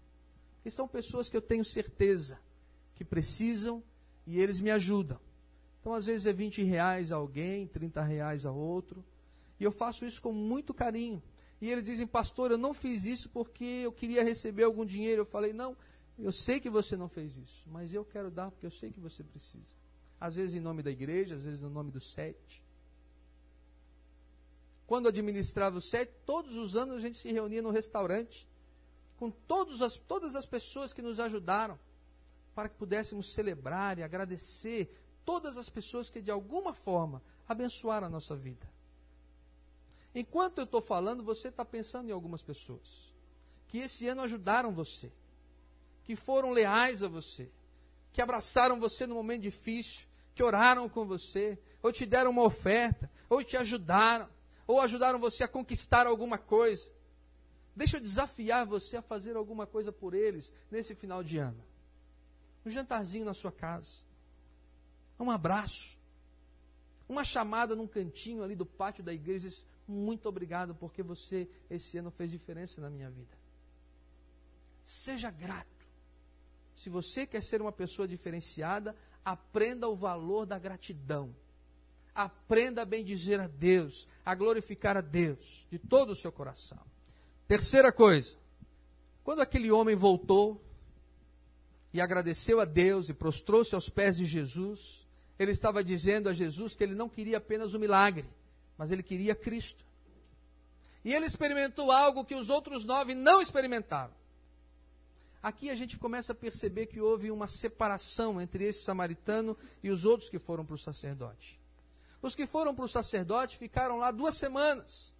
Que 0.62 0.70
são 0.70 0.88
pessoas 0.88 1.30
que 1.30 1.36
eu 1.36 1.42
tenho 1.42 1.64
certeza 1.64 2.38
que 2.94 3.04
precisam 3.04 3.82
e 4.26 4.40
eles 4.40 4.60
me 4.60 4.70
ajudam. 4.70 5.20
Então, 5.80 5.94
às 5.94 6.06
vezes 6.06 6.26
é 6.26 6.32
20 6.32 6.62
reais 6.62 7.12
a 7.12 7.16
alguém, 7.16 7.66
30 7.66 8.02
reais 8.02 8.44
a 8.44 8.52
outro. 8.52 9.04
E 9.58 9.64
eu 9.64 9.72
faço 9.72 10.04
isso 10.04 10.20
com 10.20 10.32
muito 10.32 10.74
carinho. 10.74 11.22
E 11.60 11.70
eles 11.70 11.84
dizem, 11.84 12.06
pastor, 12.06 12.50
eu 12.50 12.58
não 12.58 12.74
fiz 12.74 13.04
isso 13.04 13.28
porque 13.30 13.64
eu 13.64 13.92
queria 13.92 14.22
receber 14.22 14.64
algum 14.64 14.84
dinheiro. 14.84 15.22
Eu 15.22 15.26
falei, 15.26 15.52
não, 15.52 15.76
eu 16.18 16.32
sei 16.32 16.60
que 16.60 16.68
você 16.68 16.96
não 16.96 17.08
fez 17.08 17.36
isso, 17.36 17.68
mas 17.70 17.94
eu 17.94 18.04
quero 18.04 18.30
dar 18.30 18.50
porque 18.50 18.66
eu 18.66 18.70
sei 18.70 18.90
que 18.90 19.00
você 19.00 19.22
precisa. 19.22 19.74
Às 20.20 20.36
vezes 20.36 20.54
em 20.54 20.60
nome 20.60 20.82
da 20.82 20.90
igreja, 20.90 21.36
às 21.36 21.42
vezes 21.42 21.60
no 21.60 21.70
nome 21.70 21.90
do 21.90 22.00
sete. 22.00 22.62
Quando 24.86 25.08
administrava 25.08 25.76
o 25.76 25.80
sete, 25.80 26.12
todos 26.24 26.56
os 26.56 26.76
anos 26.76 26.96
a 26.96 27.00
gente 27.00 27.18
se 27.18 27.30
reunia 27.30 27.62
no 27.62 27.70
restaurante 27.70 28.48
com 29.18 29.30
todas 29.30 29.82
as, 29.82 29.96
todas 29.96 30.34
as 30.34 30.46
pessoas 30.46 30.92
que 30.92 31.02
nos 31.02 31.20
ajudaram 31.20 31.78
para 32.54 32.68
que 32.68 32.76
pudéssemos 32.76 33.32
celebrar 33.32 33.98
e 33.98 34.02
agradecer 34.02 34.90
todas 35.24 35.56
as 35.56 35.68
pessoas 35.68 36.08
que 36.08 36.22
de 36.22 36.30
alguma 36.30 36.72
forma 36.72 37.22
abençoaram 37.46 38.06
a 38.06 38.10
nossa 38.10 38.34
vida. 38.34 38.66
Enquanto 40.14 40.58
eu 40.58 40.64
estou 40.64 40.80
falando, 40.80 41.22
você 41.22 41.48
está 41.48 41.64
pensando 41.64 42.08
em 42.08 42.12
algumas 42.12 42.42
pessoas 42.42 43.12
que 43.68 43.78
esse 43.78 44.08
ano 44.08 44.22
ajudaram 44.22 44.72
você, 44.72 45.12
que 46.02 46.16
foram 46.16 46.50
leais 46.50 47.02
a 47.02 47.08
você, 47.08 47.50
que 48.12 48.22
abraçaram 48.22 48.80
você 48.80 49.06
no 49.06 49.14
momento 49.14 49.42
difícil, 49.42 50.07
que 50.38 50.42
oraram 50.44 50.88
com 50.88 51.04
você, 51.04 51.58
ou 51.82 51.90
te 51.90 52.06
deram 52.06 52.30
uma 52.30 52.44
oferta, 52.44 53.10
ou 53.28 53.42
te 53.42 53.56
ajudaram, 53.56 54.30
ou 54.68 54.80
ajudaram 54.80 55.18
você 55.18 55.42
a 55.42 55.48
conquistar 55.48 56.06
alguma 56.06 56.38
coisa. 56.38 56.88
Deixa 57.74 57.96
eu 57.96 58.00
desafiar 58.00 58.64
você 58.64 58.98
a 58.98 59.02
fazer 59.02 59.34
alguma 59.34 59.66
coisa 59.66 59.90
por 59.90 60.14
eles 60.14 60.54
nesse 60.70 60.94
final 60.94 61.24
de 61.24 61.38
ano. 61.38 61.60
Um 62.64 62.70
jantarzinho 62.70 63.24
na 63.24 63.34
sua 63.34 63.50
casa, 63.50 64.04
um 65.18 65.28
abraço, 65.28 65.98
uma 67.08 67.24
chamada 67.24 67.74
num 67.74 67.88
cantinho 67.88 68.44
ali 68.44 68.54
do 68.54 68.64
pátio 68.64 69.02
da 69.02 69.12
igreja 69.12 69.48
muito 69.88 70.28
obrigado 70.28 70.72
porque 70.72 71.02
você 71.02 71.48
esse 71.68 71.98
ano 71.98 72.12
fez 72.12 72.30
diferença 72.30 72.80
na 72.80 72.88
minha 72.88 73.10
vida. 73.10 73.36
Seja 74.84 75.32
grato. 75.32 75.78
Se 76.76 76.88
você 76.88 77.26
quer 77.26 77.42
ser 77.42 77.60
uma 77.60 77.72
pessoa 77.72 78.06
diferenciada, 78.06 78.94
aprenda 79.32 79.88
o 79.88 79.96
valor 79.96 80.46
da 80.46 80.58
gratidão. 80.58 81.34
Aprenda 82.14 82.82
a 82.82 82.84
bendizer 82.84 83.40
a 83.40 83.46
Deus, 83.46 84.08
a 84.24 84.34
glorificar 84.34 84.96
a 84.96 85.00
Deus 85.00 85.66
de 85.70 85.78
todo 85.78 86.10
o 86.10 86.16
seu 86.16 86.32
coração. 86.32 86.80
Terceira 87.46 87.92
coisa, 87.92 88.36
quando 89.22 89.40
aquele 89.40 89.70
homem 89.70 89.94
voltou 89.94 90.60
e 91.92 92.00
agradeceu 92.00 92.60
a 92.60 92.64
Deus 92.64 93.08
e 93.08 93.14
prostrou-se 93.14 93.74
aos 93.74 93.88
pés 93.88 94.16
de 94.16 94.26
Jesus, 94.26 95.06
ele 95.38 95.52
estava 95.52 95.84
dizendo 95.84 96.28
a 96.28 96.34
Jesus 96.34 96.74
que 96.74 96.82
ele 96.82 96.94
não 96.94 97.08
queria 97.08 97.38
apenas 97.38 97.74
o 97.74 97.78
milagre, 97.78 98.28
mas 98.76 98.90
ele 98.90 99.02
queria 99.02 99.34
Cristo. 99.34 99.84
E 101.04 101.14
ele 101.14 101.26
experimentou 101.26 101.92
algo 101.92 102.24
que 102.24 102.34
os 102.34 102.50
outros 102.50 102.84
nove 102.84 103.14
não 103.14 103.40
experimentaram. 103.40 104.12
Aqui 105.42 105.70
a 105.70 105.74
gente 105.74 105.96
começa 105.96 106.32
a 106.32 106.34
perceber 106.34 106.86
que 106.86 107.00
houve 107.00 107.30
uma 107.30 107.46
separação 107.46 108.40
entre 108.40 108.64
esse 108.64 108.82
samaritano 108.82 109.56
e 109.82 109.90
os 109.90 110.04
outros 110.04 110.28
que 110.28 110.38
foram 110.38 110.64
para 110.64 110.74
o 110.74 110.78
sacerdote. 110.78 111.58
Os 112.20 112.34
que 112.34 112.46
foram 112.46 112.74
para 112.74 112.84
o 112.84 112.88
sacerdote 112.88 113.56
ficaram 113.56 113.98
lá 113.98 114.10
duas 114.10 114.36
semanas. 114.36 115.14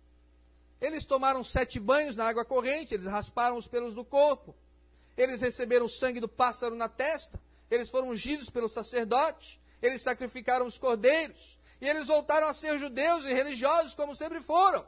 Eles 0.81 1.05
tomaram 1.05 1.45
sete 1.45 1.79
banhos 1.79 2.17
na 2.17 2.27
água 2.27 2.45
corrente, 2.45 2.95
eles 2.95 3.07
rasparam 3.07 3.57
os 3.57 3.67
pelos 3.67 3.95
do 3.95 4.05
corpo, 4.05 4.55
eles 5.17 5.41
receberam 5.41 5.87
o 5.87 5.89
sangue 5.89 6.21
do 6.21 6.29
pássaro 6.29 6.75
na 6.75 6.89
testa, 6.89 7.41
eles 7.71 7.91
foram 7.91 8.11
ungidos 8.11 8.51
pelo 8.51 8.69
sacerdote, 8.69 9.61
eles 9.81 10.03
sacrificaram 10.03 10.67
os 10.67 10.79
cordeiros, 10.79 11.59
e 11.81 11.89
eles 11.89 12.09
voltaram 12.09 12.49
a 12.49 12.55
ser 12.55 12.79
judeus 12.79 13.25
e 13.25 13.33
religiosos 13.33 13.95
como 13.95 14.15
sempre 14.15 14.41
foram. 14.41 14.85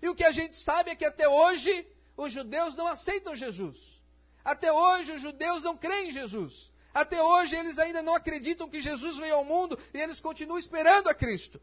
E 0.00 0.08
o 0.08 0.14
que 0.14 0.24
a 0.24 0.32
gente 0.32 0.56
sabe 0.56 0.90
é 0.90 0.96
que 0.96 1.04
até 1.04 1.28
hoje 1.28 1.86
os 2.18 2.32
judeus 2.32 2.74
não 2.74 2.88
aceitam 2.88 3.36
Jesus. 3.36 4.02
Até 4.44 4.72
hoje 4.72 5.12
os 5.12 5.22
judeus 5.22 5.62
não 5.62 5.76
creem 5.76 6.08
em 6.08 6.12
Jesus. 6.12 6.72
Até 6.92 7.22
hoje 7.22 7.54
eles 7.54 7.78
ainda 7.78 8.02
não 8.02 8.12
acreditam 8.12 8.68
que 8.68 8.80
Jesus 8.80 9.16
veio 9.18 9.36
ao 9.36 9.44
mundo 9.44 9.78
e 9.94 10.00
eles 10.00 10.20
continuam 10.20 10.58
esperando 10.58 11.08
a 11.08 11.14
Cristo. 11.14 11.60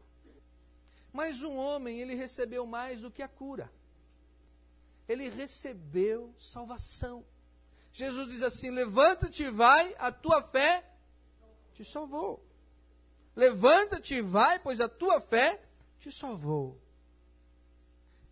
Mas 1.12 1.42
um 1.42 1.56
homem, 1.56 2.00
ele 2.00 2.14
recebeu 2.14 2.66
mais 2.66 3.02
do 3.02 3.10
que 3.10 3.22
a 3.22 3.28
cura. 3.28 3.70
Ele 5.06 5.28
recebeu 5.28 6.34
salvação. 6.40 7.22
Jesus 7.92 8.30
diz 8.30 8.42
assim: 8.42 8.70
Levanta-te 8.70 9.42
e 9.42 9.50
vai, 9.50 9.94
a 9.98 10.10
tua 10.10 10.42
fé 10.42 10.82
te 11.74 11.84
salvou. 11.84 12.42
Levanta-te 13.34 14.14
e 14.14 14.22
vai, 14.22 14.58
pois 14.58 14.80
a 14.80 14.88
tua 14.88 15.20
fé 15.20 15.62
te 15.98 16.10
salvou. 16.10 16.80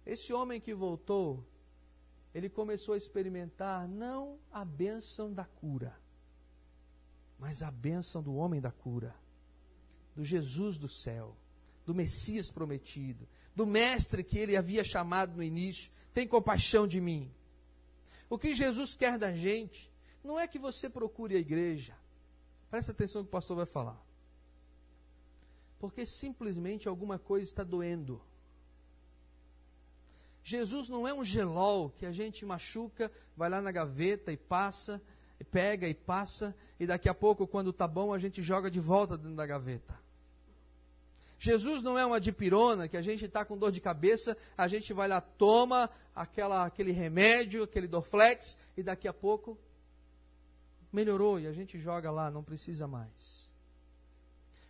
Esse 0.06 0.32
homem 0.32 0.58
que 0.58 0.72
voltou, 0.72 1.44
ele 2.34 2.48
começou 2.48 2.94
a 2.94 2.96
experimentar 2.96 3.88
não 3.88 4.38
a 4.50 4.64
bênção 4.64 5.32
da 5.32 5.44
cura, 5.44 5.96
mas 7.38 7.62
a 7.62 7.70
bênção 7.70 8.22
do 8.22 8.34
homem 8.34 8.60
da 8.60 8.72
cura, 8.72 9.14
do 10.14 10.24
Jesus 10.24 10.76
do 10.76 10.88
céu, 10.88 11.36
do 11.86 11.94
Messias 11.94 12.50
prometido, 12.50 13.28
do 13.54 13.66
Mestre 13.66 14.24
que 14.24 14.38
ele 14.38 14.56
havia 14.56 14.82
chamado 14.82 15.36
no 15.36 15.42
início. 15.42 15.92
Tem 16.12 16.26
compaixão 16.26 16.86
de 16.86 17.00
mim. 17.00 17.32
O 18.28 18.38
que 18.38 18.54
Jesus 18.54 18.94
quer 18.94 19.18
da 19.18 19.34
gente 19.36 19.90
não 20.22 20.38
é 20.38 20.48
que 20.48 20.58
você 20.58 20.88
procure 20.88 21.36
a 21.36 21.40
igreja. 21.40 21.96
Presta 22.70 22.92
atenção 22.92 23.20
no 23.20 23.26
que 23.26 23.30
o 23.30 23.32
pastor 23.32 23.56
vai 23.56 23.66
falar 23.66 24.04
porque 25.84 26.06
simplesmente 26.06 26.88
alguma 26.88 27.18
coisa 27.18 27.44
está 27.44 27.62
doendo. 27.62 28.18
Jesus 30.44 30.90
não 30.90 31.08
é 31.08 31.14
um 31.14 31.24
gelol 31.24 31.88
que 31.88 32.04
a 32.04 32.12
gente 32.12 32.44
machuca, 32.44 33.10
vai 33.34 33.48
lá 33.48 33.62
na 33.62 33.72
gaveta 33.72 34.30
e 34.30 34.36
passa, 34.36 35.00
e 35.40 35.44
pega 35.44 35.88
e 35.88 35.94
passa, 35.94 36.54
e 36.78 36.86
daqui 36.86 37.08
a 37.08 37.14
pouco, 37.14 37.46
quando 37.46 37.70
está 37.70 37.88
bom, 37.88 38.12
a 38.12 38.18
gente 38.18 38.42
joga 38.42 38.70
de 38.70 38.78
volta 38.78 39.16
dentro 39.16 39.34
da 39.34 39.46
gaveta. 39.46 39.98
Jesus 41.38 41.82
não 41.82 41.98
é 41.98 42.04
uma 42.04 42.20
dipirona 42.20 42.86
que 42.88 42.96
a 42.96 43.02
gente 43.02 43.24
está 43.24 43.42
com 43.42 43.56
dor 43.56 43.72
de 43.72 43.80
cabeça, 43.80 44.36
a 44.56 44.68
gente 44.68 44.92
vai 44.92 45.08
lá, 45.08 45.20
toma 45.20 45.88
aquela, 46.14 46.66
aquele 46.66 46.92
remédio, 46.92 47.62
aquele 47.62 47.88
Dorflex, 47.88 48.58
e 48.76 48.82
daqui 48.82 49.08
a 49.08 49.14
pouco 49.14 49.58
melhorou 50.92 51.40
e 51.40 51.46
a 51.46 51.52
gente 51.52 51.78
joga 51.78 52.10
lá, 52.10 52.30
não 52.30 52.44
precisa 52.44 52.86
mais. 52.86 53.50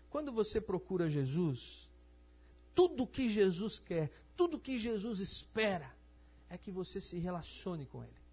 Quando 0.09 0.31
você 0.31 0.61
procura 0.61 1.11
Jesus, 1.11 1.89
tudo 2.75 3.07
que 3.07 3.29
Jesus 3.29 3.79
quer, 3.79 4.11
tudo 4.37 4.59
que 4.59 4.79
Jesus 4.79 5.21
espera, 5.21 5.91
é 6.51 6.59
que 6.59 6.71
você 6.71 7.01
se 7.01 7.19
relacione 7.19 7.87
com 7.87 8.03
Ele. 8.03 8.25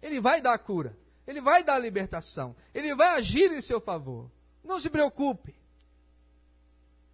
Ele 0.00 0.20
vai 0.20 0.40
dar 0.40 0.54
a 0.54 0.58
cura, 0.58 0.96
Ele 1.26 1.40
vai 1.40 1.62
dar 1.62 1.74
a 1.74 1.78
libertação, 1.78 2.56
Ele 2.74 2.94
vai 2.94 3.18
agir 3.18 3.50
em 3.52 3.60
seu 3.60 3.80
favor. 3.80 4.30
Não 4.64 4.80
se 4.80 4.88
preocupe. 4.88 5.54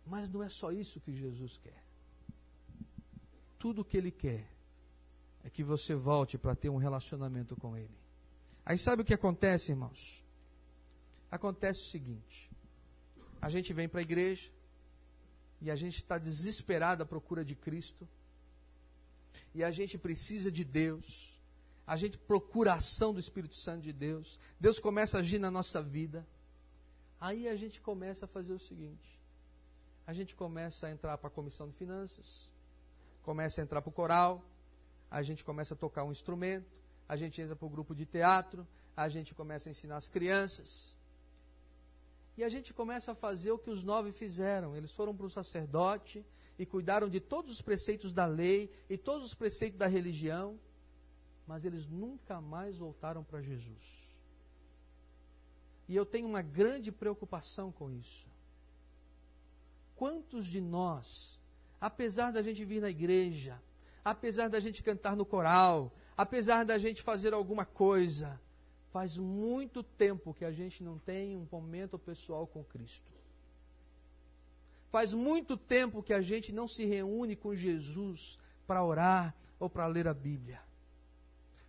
Mas 0.05 0.29
não 0.29 0.43
é 0.43 0.49
só 0.49 0.71
isso 0.71 1.01
que 1.01 1.13
Jesus 1.13 1.59
quer. 1.59 1.83
Tudo 3.59 3.83
o 3.83 3.85
que 3.85 3.97
Ele 3.97 4.11
quer 4.11 4.49
é 5.43 5.51
que 5.51 5.65
você 5.65 5.95
volte 5.95 6.39
para 6.39 6.55
ter 6.55 6.69
um 6.69 6.77
relacionamento 6.77 7.57
com 7.57 7.77
Ele. 7.77 7.97
Aí 8.65 8.79
sabe 8.79 9.03
o 9.03 9.05
que 9.05 9.15
acontece, 9.15 9.73
irmãos? 9.73 10.25
Acontece 11.31 11.81
o 11.81 11.91
seguinte: 11.91 12.51
a 13.41 13.51
gente 13.51 13.73
vem 13.73 13.89
para 13.89 14.01
a 14.01 14.03
igreja 14.03 14.56
e 15.61 15.71
a 15.71 15.77
gente 15.77 15.97
está 15.97 16.19
desesperado 16.19 17.03
à 17.03 17.07
procura 17.07 17.45
de 17.45 17.55
Cristo. 17.55 18.09
E 19.55 19.65
a 19.65 19.71
gente 19.71 19.97
precisa 19.97 20.51
de 20.51 20.65
Deus. 20.65 21.41
A 21.87 21.97
gente 21.97 22.19
procura 22.19 22.73
a 22.73 22.77
ação 22.77 23.15
do 23.15 23.21
Espírito 23.21 23.57
Santo 23.57 23.83
de 23.83 23.93
Deus. 23.93 24.39
Deus 24.59 24.79
começa 24.79 25.17
a 25.17 25.21
agir 25.21 25.39
na 25.39 25.51
nossa 25.51 25.83
vida. 25.83 26.27
Aí 27.21 27.49
a 27.49 27.57
gente 27.57 27.81
começa 27.81 28.25
a 28.27 28.29
fazer 28.29 28.53
o 28.53 28.59
seguinte: 28.59 29.21
a 30.07 30.13
gente 30.13 30.35
começa 30.35 30.87
a 30.87 30.91
entrar 30.91 31.17
para 31.17 31.29
a 31.29 31.31
comissão 31.31 31.69
de 31.69 31.75
finanças, 31.75 32.51
começa 33.23 33.61
a 33.61 33.65
entrar 33.65 33.81
para 33.81 33.89
o 33.89 33.93
coral, 33.93 34.45
a 35.11 35.23
gente 35.23 35.45
começa 35.45 35.75
a 35.75 35.77
tocar 35.77 36.05
um 36.05 36.13
instrumento, 36.13 36.71
a 37.09 37.17
gente 37.17 37.41
entra 37.41 37.55
para 37.55 37.67
o 37.67 37.71
grupo 37.71 37.95
de 37.95 38.05
teatro, 38.05 38.67
a 38.97 39.09
gente 39.09 39.35
começa 39.35 39.69
a 39.69 39.71
ensinar 39.71 39.97
as 39.97 40.09
crianças. 40.09 40.96
E 42.37 42.45
a 42.45 42.49
gente 42.49 42.75
começa 42.75 43.13
a 43.13 43.15
fazer 43.15 43.51
o 43.53 43.59
que 43.59 43.71
os 43.71 43.83
nove 43.83 44.13
fizeram. 44.13 44.77
Eles 44.77 44.93
foram 44.93 45.17
para 45.17 45.27
o 45.27 45.31
sacerdote 45.31 46.25
e 46.59 46.67
cuidaram 46.67 47.09
de 47.09 47.21
todos 47.21 47.53
os 47.53 47.63
preceitos 47.63 48.13
da 48.13 48.27
lei 48.27 48.71
e 48.89 48.97
todos 48.99 49.25
os 49.25 49.35
preceitos 49.35 49.79
da 49.79 49.87
religião, 49.87 50.59
mas 51.47 51.65
eles 51.65 51.87
nunca 51.87 52.41
mais 52.41 52.77
voltaram 52.77 53.25
para 53.25 53.41
Jesus. 53.41 54.15
E 55.89 55.95
eu 55.95 56.05
tenho 56.05 56.27
uma 56.27 56.43
grande 56.43 56.91
preocupação 56.91 57.73
com 57.73 57.91
isso. 57.91 58.27
quantos 59.95 60.47
de 60.47 60.61
nós, 60.61 61.41
apesar 61.81 62.31
da 62.31 62.43
gente 62.43 62.65
vir 62.65 62.83
na 62.83 62.91
igreja, 62.91 63.61
apesar 64.05 64.49
da 64.49 64.61
gente 64.61 64.83
cantar 64.83 65.17
no 65.17 65.25
coral, 65.25 65.91
apesar 66.17 66.65
da 66.65 66.77
gente 66.79 67.03
fazer 67.03 67.33
alguma 67.33 67.65
coisa, 67.65 68.39
faz 68.97 69.19
muito 69.19 69.83
tempo 69.83 70.33
que 70.33 70.43
a 70.43 70.51
gente 70.51 70.83
não 70.83 70.99
tem 70.99 71.37
um 71.37 71.47
momento 71.53 71.99
pessoal 71.99 72.47
com 72.47 72.65
Cristo. 72.65 73.13
Faz 74.91 75.13
muito 75.13 75.55
tempo 75.55 76.03
que 76.03 76.15
a 76.15 76.23
gente 76.23 76.51
não 76.51 76.67
se 76.67 76.87
reúne 76.87 77.37
com 77.37 77.55
Jesus 77.55 78.39
para 78.67 78.83
orar 78.83 79.37
ou 79.61 79.69
para 79.69 79.87
ler 79.87 80.09
a 80.09 80.15
Bíblia. 80.15 80.63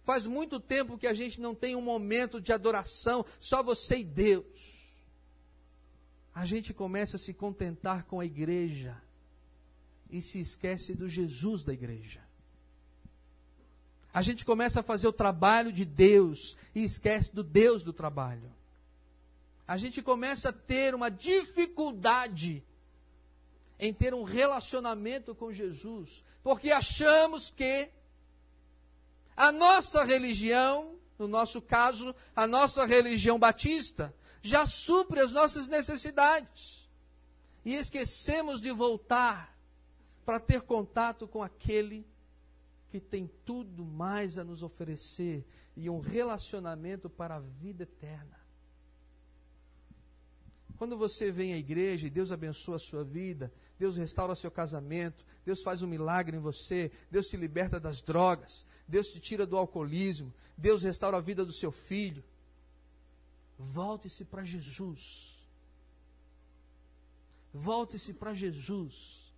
Faz 0.05 0.25
muito 0.25 0.57
tempo 0.57 0.97
que 0.97 1.05
a 1.05 1.13
gente 1.13 1.41
não 1.41 1.53
tem 1.53 1.75
um 1.75 1.81
momento 1.81 2.39
de 2.39 2.53
adoração, 2.53 3.25
só 3.41 3.61
você 3.61 3.97
e 3.97 4.05
Deus. 4.05 4.87
A 6.33 6.45
gente 6.45 6.73
começa 6.73 7.17
a 7.17 7.19
se 7.19 7.33
contentar 7.33 8.05
com 8.05 8.21
a 8.21 8.25
igreja 8.25 9.03
e 10.09 10.21
se 10.21 10.39
esquece 10.39 10.95
do 10.95 11.09
Jesus 11.09 11.61
da 11.61 11.73
igreja. 11.73 12.25
A 14.13 14.21
gente 14.21 14.45
começa 14.45 14.79
a 14.79 14.83
fazer 14.83 15.07
o 15.07 15.13
trabalho 15.13 15.71
de 15.71 15.85
Deus 15.85 16.57
e 16.73 16.83
esquece 16.83 17.33
do 17.33 17.43
Deus 17.43 17.83
do 17.83 17.93
trabalho. 17.93 18.51
A 19.67 19.77
gente 19.77 20.01
começa 20.01 20.49
a 20.49 20.53
ter 20.53 20.95
uma 20.95 21.09
dificuldade 21.11 22.63
em 23.79 23.93
ter 23.93 24.13
um 24.13 24.23
relacionamento 24.23 25.35
com 25.35 25.51
Jesus, 25.51 26.23
porque 26.41 26.71
achamos 26.71 27.49
que 27.49 27.89
a 29.35 29.51
nossa 29.51 30.03
religião, 30.03 30.95
no 31.19 31.27
nosso 31.27 31.61
caso, 31.61 32.15
a 32.35 32.47
nossa 32.47 32.85
religião 32.85 33.37
batista, 33.37 34.13
já 34.41 34.65
supre 34.65 35.19
as 35.19 35.31
nossas 35.31 35.67
necessidades. 35.67 36.89
E 37.63 37.75
esquecemos 37.75 38.61
de 38.61 38.71
voltar 38.71 39.55
para 40.25 40.39
ter 40.39 40.61
contato 40.61 41.27
com 41.27 41.43
aquele 41.43 42.07
que 42.99 43.07
tem 43.07 43.29
tudo 43.45 43.85
mais 43.85 44.37
a 44.37 44.43
nos 44.43 44.63
oferecer 44.63 45.45
e 45.75 45.89
um 45.89 45.99
relacionamento 45.99 47.09
para 47.09 47.35
a 47.35 47.39
vida 47.39 47.83
eterna. 47.83 48.37
Quando 50.77 50.97
você 50.97 51.31
vem 51.31 51.53
à 51.53 51.57
igreja 51.57 52.07
e 52.07 52.09
Deus 52.09 52.31
abençoa 52.31 52.75
a 52.75 52.79
sua 52.79 53.03
vida, 53.03 53.51
Deus 53.79 53.97
restaura 53.97 54.35
seu 54.35 54.51
casamento, 54.51 55.25
Deus 55.45 55.63
faz 55.63 55.81
um 55.81 55.87
milagre 55.87 56.37
em 56.37 56.39
você, 56.39 56.91
Deus 57.09 57.27
te 57.27 57.37
liberta 57.37 57.79
das 57.79 58.01
drogas, 58.01 58.65
Deus 58.87 59.07
te 59.07 59.19
tira 59.19 59.45
do 59.45 59.57
alcoolismo, 59.57 60.33
Deus 60.55 60.83
restaura 60.83 61.17
a 61.17 61.21
vida 61.21 61.45
do 61.45 61.53
seu 61.53 61.71
filho. 61.71 62.23
Volte-se 63.57 64.23
para 64.25 64.43
Jesus. 64.43 65.35
Volte-se 67.53 68.13
para 68.13 68.35
Jesus, 68.35 69.33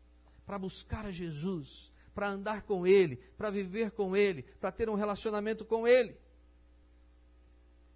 para 0.46 0.60
buscar 0.60 1.06
a 1.06 1.12
Jesus, 1.12 1.90
para 2.20 2.28
andar 2.28 2.64
com 2.64 2.86
Ele, 2.86 3.16
para 3.38 3.50
viver 3.50 3.92
com 3.92 4.14
Ele, 4.14 4.44
para 4.44 4.74
ter 4.74 4.90
um 4.90 4.96
relacionamento 4.96 5.64
com 5.64 5.88
Ele. 5.88 6.18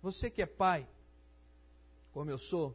Você 0.01 0.29
que 0.29 0.41
é 0.41 0.45
pai, 0.45 0.87
como 2.13 2.31
eu 2.31 2.37
sou, 2.37 2.73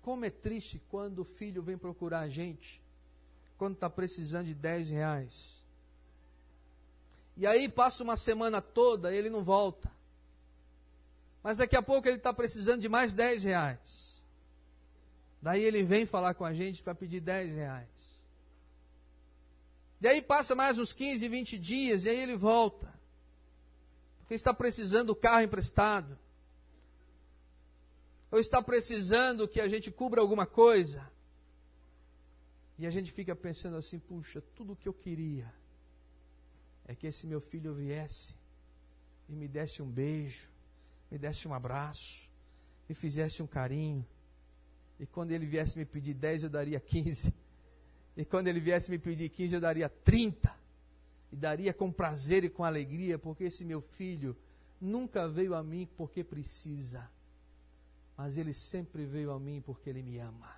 como 0.00 0.24
é 0.24 0.30
triste 0.30 0.80
quando 0.88 1.18
o 1.18 1.24
filho 1.24 1.62
vem 1.62 1.76
procurar 1.76 2.20
a 2.20 2.30
gente, 2.30 2.82
quando 3.58 3.74
está 3.74 3.90
precisando 3.90 4.46
de 4.46 4.54
10 4.54 4.88
reais. 4.88 5.62
E 7.36 7.46
aí 7.46 7.68
passa 7.68 8.02
uma 8.02 8.16
semana 8.16 8.62
toda, 8.62 9.14
ele 9.14 9.28
não 9.28 9.44
volta. 9.44 9.92
Mas 11.42 11.58
daqui 11.58 11.76
a 11.76 11.82
pouco 11.82 12.08
ele 12.08 12.16
está 12.16 12.32
precisando 12.32 12.80
de 12.80 12.88
mais 12.88 13.12
10 13.12 13.44
reais. 13.44 14.18
Daí 15.42 15.62
ele 15.62 15.82
vem 15.82 16.06
falar 16.06 16.32
com 16.32 16.44
a 16.46 16.54
gente 16.54 16.82
para 16.82 16.94
pedir 16.94 17.20
10 17.20 17.54
reais. 17.54 17.91
E 20.02 20.08
aí 20.08 20.20
passa 20.20 20.56
mais 20.56 20.80
uns 20.80 20.92
15, 20.92 21.28
20 21.28 21.56
dias 21.56 22.04
e 22.04 22.08
aí 22.08 22.18
ele 22.18 22.36
volta. 22.36 22.92
Porque 24.18 24.34
está 24.34 24.52
precisando 24.52 25.08
do 25.08 25.16
carro 25.16 25.42
emprestado 25.42 26.18
ou 28.28 28.40
está 28.40 28.60
precisando 28.60 29.46
que 29.46 29.60
a 29.60 29.68
gente 29.68 29.92
cubra 29.92 30.20
alguma 30.20 30.44
coisa. 30.44 31.08
E 32.76 32.84
a 32.84 32.90
gente 32.90 33.12
fica 33.12 33.36
pensando 33.36 33.76
assim: 33.76 34.00
puxa, 34.00 34.42
tudo 34.56 34.72
o 34.72 34.76
que 34.76 34.88
eu 34.88 34.92
queria 34.92 35.54
é 36.84 36.96
que 36.96 37.06
esse 37.06 37.24
meu 37.24 37.40
filho 37.40 37.72
viesse 37.72 38.34
e 39.28 39.36
me 39.36 39.46
desse 39.46 39.82
um 39.82 39.88
beijo, 39.88 40.50
me 41.12 41.16
desse 41.16 41.46
um 41.46 41.54
abraço, 41.54 42.28
me 42.88 42.94
fizesse 42.96 43.40
um 43.40 43.46
carinho. 43.46 44.04
E 44.98 45.06
quando 45.06 45.30
ele 45.30 45.46
viesse 45.46 45.78
me 45.78 45.84
pedir 45.84 46.14
10, 46.14 46.42
eu 46.42 46.50
daria 46.50 46.80
15. 46.80 47.32
E 48.16 48.24
quando 48.24 48.48
ele 48.48 48.60
viesse 48.60 48.90
me 48.90 48.98
pedir 48.98 49.28
15, 49.28 49.54
eu 49.54 49.60
daria 49.60 49.88
30. 49.88 50.54
E 51.32 51.36
daria 51.36 51.72
com 51.72 51.90
prazer 51.90 52.44
e 52.44 52.50
com 52.50 52.62
alegria, 52.62 53.18
porque 53.18 53.44
esse 53.44 53.64
meu 53.64 53.80
filho 53.80 54.36
nunca 54.80 55.28
veio 55.28 55.54
a 55.54 55.62
mim 55.62 55.88
porque 55.96 56.22
precisa 56.22 57.08
mas 58.16 58.36
ele 58.36 58.54
sempre 58.54 59.04
veio 59.04 59.32
a 59.32 59.40
mim 59.40 59.60
porque 59.60 59.88
ele 59.90 60.02
me 60.02 60.18
ama. 60.18 60.54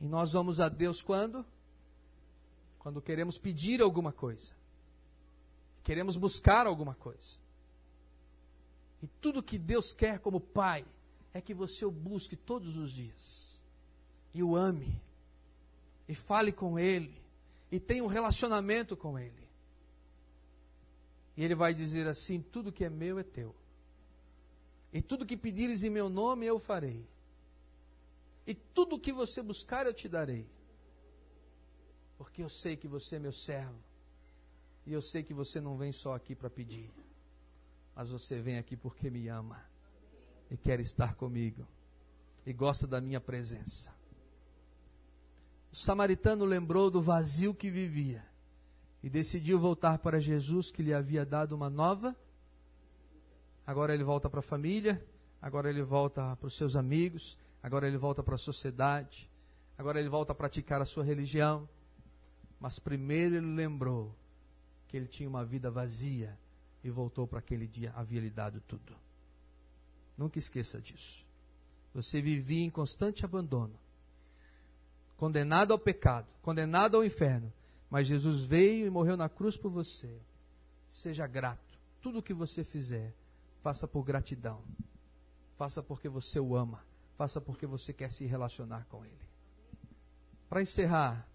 E 0.00 0.06
nós 0.06 0.32
vamos 0.32 0.60
a 0.60 0.68
Deus 0.68 1.02
quando? 1.02 1.44
Quando 2.78 3.00
queremos 3.02 3.38
pedir 3.38 3.80
alguma 3.80 4.12
coisa. 4.12 4.54
Queremos 5.82 6.16
buscar 6.16 6.66
alguma 6.66 6.94
coisa. 6.94 7.38
E 9.02 9.06
tudo 9.06 9.42
que 9.42 9.58
Deus 9.58 9.92
quer 9.92 10.18
como 10.18 10.40
Pai 10.40 10.84
é 11.32 11.40
que 11.40 11.54
você 11.54 11.84
o 11.84 11.90
busque 11.90 12.36
todos 12.36 12.76
os 12.76 12.90
dias. 12.90 13.58
E 14.34 14.42
o 14.42 14.56
ame. 14.56 15.00
E 16.08 16.14
fale 16.14 16.52
com 16.52 16.78
Ele. 16.78 17.20
E 17.70 17.78
tenha 17.78 18.02
um 18.02 18.08
relacionamento 18.08 18.96
com 18.96 19.18
Ele. 19.18 19.48
E 21.38 21.44
ele 21.44 21.54
vai 21.54 21.72
dizer 21.72 22.06
assim: 22.08 22.42
tudo 22.42 22.72
que 22.72 22.84
é 22.84 22.90
meu 22.90 23.18
é 23.18 23.22
teu. 23.22 23.54
E 24.92 25.00
tudo 25.00 25.24
que 25.24 25.36
pedires 25.36 25.84
em 25.84 25.90
meu 25.90 26.08
nome 26.08 26.46
eu 26.46 26.58
farei. 26.58 27.06
E 28.44 28.54
tudo 28.54 28.98
que 28.98 29.12
você 29.12 29.40
buscar 29.40 29.86
eu 29.86 29.94
te 29.94 30.08
darei. 30.08 30.48
Porque 32.16 32.42
eu 32.42 32.48
sei 32.48 32.76
que 32.76 32.88
você 32.88 33.16
é 33.16 33.18
meu 33.20 33.32
servo. 33.32 33.78
E 34.84 34.92
eu 34.92 35.00
sei 35.00 35.22
que 35.22 35.32
você 35.32 35.60
não 35.60 35.76
vem 35.76 35.92
só 35.92 36.14
aqui 36.14 36.34
para 36.34 36.50
pedir. 36.50 36.90
Mas 37.94 38.08
você 38.08 38.40
vem 38.40 38.58
aqui 38.58 38.76
porque 38.76 39.08
me 39.08 39.28
ama. 39.28 39.64
E 40.50 40.56
quer 40.56 40.80
estar 40.80 41.14
comigo. 41.14 41.66
E 42.46 42.52
gosta 42.52 42.86
da 42.86 43.00
minha 43.00 43.20
presença. 43.20 43.92
O 45.70 45.76
samaritano 45.76 46.44
lembrou 46.44 46.90
do 46.90 47.02
vazio 47.02 47.54
que 47.54 47.70
vivia 47.70 48.24
e 49.02 49.08
decidiu 49.08 49.58
voltar 49.58 49.98
para 49.98 50.20
Jesus, 50.20 50.70
que 50.70 50.82
lhe 50.82 50.92
havia 50.92 51.24
dado 51.24 51.52
uma 51.52 51.70
nova. 51.70 52.16
Agora 53.66 53.94
ele 53.94 54.02
volta 54.02 54.28
para 54.30 54.40
a 54.40 54.42
família, 54.42 55.04
agora 55.40 55.68
ele 55.68 55.82
volta 55.82 56.34
para 56.36 56.46
os 56.46 56.56
seus 56.56 56.74
amigos, 56.74 57.38
agora 57.62 57.86
ele 57.86 57.98
volta 57.98 58.22
para 58.22 58.34
a 58.34 58.38
sociedade, 58.38 59.30
agora 59.76 60.00
ele 60.00 60.08
volta 60.08 60.32
a 60.32 60.34
praticar 60.34 60.80
a 60.80 60.86
sua 60.86 61.04
religião. 61.04 61.68
Mas 62.58 62.78
primeiro 62.78 63.36
ele 63.36 63.54
lembrou 63.54 64.16
que 64.88 64.96
ele 64.96 65.06
tinha 65.06 65.28
uma 65.28 65.44
vida 65.44 65.70
vazia 65.70 66.36
e 66.82 66.90
voltou 66.90 67.26
para 67.26 67.38
aquele 67.38 67.66
dia, 67.66 67.92
havia 67.94 68.20
lhe 68.20 68.30
dado 68.30 68.60
tudo. 68.62 68.96
Nunca 70.18 70.38
esqueça 70.38 70.80
disso. 70.80 71.24
Você 71.94 72.20
vivia 72.20 72.64
em 72.64 72.70
constante 72.70 73.24
abandono, 73.24 73.78
condenado 75.16 75.72
ao 75.72 75.78
pecado, 75.78 76.26
condenado 76.42 76.96
ao 76.96 77.04
inferno, 77.04 77.52
mas 77.88 78.08
Jesus 78.08 78.42
veio 78.42 78.86
e 78.86 78.90
morreu 78.90 79.16
na 79.16 79.28
cruz 79.28 79.56
por 79.56 79.70
você. 79.70 80.20
Seja 80.88 81.26
grato. 81.26 81.78
Tudo 82.02 82.18
o 82.18 82.22
que 82.22 82.34
você 82.34 82.64
fizer, 82.64 83.14
faça 83.62 83.86
por 83.86 84.02
gratidão. 84.02 84.62
Faça 85.56 85.82
porque 85.82 86.08
você 86.08 86.38
o 86.38 86.56
ama. 86.56 86.84
Faça 87.16 87.40
porque 87.40 87.66
você 87.66 87.92
quer 87.92 88.10
se 88.10 88.26
relacionar 88.26 88.86
com 88.86 89.04
Ele. 89.04 89.28
Para 90.48 90.62
encerrar, 90.62 91.28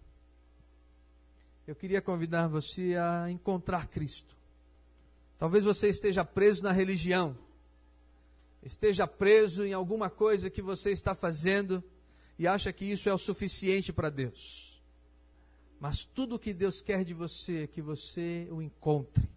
eu 1.66 1.74
queria 1.74 2.00
convidar 2.00 2.48
você 2.48 2.96
a 2.96 3.30
encontrar 3.30 3.88
Cristo. 3.88 4.34
Talvez 5.38 5.64
você 5.64 5.88
esteja 5.88 6.24
preso 6.24 6.62
na 6.62 6.72
religião, 6.72 7.36
esteja 8.64 9.06
preso 9.06 9.64
em 9.64 9.72
alguma 9.72 10.08
coisa 10.08 10.48
que 10.48 10.62
você 10.62 10.90
está 10.90 11.14
fazendo 11.14 11.84
e 12.38 12.48
acha 12.48 12.72
que 12.72 12.84
isso 12.84 13.08
é 13.08 13.14
o 13.14 13.18
suficiente 13.18 13.92
para 13.92 14.10
Deus. 14.10 14.82
Mas 15.78 16.02
tudo 16.02 16.38
que 16.38 16.54
Deus 16.54 16.80
quer 16.80 17.04
de 17.04 17.12
você 17.12 17.64
é 17.64 17.66
que 17.66 17.82
você 17.82 18.48
o 18.50 18.62
encontre 18.62 19.28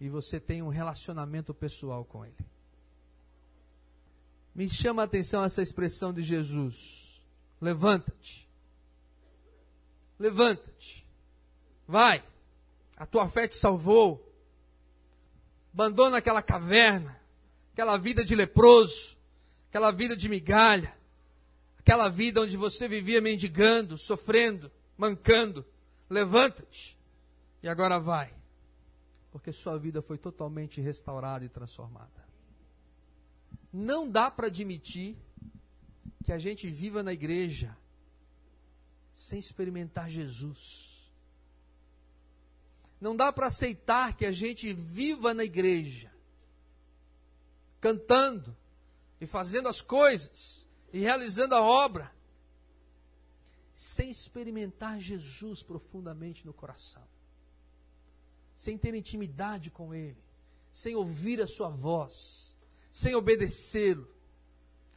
e 0.00 0.08
você 0.08 0.40
tenha 0.40 0.64
um 0.64 0.68
relacionamento 0.68 1.52
pessoal 1.52 2.04
com 2.04 2.24
Ele. 2.24 2.34
Me 4.54 4.68
chama 4.68 5.02
a 5.02 5.04
atenção 5.04 5.44
essa 5.44 5.60
expressão 5.60 6.12
de 6.12 6.22
Jesus: 6.22 7.22
levanta-te, 7.60 8.48
levanta-te, 10.18 11.06
vai, 11.86 12.24
a 12.96 13.04
tua 13.04 13.28
fé 13.28 13.46
te 13.46 13.56
salvou, 13.56 14.32
abandona 15.72 16.18
aquela 16.18 16.40
caverna, 16.40 17.20
aquela 17.74 17.96
vida 17.96 18.24
de 18.24 18.36
leproso, 18.36 19.16
aquela 19.68 19.90
vida 19.90 20.16
de 20.16 20.28
migalha, 20.28 20.96
aquela 21.76 22.08
vida 22.08 22.40
onde 22.40 22.56
você 22.56 22.86
vivia 22.86 23.20
mendigando, 23.20 23.98
sofrendo, 23.98 24.70
mancando. 24.96 25.66
Levanta-te 26.08 26.96
e 27.64 27.68
agora 27.68 27.98
vai, 27.98 28.32
porque 29.32 29.52
sua 29.52 29.76
vida 29.76 30.00
foi 30.00 30.16
totalmente 30.16 30.80
restaurada 30.80 31.44
e 31.44 31.48
transformada. 31.48 32.24
Não 33.72 34.08
dá 34.08 34.30
para 34.30 34.46
admitir 34.46 35.16
que 36.22 36.30
a 36.30 36.38
gente 36.38 36.68
viva 36.68 37.02
na 37.02 37.12
igreja 37.12 37.76
sem 39.12 39.40
experimentar 39.40 40.08
Jesus. 40.08 41.12
Não 43.00 43.16
dá 43.16 43.32
para 43.32 43.48
aceitar 43.48 44.16
que 44.16 44.24
a 44.24 44.30
gente 44.30 44.72
viva 44.72 45.34
na 45.34 45.42
igreja 45.42 46.13
cantando 47.84 48.56
e 49.20 49.26
fazendo 49.26 49.68
as 49.68 49.82
coisas 49.82 50.66
e 50.90 51.00
realizando 51.00 51.54
a 51.54 51.60
obra 51.60 52.10
sem 53.74 54.10
experimentar 54.10 54.98
Jesus 54.98 55.62
profundamente 55.62 56.46
no 56.46 56.54
coração, 56.54 57.06
sem 58.56 58.78
ter 58.78 58.94
intimidade 58.94 59.70
com 59.70 59.94
Ele, 59.94 60.22
sem 60.72 60.96
ouvir 60.96 61.42
a 61.42 61.46
Sua 61.46 61.68
voz 61.68 62.44
sem 62.94 63.16
obedecê-lo, 63.16 64.08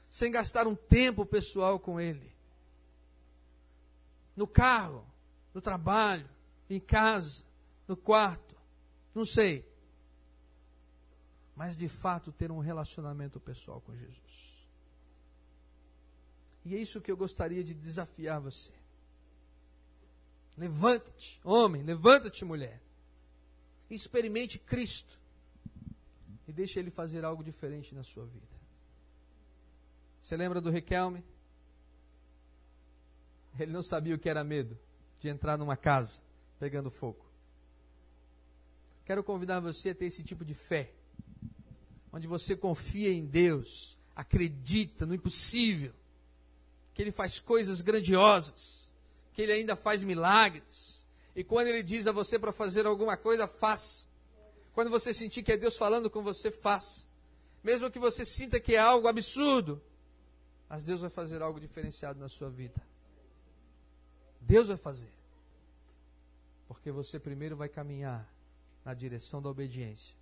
sem 0.08 0.32
gastar 0.32 0.68
um 0.68 0.76
tempo 0.76 1.26
pessoal 1.26 1.80
com 1.80 2.00
ele. 2.00 2.32
No 4.36 4.46
carro, 4.46 5.04
no 5.52 5.60
trabalho, 5.60 6.30
em 6.70 6.80
casa, 6.80 7.44
no 7.88 7.98
quarto, 7.98 8.56
não 9.16 9.26
sei. 9.26 9.68
Mas 11.58 11.76
de 11.76 11.90
fato 11.90 12.32
ter 12.32 12.52
um 12.52 12.60
relacionamento 12.60 13.40
pessoal 13.40 13.82
com 13.82 13.96
Jesus. 13.96 14.68
E 16.64 16.76
é 16.76 16.78
isso 16.78 17.02
que 17.02 17.12
eu 17.12 17.18
gostaria 17.18 17.64
de 17.64 17.74
desafiar 17.74 18.40
você. 18.40 18.72
Levanta-te, 20.56 21.42
homem, 21.44 21.82
levanta-te, 21.82 22.46
mulher. 22.46 22.80
Experimente 23.90 24.60
Cristo 24.60 25.20
e 26.48 26.54
deixe 26.54 26.78
ele 26.78 26.92
fazer 26.92 27.26
algo 27.26 27.44
diferente 27.44 27.96
na 27.96 28.04
sua 28.04 28.26
vida. 28.28 28.46
Você 30.20 30.38
lembra 30.38 30.62
do 30.62 30.70
Riquelme? 30.70 31.24
Ele 33.60 33.72
não 33.72 33.82
sabia 33.82 34.14
o 34.14 34.20
que 34.20 34.30
era 34.30 34.44
medo 34.44 34.78
de 35.20 35.28
entrar 35.28 35.58
numa 35.58 35.76
casa 35.76 36.22
pegando 36.60 36.92
fogo. 36.92 37.26
Quero 39.06 39.24
convidar 39.24 39.60
você 39.60 39.90
a 39.90 39.96
ter 39.96 40.06
esse 40.06 40.24
tipo 40.24 40.46
de 40.46 40.54
fé, 40.54 40.94
onde 42.18 42.26
você 42.26 42.56
confia 42.56 43.14
em 43.14 43.24
Deus, 43.24 43.96
acredita 44.16 45.06
no 45.06 45.14
impossível, 45.14 45.94
que 46.92 47.04
Ele 47.04 47.12
faz 47.12 47.40
coisas 47.40 47.80
grandiosas, 47.82 48.92
que 49.34 49.44
Ele 49.44 49.52
ainda 49.52 49.76
faz 49.76 50.02
milagres. 50.02 51.06
E 51.36 51.44
quando 51.44 51.68
Ele 51.68 51.84
diz 51.84 52.08
a 52.08 52.12
você 52.12 52.40
para 52.40 52.52
fazer 52.52 52.88
alguma 52.88 53.16
coisa, 53.16 53.48
faça. 53.48 54.08
Quando 54.74 54.90
você 54.90 55.14
sentir 55.14 55.44
que 55.44 55.52
é 55.52 55.58
Deus 55.58 55.78
falando 55.78 56.10
com 56.10 56.24
você, 56.24 56.50
faça. 56.50 57.06
Mesmo 57.64 57.92
que 57.92 58.00
você 58.00 58.26
sinta 58.26 58.60
que 58.60 58.74
é 58.74 58.80
algo 58.80 59.08
absurdo, 59.08 59.80
mas 60.68 60.84
Deus 60.84 61.02
vai 61.02 61.12
fazer 61.12 61.40
algo 61.44 61.60
diferenciado 61.60 62.20
na 62.20 62.28
sua 62.28 62.50
vida. 62.50 62.82
Deus 64.42 64.70
vai 64.70 64.78
fazer. 64.78 65.14
Porque 66.68 66.92
você 66.92 67.20
primeiro 67.20 67.56
vai 67.56 67.70
caminhar 67.70 68.28
na 68.84 68.96
direção 68.96 69.40
da 69.40 69.50
obediência. 69.50 70.17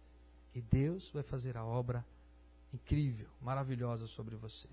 E 0.56 0.62
Deus 0.62 1.12
vai 1.12 1.22
fazer 1.22 1.58
a 1.58 1.66
obra 1.66 2.04
incrível, 2.74 3.28
maravilhosa 3.42 4.08
sobre 4.08 4.38
você. 4.38 4.70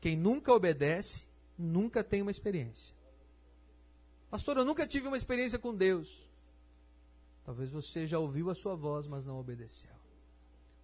Quem 0.00 0.16
nunca 0.16 0.52
obedece, 0.52 1.26
nunca 1.56 2.02
tem 2.02 2.22
uma 2.22 2.30
experiência. 2.32 2.94
Pastor, 4.28 4.56
eu 4.56 4.64
nunca 4.64 4.86
tive 4.86 5.06
uma 5.06 5.16
experiência 5.16 5.60
com 5.60 5.72
Deus. 5.72 6.28
Talvez 7.44 7.70
você 7.70 8.04
já 8.04 8.18
ouviu 8.18 8.50
a 8.50 8.54
sua 8.54 8.74
voz, 8.74 9.06
mas 9.06 9.24
não 9.24 9.38
obedeceu. 9.38 9.94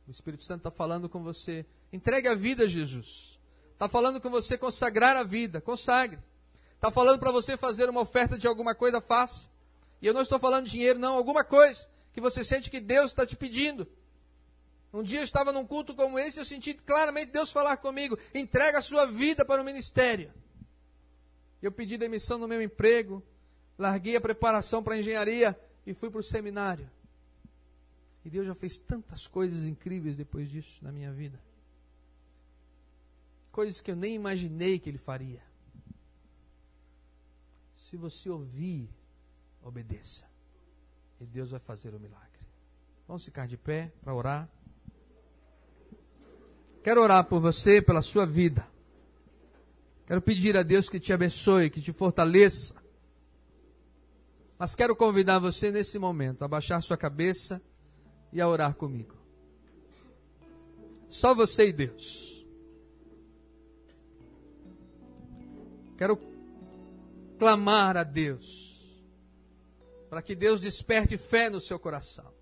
O 0.07 0.11
Espírito 0.11 0.45
Santo 0.45 0.61
está 0.61 0.71
falando 0.71 1.09
com 1.09 1.23
você. 1.25 1.67
Entregue 1.93 2.29
a 2.29 2.35
vida 2.35 2.65
a 2.65 2.69
Jesus. 2.69 3.41
Está 3.73 3.89
falando 3.89 4.21
com 4.21 4.31
você 4.31 4.57
consagrar 4.57 5.17
a 5.17 5.25
vida. 5.25 5.61
Consagre. 5.61 6.21
Está 6.77 6.93
falando 6.93 7.19
para 7.19 7.33
você 7.33 7.57
fazer 7.57 7.89
uma 7.91 8.03
oferta 8.03 8.39
de 8.39 8.47
alguma 8.47 8.75
coisa, 8.75 9.01
faça. 9.01 9.51
E 10.01 10.07
eu 10.07 10.15
não 10.15 10.23
estou 10.23 10.39
falando 10.39 10.69
dinheiro, 10.69 10.99
não. 10.99 11.17
Alguma 11.17 11.43
coisa 11.43 11.89
que 12.15 12.21
você 12.21 12.45
sente 12.45 12.71
que 12.71 12.81
Deus 12.81 13.11
está 13.11 13.27
te 13.27 13.37
pedindo. 13.37 13.87
Um 14.93 15.03
dia 15.03 15.19
eu 15.19 15.25
estava 15.25 15.53
num 15.53 15.67
culto 15.67 15.95
como 15.97 16.17
esse 16.17 16.39
e 16.39 16.41
eu 16.41 16.45
senti 16.45 16.73
claramente 16.73 17.33
Deus 17.33 17.51
falar 17.51 17.77
comigo: 17.79 18.17
entrega 18.33 18.79
a 18.79 18.83
sua 18.83 19.05
vida 19.05 19.45
para 19.45 19.61
o 19.61 19.65
ministério. 19.65 20.33
Eu 21.61 21.73
pedi 21.73 21.99
demissão 21.99 22.39
no 22.39 22.47
meu 22.47 22.63
emprego, 22.63 23.23
larguei 23.77 24.15
a 24.15 24.21
preparação 24.21 24.83
para 24.83 24.95
a 24.95 24.99
engenharia 24.99 25.59
e 25.85 25.93
fui 25.93 26.09
para 26.09 26.21
o 26.21 26.23
seminário. 26.23 26.89
E 28.25 28.31
Deus 28.31 28.47
já 28.47 28.55
fez 28.55 28.79
tantas 28.79 29.27
coisas 29.27 29.65
incríveis 29.65 30.17
depois 30.17 30.49
disso 30.49 30.85
na 30.85 30.93
minha 30.93 31.13
vida. 31.13 31.43
Coisas 33.51 33.81
que 33.81 33.91
eu 33.91 33.97
nem 33.97 34.15
imaginei 34.15 34.79
que 34.79 34.89
Ele 34.89 34.99
faria. 34.99 35.43
Se 37.77 37.97
você 37.97 38.31
ouvir, 38.31 38.89
obedeça. 39.61 40.34
E 41.25 41.27
Deus 41.27 41.51
vai 41.51 41.61
fazer 41.61 41.95
o 41.95 41.99
milagre. 41.99 42.47
Vamos 43.09 43.25
ficar 43.25 43.49
de 43.49 43.57
pé 43.57 43.93
para 44.03 44.15
orar. 44.15 44.49
Quero 46.83 47.03
orar 47.03 47.25
por 47.25 47.41
você, 47.41 47.83
pela 47.83 48.03
sua 48.03 48.25
vida. 48.25 48.67
Quero 50.07 50.21
pedir 50.21 50.57
a 50.57 50.63
Deus 50.63 50.89
que 50.89 51.01
te 51.01 51.13
abençoe, 51.13 51.71
que 51.71 51.81
te 51.81 51.93
fortaleça 51.93 52.85
mas 54.59 54.75
quero 54.75 54.95
convidar 54.95 55.39
você 55.39 55.71
nesse 55.71 55.99
momento 55.99 56.43
a 56.43 56.49
baixar 56.49 56.81
sua 56.81 56.97
cabeça 56.97 57.61
e 58.33 58.41
a 58.41 58.49
orar 58.49 58.75
comigo. 58.75 59.15
Só 61.09 61.35
você 61.35 61.69
e 61.69 61.73
Deus. 61.73 62.47
Quero 65.99 66.19
clamar 67.39 67.97
a 67.97 68.05
Deus 68.05 68.64
para 70.15 70.23
que 70.23 70.37
Deus 70.37 70.61
desperte 70.61 71.19
fé 71.19 71.51
no 71.51 71.61
seu 71.61 71.77
coração. 71.77 72.33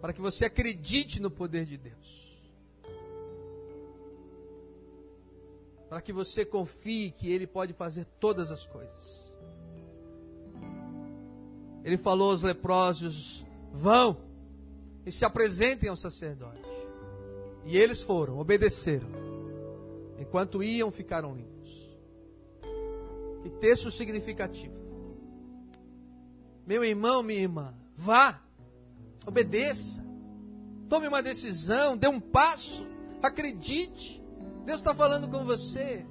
Para 0.00 0.12
que 0.12 0.20
você 0.20 0.44
acredite 0.44 1.18
no 1.18 1.28
poder 1.28 1.64
de 1.64 1.76
Deus. 1.76 2.40
Para 5.88 6.00
que 6.00 6.12
você 6.12 6.44
confie 6.44 7.10
que 7.10 7.32
Ele 7.32 7.48
pode 7.48 7.72
fazer 7.72 8.04
todas 8.20 8.52
as 8.52 8.64
coisas 8.64 9.26
ele 11.82 11.96
falou 11.96 12.30
aos 12.30 12.44
leprosos: 12.44 13.44
vão 13.72 14.20
e 15.04 15.10
se 15.10 15.24
apresentem 15.24 15.88
ao 15.88 15.96
sacerdote. 15.96 16.62
E 17.64 17.76
eles 17.76 18.02
foram, 18.02 18.38
obedeceram. 18.38 19.08
Enquanto 20.16 20.62
iam, 20.62 20.92
ficaram 20.92 21.34
limpos. 21.34 21.98
Que 23.42 23.50
texto 23.50 23.90
significativo. 23.90 24.87
Meu 26.68 26.84
irmão, 26.84 27.22
minha 27.22 27.40
irmã, 27.40 27.74
vá, 27.96 28.42
obedeça, 29.26 30.04
tome 30.86 31.08
uma 31.08 31.22
decisão, 31.22 31.96
dê 31.96 32.06
um 32.06 32.20
passo, 32.20 32.86
acredite. 33.22 34.22
Deus 34.66 34.80
está 34.80 34.94
falando 34.94 35.30
com 35.30 35.46
você. 35.46 36.04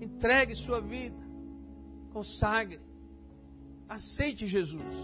Entregue 0.00 0.54
sua 0.54 0.80
vida, 0.80 1.20
consagre. 2.12 2.80
Aceite 3.88 4.46
Jesus. 4.46 4.94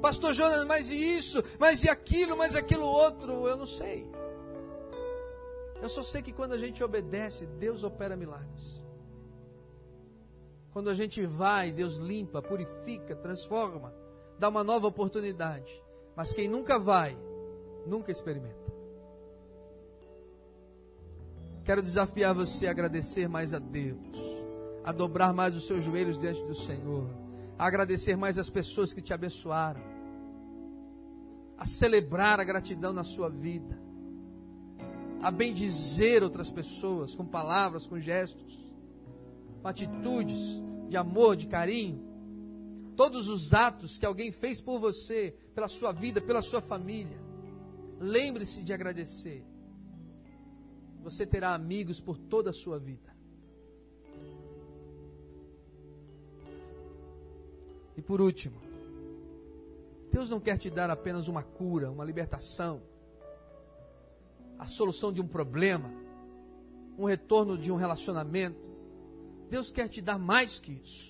Pastor 0.00 0.32
Jonas, 0.32 0.64
mas 0.64 0.88
e 0.88 1.18
isso? 1.18 1.44
Mas 1.58 1.84
e 1.84 1.90
aquilo? 1.90 2.34
Mas 2.34 2.56
aquilo 2.56 2.86
outro? 2.86 3.46
Eu 3.46 3.58
não 3.58 3.66
sei. 3.66 4.10
Eu 5.82 5.88
só 5.90 6.02
sei 6.02 6.22
que 6.22 6.32
quando 6.32 6.54
a 6.54 6.58
gente 6.58 6.82
obedece, 6.82 7.44
Deus 7.44 7.84
opera 7.84 8.16
milagres. 8.16 8.82
Quando 10.72 10.88
a 10.88 10.94
gente 10.94 11.26
vai, 11.26 11.72
Deus 11.72 11.96
limpa, 11.96 12.40
purifica, 12.40 13.14
transforma, 13.16 13.97
dá 14.38 14.48
uma 14.48 14.64
nova 14.64 14.86
oportunidade. 14.86 15.72
Mas 16.16 16.32
quem 16.32 16.48
nunca 16.48 16.78
vai, 16.78 17.16
nunca 17.86 18.10
experimenta. 18.10 18.68
Quero 21.64 21.82
desafiar 21.82 22.34
você 22.34 22.66
a 22.66 22.70
agradecer 22.70 23.28
mais 23.28 23.52
a 23.52 23.58
Deus, 23.58 24.18
a 24.84 24.92
dobrar 24.92 25.32
mais 25.32 25.54
os 25.54 25.66
seus 25.66 25.84
joelhos 25.84 26.18
diante 26.18 26.42
do 26.44 26.54
Senhor 26.54 27.08
a 27.58 27.66
agradecer 27.66 28.16
mais 28.16 28.38
as 28.38 28.48
pessoas 28.48 28.94
que 28.94 29.02
te 29.02 29.12
abençoaram, 29.12 29.80
a 31.58 31.66
celebrar 31.66 32.38
a 32.38 32.44
gratidão 32.44 32.92
na 32.92 33.02
sua 33.02 33.28
vida, 33.28 33.76
a 35.20 35.30
bendizer 35.30 36.22
outras 36.22 36.50
pessoas 36.50 37.16
com 37.16 37.26
palavras, 37.26 37.84
com 37.84 37.98
gestos, 37.98 38.72
com 39.60 39.66
atitudes 39.66 40.62
de 40.88 40.96
amor, 40.96 41.34
de 41.34 41.48
carinho. 41.48 42.07
Todos 42.98 43.28
os 43.28 43.54
atos 43.54 43.96
que 43.96 44.04
alguém 44.04 44.32
fez 44.32 44.60
por 44.60 44.80
você, 44.80 45.32
pela 45.54 45.68
sua 45.68 45.92
vida, 45.92 46.20
pela 46.20 46.42
sua 46.42 46.60
família. 46.60 47.16
Lembre-se 48.00 48.60
de 48.60 48.72
agradecer. 48.72 49.46
Você 51.04 51.24
terá 51.24 51.54
amigos 51.54 52.00
por 52.00 52.18
toda 52.18 52.50
a 52.50 52.52
sua 52.52 52.76
vida. 52.76 53.16
E 57.96 58.02
por 58.02 58.20
último, 58.20 58.60
Deus 60.10 60.28
não 60.28 60.40
quer 60.40 60.58
te 60.58 60.68
dar 60.68 60.90
apenas 60.90 61.28
uma 61.28 61.44
cura, 61.44 61.92
uma 61.92 62.04
libertação, 62.04 62.82
a 64.58 64.66
solução 64.66 65.12
de 65.12 65.20
um 65.20 65.28
problema, 65.28 65.88
um 66.98 67.04
retorno 67.04 67.56
de 67.56 67.70
um 67.70 67.76
relacionamento. 67.76 68.58
Deus 69.48 69.70
quer 69.70 69.88
te 69.88 70.02
dar 70.02 70.18
mais 70.18 70.58
que 70.58 70.72
isso. 70.72 71.07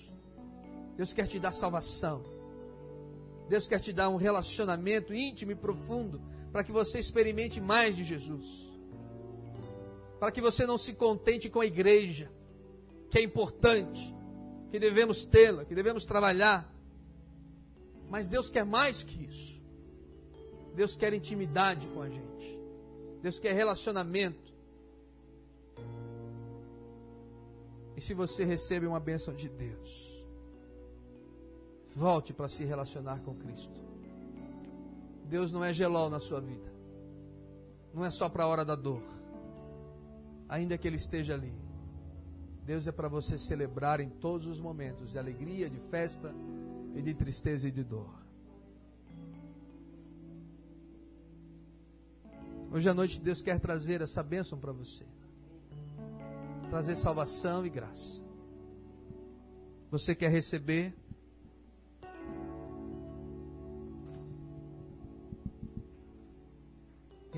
Deus 0.99 1.13
quer 1.13 1.27
te 1.27 1.39
dar 1.39 1.53
salvação. 1.53 2.25
Deus 3.47 3.65
quer 3.65 3.79
te 3.79 3.93
dar 3.93 4.09
um 4.09 4.17
relacionamento 4.17 5.13
íntimo 5.13 5.53
e 5.53 5.55
profundo 5.55 6.21
para 6.51 6.61
que 6.61 6.73
você 6.73 6.99
experimente 6.99 7.61
mais 7.61 7.95
de 7.95 8.03
Jesus. 8.03 8.69
Para 10.19 10.29
que 10.29 10.41
você 10.41 10.65
não 10.65 10.77
se 10.77 10.91
contente 10.91 11.49
com 11.49 11.61
a 11.61 11.65
igreja, 11.65 12.29
que 13.09 13.17
é 13.17 13.23
importante, 13.23 14.13
que 14.71 14.77
devemos 14.77 15.23
tê-la, 15.23 15.63
que 15.63 15.73
devemos 15.73 16.03
trabalhar, 16.03 16.69
mas 18.09 18.27
Deus 18.27 18.49
quer 18.49 18.65
mais 18.65 19.01
que 19.01 19.23
isso. 19.23 19.57
Deus 20.75 20.97
quer 20.97 21.13
intimidade 21.13 21.87
com 21.87 22.01
a 22.01 22.09
gente. 22.09 22.59
Deus 23.21 23.39
quer 23.39 23.53
relacionamento. 23.53 24.53
E 27.95 28.01
se 28.01 28.13
você 28.13 28.43
recebe 28.43 28.85
uma 28.85 28.99
bênção 28.99 29.33
de 29.33 29.47
Deus, 29.47 30.08
volte 31.99 32.33
para 32.33 32.47
se 32.47 32.63
relacionar 32.63 33.19
com 33.19 33.35
Cristo. 33.35 33.77
Deus 35.25 35.51
não 35.51 35.63
é 35.63 35.73
gelol 35.73 36.09
na 36.09 36.19
sua 36.19 36.39
vida. 36.39 36.71
Não 37.93 38.05
é 38.05 38.09
só 38.09 38.29
para 38.29 38.45
a 38.45 38.47
hora 38.47 38.63
da 38.63 38.75
dor. 38.75 39.03
Ainda 40.47 40.77
que 40.77 40.87
Ele 40.87 40.95
esteja 40.95 41.33
ali. 41.33 41.53
Deus 42.65 42.87
é 42.87 42.91
para 42.91 43.09
você 43.09 43.37
celebrar 43.37 43.99
em 43.99 44.09
todos 44.09 44.47
os 44.47 44.61
momentos 44.61 45.11
de 45.11 45.19
alegria, 45.19 45.69
de 45.69 45.79
festa 45.91 46.33
e 46.95 47.01
de 47.01 47.13
tristeza 47.13 47.67
e 47.67 47.71
de 47.71 47.83
dor. 47.83 48.13
Hoje 52.71 52.87
à 52.87 52.93
noite 52.93 53.19
Deus 53.19 53.41
quer 53.41 53.59
trazer 53.59 54.01
essa 54.01 54.23
bênção 54.23 54.57
para 54.57 54.71
você. 54.71 55.05
Trazer 56.69 56.95
salvação 56.95 57.65
e 57.65 57.69
graça. 57.69 58.23
Você 59.91 60.15
quer 60.15 60.29
receber? 60.29 60.98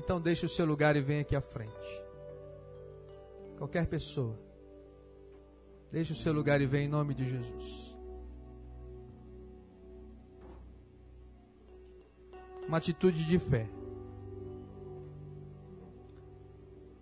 Então 0.02 0.20
deixe 0.20 0.44
o 0.46 0.48
seu 0.48 0.66
lugar 0.66 0.96
e 0.96 1.00
venha 1.00 1.22
aqui 1.22 1.36
à 1.36 1.40
frente. 1.40 2.02
Qualquer 3.56 3.86
pessoa. 3.86 4.38
Deixe 5.90 6.12
o 6.12 6.16
seu 6.16 6.32
lugar 6.32 6.60
e 6.60 6.66
venha 6.66 6.84
em 6.84 6.88
nome 6.88 7.14
de 7.14 7.28
Jesus. 7.28 7.92
uma 12.72 12.78
atitude 12.78 13.24
de 13.24 13.38
fé. 13.38 13.68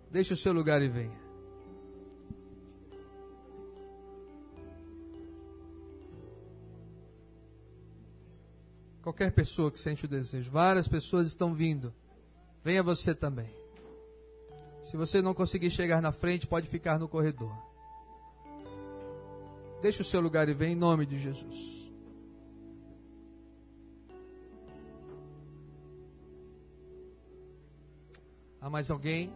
Deixe 0.09 0.33
o 0.33 0.37
seu 0.37 0.51
lugar 0.51 0.81
e 0.81 0.89
venha. 0.89 1.21
Qualquer 9.01 9.31
pessoa 9.31 9.71
que 9.71 9.79
sente 9.79 10.03
o 10.03 10.09
desejo, 10.09 10.51
várias 10.51 10.89
pessoas 10.89 11.27
estão 11.27 11.55
vindo. 11.55 11.93
Venha 12.63 12.83
você 12.83 13.15
também. 13.15 13.49
Se 14.83 14.97
você 14.97 15.21
não 15.21 15.33
conseguir 15.33 15.71
chegar 15.71 16.01
na 16.01 16.11
frente, 16.11 16.47
pode 16.47 16.67
ficar 16.67 16.99
no 16.99 17.07
corredor. 17.07 17.55
Deixe 19.81 20.01
o 20.01 20.05
seu 20.05 20.21
lugar 20.21 20.47
e 20.47 20.53
venha 20.53 20.73
em 20.73 20.75
nome 20.75 21.05
de 21.05 21.19
Jesus. 21.19 21.89
Há 28.59 28.69
mais 28.69 28.91
alguém? 28.91 29.33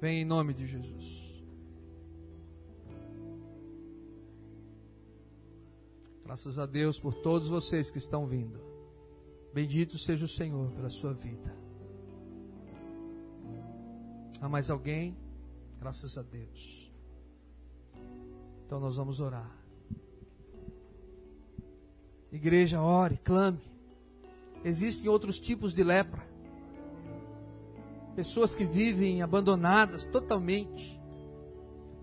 Vem 0.00 0.20
em 0.20 0.24
nome 0.24 0.54
de 0.54 0.66
Jesus. 0.66 1.44
Graças 6.24 6.58
a 6.58 6.64
Deus 6.64 6.98
por 6.98 7.12
todos 7.12 7.48
vocês 7.48 7.90
que 7.90 7.98
estão 7.98 8.26
vindo. 8.26 8.69
Bendito 9.52 9.98
seja 9.98 10.24
o 10.24 10.28
Senhor 10.28 10.70
pela 10.72 10.88
sua 10.88 11.12
vida. 11.12 11.54
Há 14.40 14.48
mais 14.48 14.70
alguém? 14.70 15.16
Graças 15.78 16.16
a 16.16 16.22
Deus. 16.22 16.92
Então 18.64 18.78
nós 18.78 18.96
vamos 18.96 19.20
orar. 19.20 19.50
Igreja, 22.30 22.80
ore, 22.80 23.16
clame. 23.18 23.60
Existem 24.64 25.08
outros 25.08 25.38
tipos 25.38 25.74
de 25.74 25.82
lepra. 25.82 26.24
Pessoas 28.14 28.54
que 28.54 28.64
vivem 28.64 29.22
abandonadas 29.22 30.04
totalmente, 30.04 31.00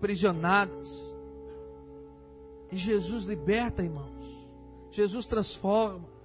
prisionadas. 0.00 0.88
E 2.70 2.76
Jesus 2.76 3.24
liberta, 3.24 3.82
irmãos. 3.82 4.46
Jesus 4.90 5.24
transforma. 5.24 6.17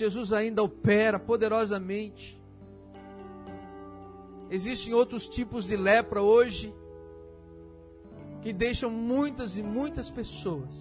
Jesus 0.00 0.32
ainda 0.32 0.62
opera 0.62 1.18
poderosamente. 1.18 2.40
Existem 4.48 4.94
outros 4.94 5.28
tipos 5.28 5.66
de 5.66 5.76
lepra 5.76 6.22
hoje 6.22 6.74
que 8.40 8.50
deixam 8.50 8.88
muitas 8.88 9.58
e 9.58 9.62
muitas 9.62 10.08
pessoas 10.08 10.74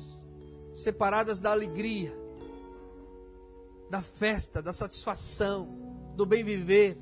separadas 0.73 1.41
da 1.41 1.51
alegria, 1.51 2.17
da 3.89 4.01
festa, 4.01 4.61
da 4.61 4.71
satisfação, 4.71 5.67
do 6.15 6.25
bem 6.25 6.41
viver. 6.41 6.97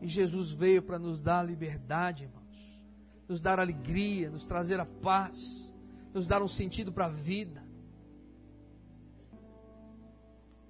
E 0.00 0.06
Jesus 0.06 0.52
veio 0.52 0.82
para 0.82 1.00
nos 1.00 1.20
dar 1.20 1.42
liberdade, 1.42 2.24
irmãos, 2.24 2.80
nos 3.26 3.40
dar 3.40 3.58
alegria, 3.58 4.30
nos 4.30 4.44
trazer 4.44 4.78
a 4.78 4.86
paz, 4.86 5.74
nos 6.14 6.28
dar 6.28 6.44
um 6.44 6.48
sentido 6.48 6.92
para 6.92 7.06
a 7.06 7.08
vida. 7.08 7.63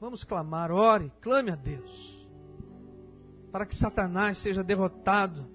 Vamos 0.04 0.22
clamar, 0.22 0.70
ore, 0.70 1.10
clame 1.22 1.50
a 1.50 1.54
Deus, 1.54 2.28
para 3.50 3.64
que 3.64 3.74
Satanás 3.74 4.36
seja 4.36 4.62
derrotado 4.62 5.50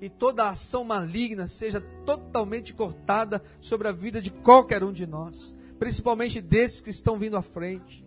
e 0.00 0.08
toda 0.08 0.48
ação 0.48 0.84
maligna 0.84 1.48
seja 1.48 1.80
totalmente 2.06 2.72
cortada 2.72 3.42
sobre 3.60 3.88
a 3.88 3.92
vida 3.92 4.22
de 4.22 4.30
qualquer 4.30 4.84
um 4.84 4.92
de 4.92 5.04
nós 5.04 5.58
principalmente 5.78 6.40
desses 6.40 6.80
que 6.80 6.90
estão 6.90 7.18
vindo 7.18 7.36
à 7.36 7.42
frente. 7.42 8.04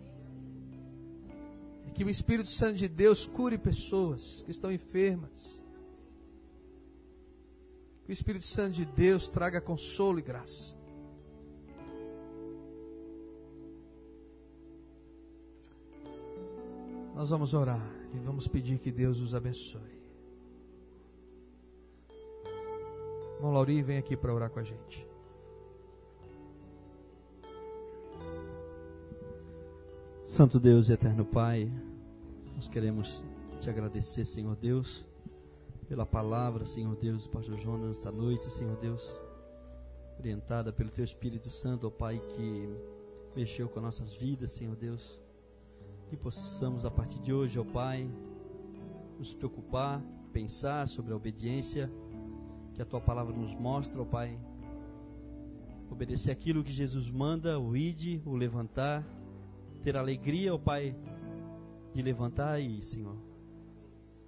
E 1.86 1.90
que 1.90 2.04
o 2.04 2.10
Espírito 2.10 2.50
Santo 2.50 2.76
de 2.76 2.88
Deus 2.88 3.26
cure 3.26 3.56
pessoas 3.56 4.42
que 4.44 4.50
estão 4.50 4.70
enfermas. 4.70 5.60
Que 8.04 8.10
o 8.10 8.14
Espírito 8.14 8.46
Santo 8.46 8.72
de 8.72 8.84
Deus 8.84 9.26
traga 9.26 9.60
consolo 9.60 10.18
e 10.18 10.22
graça. 10.22 10.76
Nós 17.14 17.30
vamos 17.30 17.52
orar 17.52 17.86
e 18.14 18.18
vamos 18.18 18.48
pedir 18.48 18.78
que 18.78 18.90
Deus 18.90 19.20
os 19.20 19.34
abençoe. 19.34 20.02
Irmão 23.36 23.52
Lauri, 23.52 23.82
vem 23.82 23.98
aqui 23.98 24.16
para 24.16 24.32
orar 24.32 24.50
com 24.50 24.60
a 24.60 24.62
gente. 24.62 25.06
Santo 30.24 30.58
Deus 30.58 30.88
e 30.88 30.94
eterno 30.94 31.24
Pai, 31.24 31.70
nós 32.56 32.66
queremos 32.66 33.22
te 33.60 33.68
agradecer, 33.68 34.24
Senhor 34.24 34.56
Deus, 34.56 35.06
pela 35.86 36.06
palavra, 36.06 36.64
Senhor 36.64 36.96
Deus, 36.96 37.24
do 37.24 37.30
Pastor 37.30 37.58
Jonas, 37.58 37.98
esta 37.98 38.10
noite, 38.10 38.50
Senhor 38.50 38.76
Deus, 38.78 39.20
orientada 40.18 40.72
pelo 40.72 40.90
Teu 40.90 41.04
Espírito 41.04 41.50
Santo, 41.50 41.86
ó 41.86 41.90
Pai, 41.90 42.18
que 42.34 42.68
mexeu 43.36 43.68
com 43.68 43.80
nossas 43.80 44.14
vidas, 44.14 44.52
Senhor 44.52 44.74
Deus, 44.74 45.21
que 46.12 46.16
possamos 46.18 46.84
a 46.84 46.90
partir 46.90 47.18
de 47.20 47.32
hoje, 47.32 47.58
ó 47.58 47.64
Pai, 47.64 48.06
nos 49.18 49.32
preocupar, 49.32 49.98
pensar 50.30 50.86
sobre 50.86 51.10
a 51.10 51.16
obediência 51.16 51.90
que 52.74 52.82
a 52.82 52.84
Tua 52.84 53.00
palavra 53.00 53.34
nos 53.34 53.54
mostra, 53.54 54.02
ó 54.02 54.04
Pai, 54.04 54.38
obedecer 55.90 56.30
aquilo 56.30 56.62
que 56.62 56.70
Jesus 56.70 57.10
manda, 57.10 57.58
o 57.58 57.74
ide, 57.74 58.20
o 58.26 58.36
levantar, 58.36 59.02
ter 59.80 59.96
alegria, 59.96 60.54
ó 60.54 60.58
Pai, 60.58 60.94
de 61.94 62.02
levantar 62.02 62.50
aí, 62.50 62.82
Senhor. 62.82 63.16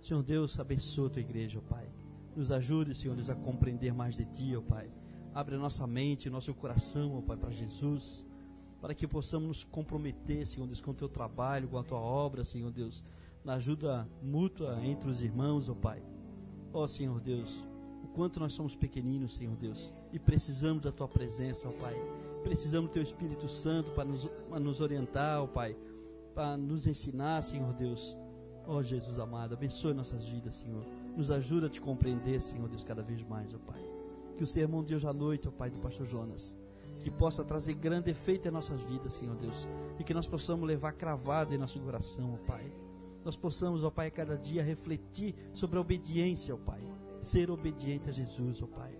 Senhor 0.00 0.22
Deus, 0.22 0.58
abençoa 0.58 1.08
a 1.08 1.10
tua 1.10 1.20
igreja, 1.20 1.58
ó 1.58 1.68
Pai. 1.68 1.86
Nos 2.34 2.50
ajude, 2.50 2.94
Senhor 2.94 3.14
a 3.28 3.34
compreender 3.34 3.92
mais 3.92 4.16
de 4.16 4.24
Ti, 4.24 4.56
ó 4.56 4.62
Pai. 4.62 4.90
Abre 5.34 5.56
a 5.56 5.58
nossa 5.58 5.86
mente, 5.86 6.30
nosso 6.30 6.54
coração, 6.54 7.18
ó 7.18 7.20
Pai, 7.20 7.36
para 7.36 7.50
Jesus, 7.50 8.24
para 8.84 8.94
que 8.94 9.08
possamos 9.08 9.48
nos 9.48 9.64
comprometer, 9.64 10.46
Senhor 10.46 10.66
Deus, 10.66 10.78
com 10.78 10.90
o 10.90 10.94
Teu 10.94 11.08
trabalho, 11.08 11.66
com 11.66 11.78
a 11.78 11.82
Tua 11.82 11.98
obra, 11.98 12.44
Senhor 12.44 12.70
Deus, 12.70 13.02
na 13.42 13.54
ajuda 13.54 14.06
mútua 14.22 14.78
entre 14.84 15.08
os 15.08 15.22
irmãos, 15.22 15.70
ó 15.70 15.74
Pai. 15.74 16.02
Ó 16.70 16.86
Senhor 16.86 17.18
Deus, 17.18 17.66
o 18.02 18.08
quanto 18.08 18.38
nós 18.38 18.52
somos 18.52 18.76
pequeninos, 18.76 19.36
Senhor 19.36 19.56
Deus, 19.56 19.90
e 20.12 20.18
precisamos 20.18 20.82
da 20.82 20.92
Tua 20.92 21.08
presença, 21.08 21.66
ó 21.66 21.72
Pai. 21.72 21.94
Precisamos 22.42 22.90
do 22.90 22.92
Teu 22.92 23.02
Espírito 23.02 23.48
Santo 23.48 23.90
para 23.92 24.04
nos, 24.04 24.26
para 24.26 24.60
nos 24.60 24.82
orientar, 24.82 25.42
ó 25.42 25.46
Pai, 25.46 25.74
para 26.34 26.54
nos 26.58 26.86
ensinar, 26.86 27.42
Senhor 27.42 27.72
Deus. 27.72 28.14
Ó 28.66 28.82
Jesus 28.82 29.18
amado, 29.18 29.54
abençoe 29.54 29.94
nossas 29.94 30.26
vidas, 30.26 30.56
Senhor. 30.56 30.84
Nos 31.16 31.30
ajuda 31.30 31.68
a 31.68 31.70
te 31.70 31.80
compreender, 31.80 32.38
Senhor 32.38 32.68
Deus, 32.68 32.84
cada 32.84 33.02
vez 33.02 33.22
mais, 33.22 33.54
ó 33.54 33.58
Pai. 33.60 33.82
Que 34.36 34.44
o 34.44 34.46
sermão 34.46 34.84
de 34.84 34.94
hoje 34.94 35.08
à 35.08 35.12
noite, 35.14 35.48
ó 35.48 35.50
Pai, 35.50 35.70
do 35.70 35.78
pastor 35.78 36.04
Jonas, 36.04 36.54
que 37.04 37.10
possa 37.10 37.44
trazer 37.44 37.74
grande 37.74 38.10
efeito 38.10 38.48
em 38.48 38.50
nossas 38.50 38.80
vidas, 38.80 39.12
Senhor 39.12 39.36
Deus, 39.36 39.68
e 39.98 40.02
que 40.02 40.14
nós 40.14 40.26
possamos 40.26 40.66
levar 40.66 40.92
cravado 40.92 41.54
em 41.54 41.58
nosso 41.58 41.78
coração, 41.78 42.32
ó 42.32 42.46
Pai. 42.46 42.72
Nós 43.22 43.36
possamos, 43.36 43.84
ó 43.84 43.90
Pai, 43.90 44.10
cada 44.10 44.38
dia 44.38 44.62
refletir 44.62 45.34
sobre 45.52 45.76
a 45.76 45.82
obediência, 45.82 46.54
ó 46.54 46.56
Pai. 46.56 46.80
Ser 47.20 47.50
obediente 47.50 48.08
a 48.08 48.12
Jesus, 48.12 48.62
ó 48.62 48.66
Pai. 48.66 48.96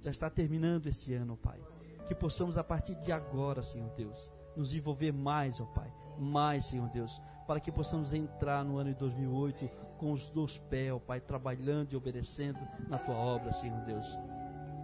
Já 0.00 0.10
está 0.10 0.28
terminando 0.28 0.88
esse 0.88 1.14
ano, 1.14 1.34
ó 1.34 1.36
Pai. 1.36 1.60
Que 2.08 2.16
possamos, 2.16 2.58
a 2.58 2.64
partir 2.64 2.96
de 2.96 3.12
agora, 3.12 3.62
Senhor 3.62 3.90
Deus, 3.90 4.32
nos 4.56 4.74
envolver 4.74 5.12
mais, 5.12 5.60
ó 5.60 5.66
Pai. 5.66 5.92
Mais, 6.18 6.64
Senhor 6.64 6.88
Deus, 6.88 7.22
para 7.46 7.60
que 7.60 7.70
possamos 7.70 8.12
entrar 8.12 8.64
no 8.64 8.76
ano 8.78 8.90
de 8.90 8.98
2008 8.98 9.70
com 9.98 10.10
os 10.10 10.28
dois 10.30 10.58
pés, 10.58 10.92
ó 10.92 10.98
Pai, 10.98 11.20
trabalhando 11.20 11.92
e 11.92 11.96
obedecendo 11.96 12.58
na 12.88 12.98
Tua 12.98 13.14
obra, 13.14 13.52
Senhor 13.52 13.80
Deus. 13.82 14.18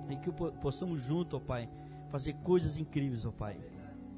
E 0.08 0.16
que 0.16 0.30
possamos 0.60 1.00
junto, 1.00 1.36
ó 1.36 1.40
Pai, 1.40 1.68
fazer 2.12 2.34
coisas 2.44 2.76
incríveis, 2.76 3.24
ó 3.24 3.30
Pai. 3.30 3.58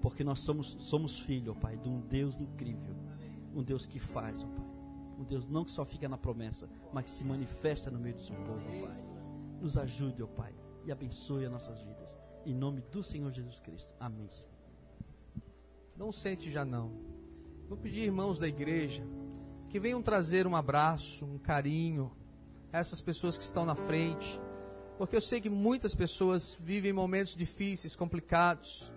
Porque 0.03 0.25
nós 0.25 0.41
somos, 0.41 0.77
somos 0.81 1.21
filhos, 1.21 1.57
ó 1.57 1.59
Pai, 1.59 1.79
de 1.79 1.89
um 1.89 2.01
Deus 2.01 2.41
incrível. 2.41 2.95
Um 3.55 3.63
Deus 3.63 3.87
que 3.87 4.01
faz, 4.01 4.43
ó 4.43 4.49
Pai. 4.49 4.67
Um 5.17 5.23
Deus 5.23 5.47
não 5.47 5.65
que 5.65 5.71
só 5.71 5.85
fica 5.85 6.09
na 6.09 6.19
promessa, 6.19 6.69
mas 6.93 7.05
que 7.05 7.11
se 7.11 7.25
manifesta 7.25 7.93
no 7.93 8.01
meio 8.01 8.17
do 8.17 8.21
seu 8.21 8.35
povo, 8.35 8.61
ó 8.67 8.87
Pai. 8.89 9.05
Nos 9.61 9.79
ajude, 9.79 10.23
ó 10.25 10.27
Pai, 10.27 10.53
e 10.85 10.91
abençoe 10.91 11.47
as 11.47 11.53
nossas 11.53 11.81
vidas. 11.83 12.19
Em 12.45 12.53
nome 12.53 12.83
do 12.91 13.03
Senhor 13.03 13.31
Jesus 13.33 13.61
Cristo. 13.61 13.95
Amém. 14.01 14.29
Não 15.97 16.11
sente 16.11 16.51
já 16.51 16.65
não. 16.65 16.91
Vou 17.69 17.79
pedir 17.79 18.03
irmãos 18.03 18.39
da 18.41 18.49
igreja 18.49 19.07
que 19.69 19.79
venham 19.79 20.03
trazer 20.03 20.49
um 20.49 20.57
abraço, 20.57 21.25
um 21.25 21.39
carinho 21.39 22.11
a 22.73 22.79
essas 22.79 23.01
pessoas 23.01 23.39
que 23.39 23.45
estão 23.45 23.65
na 23.65 23.77
frente 23.77 24.41
porque 24.99 25.17
eu 25.17 25.21
sei 25.21 25.41
que 25.41 25.51
muitas 25.51 25.95
pessoas 25.95 26.57
vivem 26.61 26.93
momentos 26.93 27.35
difíceis, 27.35 27.97
complicados. 27.97 28.93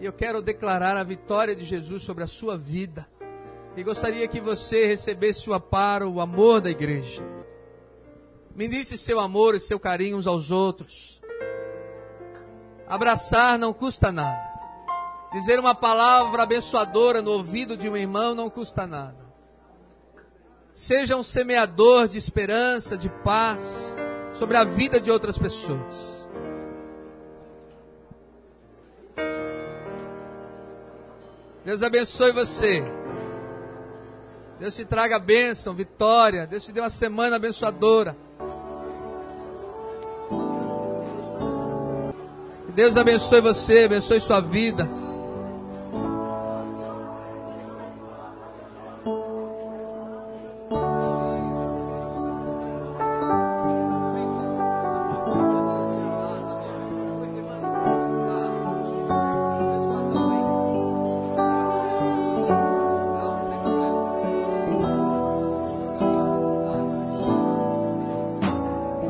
E 0.00 0.04
eu 0.04 0.12
quero 0.12 0.42
declarar 0.42 0.96
a 0.96 1.04
vitória 1.04 1.54
de 1.54 1.64
Jesus 1.64 2.02
sobre 2.02 2.24
a 2.24 2.26
sua 2.26 2.56
vida. 2.56 3.08
E 3.76 3.82
gostaria 3.82 4.26
que 4.26 4.40
você 4.40 4.86
recebesse 4.86 5.48
o 5.48 5.54
aparo, 5.54 6.10
o 6.10 6.20
amor 6.20 6.60
da 6.60 6.70
igreja. 6.70 7.22
Ministre 8.54 8.98
seu 8.98 9.20
amor 9.20 9.54
e 9.54 9.60
seu 9.60 9.78
carinho 9.78 10.16
uns 10.16 10.26
aos 10.26 10.50
outros. 10.50 11.22
Abraçar 12.88 13.56
não 13.56 13.72
custa 13.72 14.10
nada. 14.10 14.50
Dizer 15.32 15.60
uma 15.60 15.76
palavra 15.76 16.42
abençoadora 16.42 17.22
no 17.22 17.30
ouvido 17.30 17.76
de 17.76 17.88
um 17.88 17.96
irmão 17.96 18.34
não 18.34 18.50
custa 18.50 18.84
nada. 18.84 19.30
Seja 20.72 21.16
um 21.16 21.22
semeador 21.22 22.08
de 22.08 22.18
esperança, 22.18 22.98
de 22.98 23.08
paz 23.08 23.96
sobre 24.40 24.56
a 24.56 24.64
vida 24.64 24.98
de 24.98 25.10
outras 25.10 25.36
pessoas. 25.36 26.26
Deus 31.62 31.82
abençoe 31.82 32.32
você. 32.32 32.82
Deus 34.58 34.74
te 34.74 34.86
traga 34.86 35.18
bênção, 35.18 35.74
vitória. 35.74 36.46
Deus 36.46 36.64
te 36.64 36.72
dê 36.72 36.80
uma 36.80 36.88
semana 36.88 37.36
abençoadora. 37.36 38.16
Deus 42.74 42.96
abençoe 42.96 43.42
você, 43.42 43.84
abençoe 43.84 44.20
sua 44.20 44.40
vida. 44.40 44.88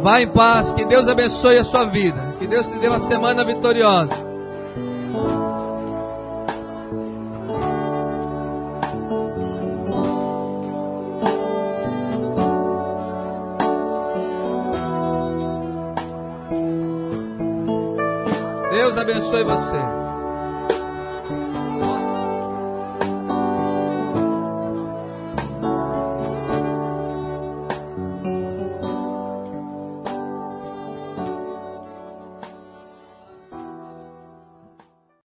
Vá 0.00 0.22
em 0.22 0.28
paz, 0.28 0.72
que 0.72 0.84
Deus 0.84 1.08
abençoe 1.08 1.58
a 1.58 1.64
sua 1.64 1.84
vida. 1.84 2.34
Que 2.38 2.46
Deus 2.46 2.66
te 2.66 2.78
dê 2.78 2.88
uma 2.88 2.98
semana 2.98 3.44
vitoriosa. 3.44 4.29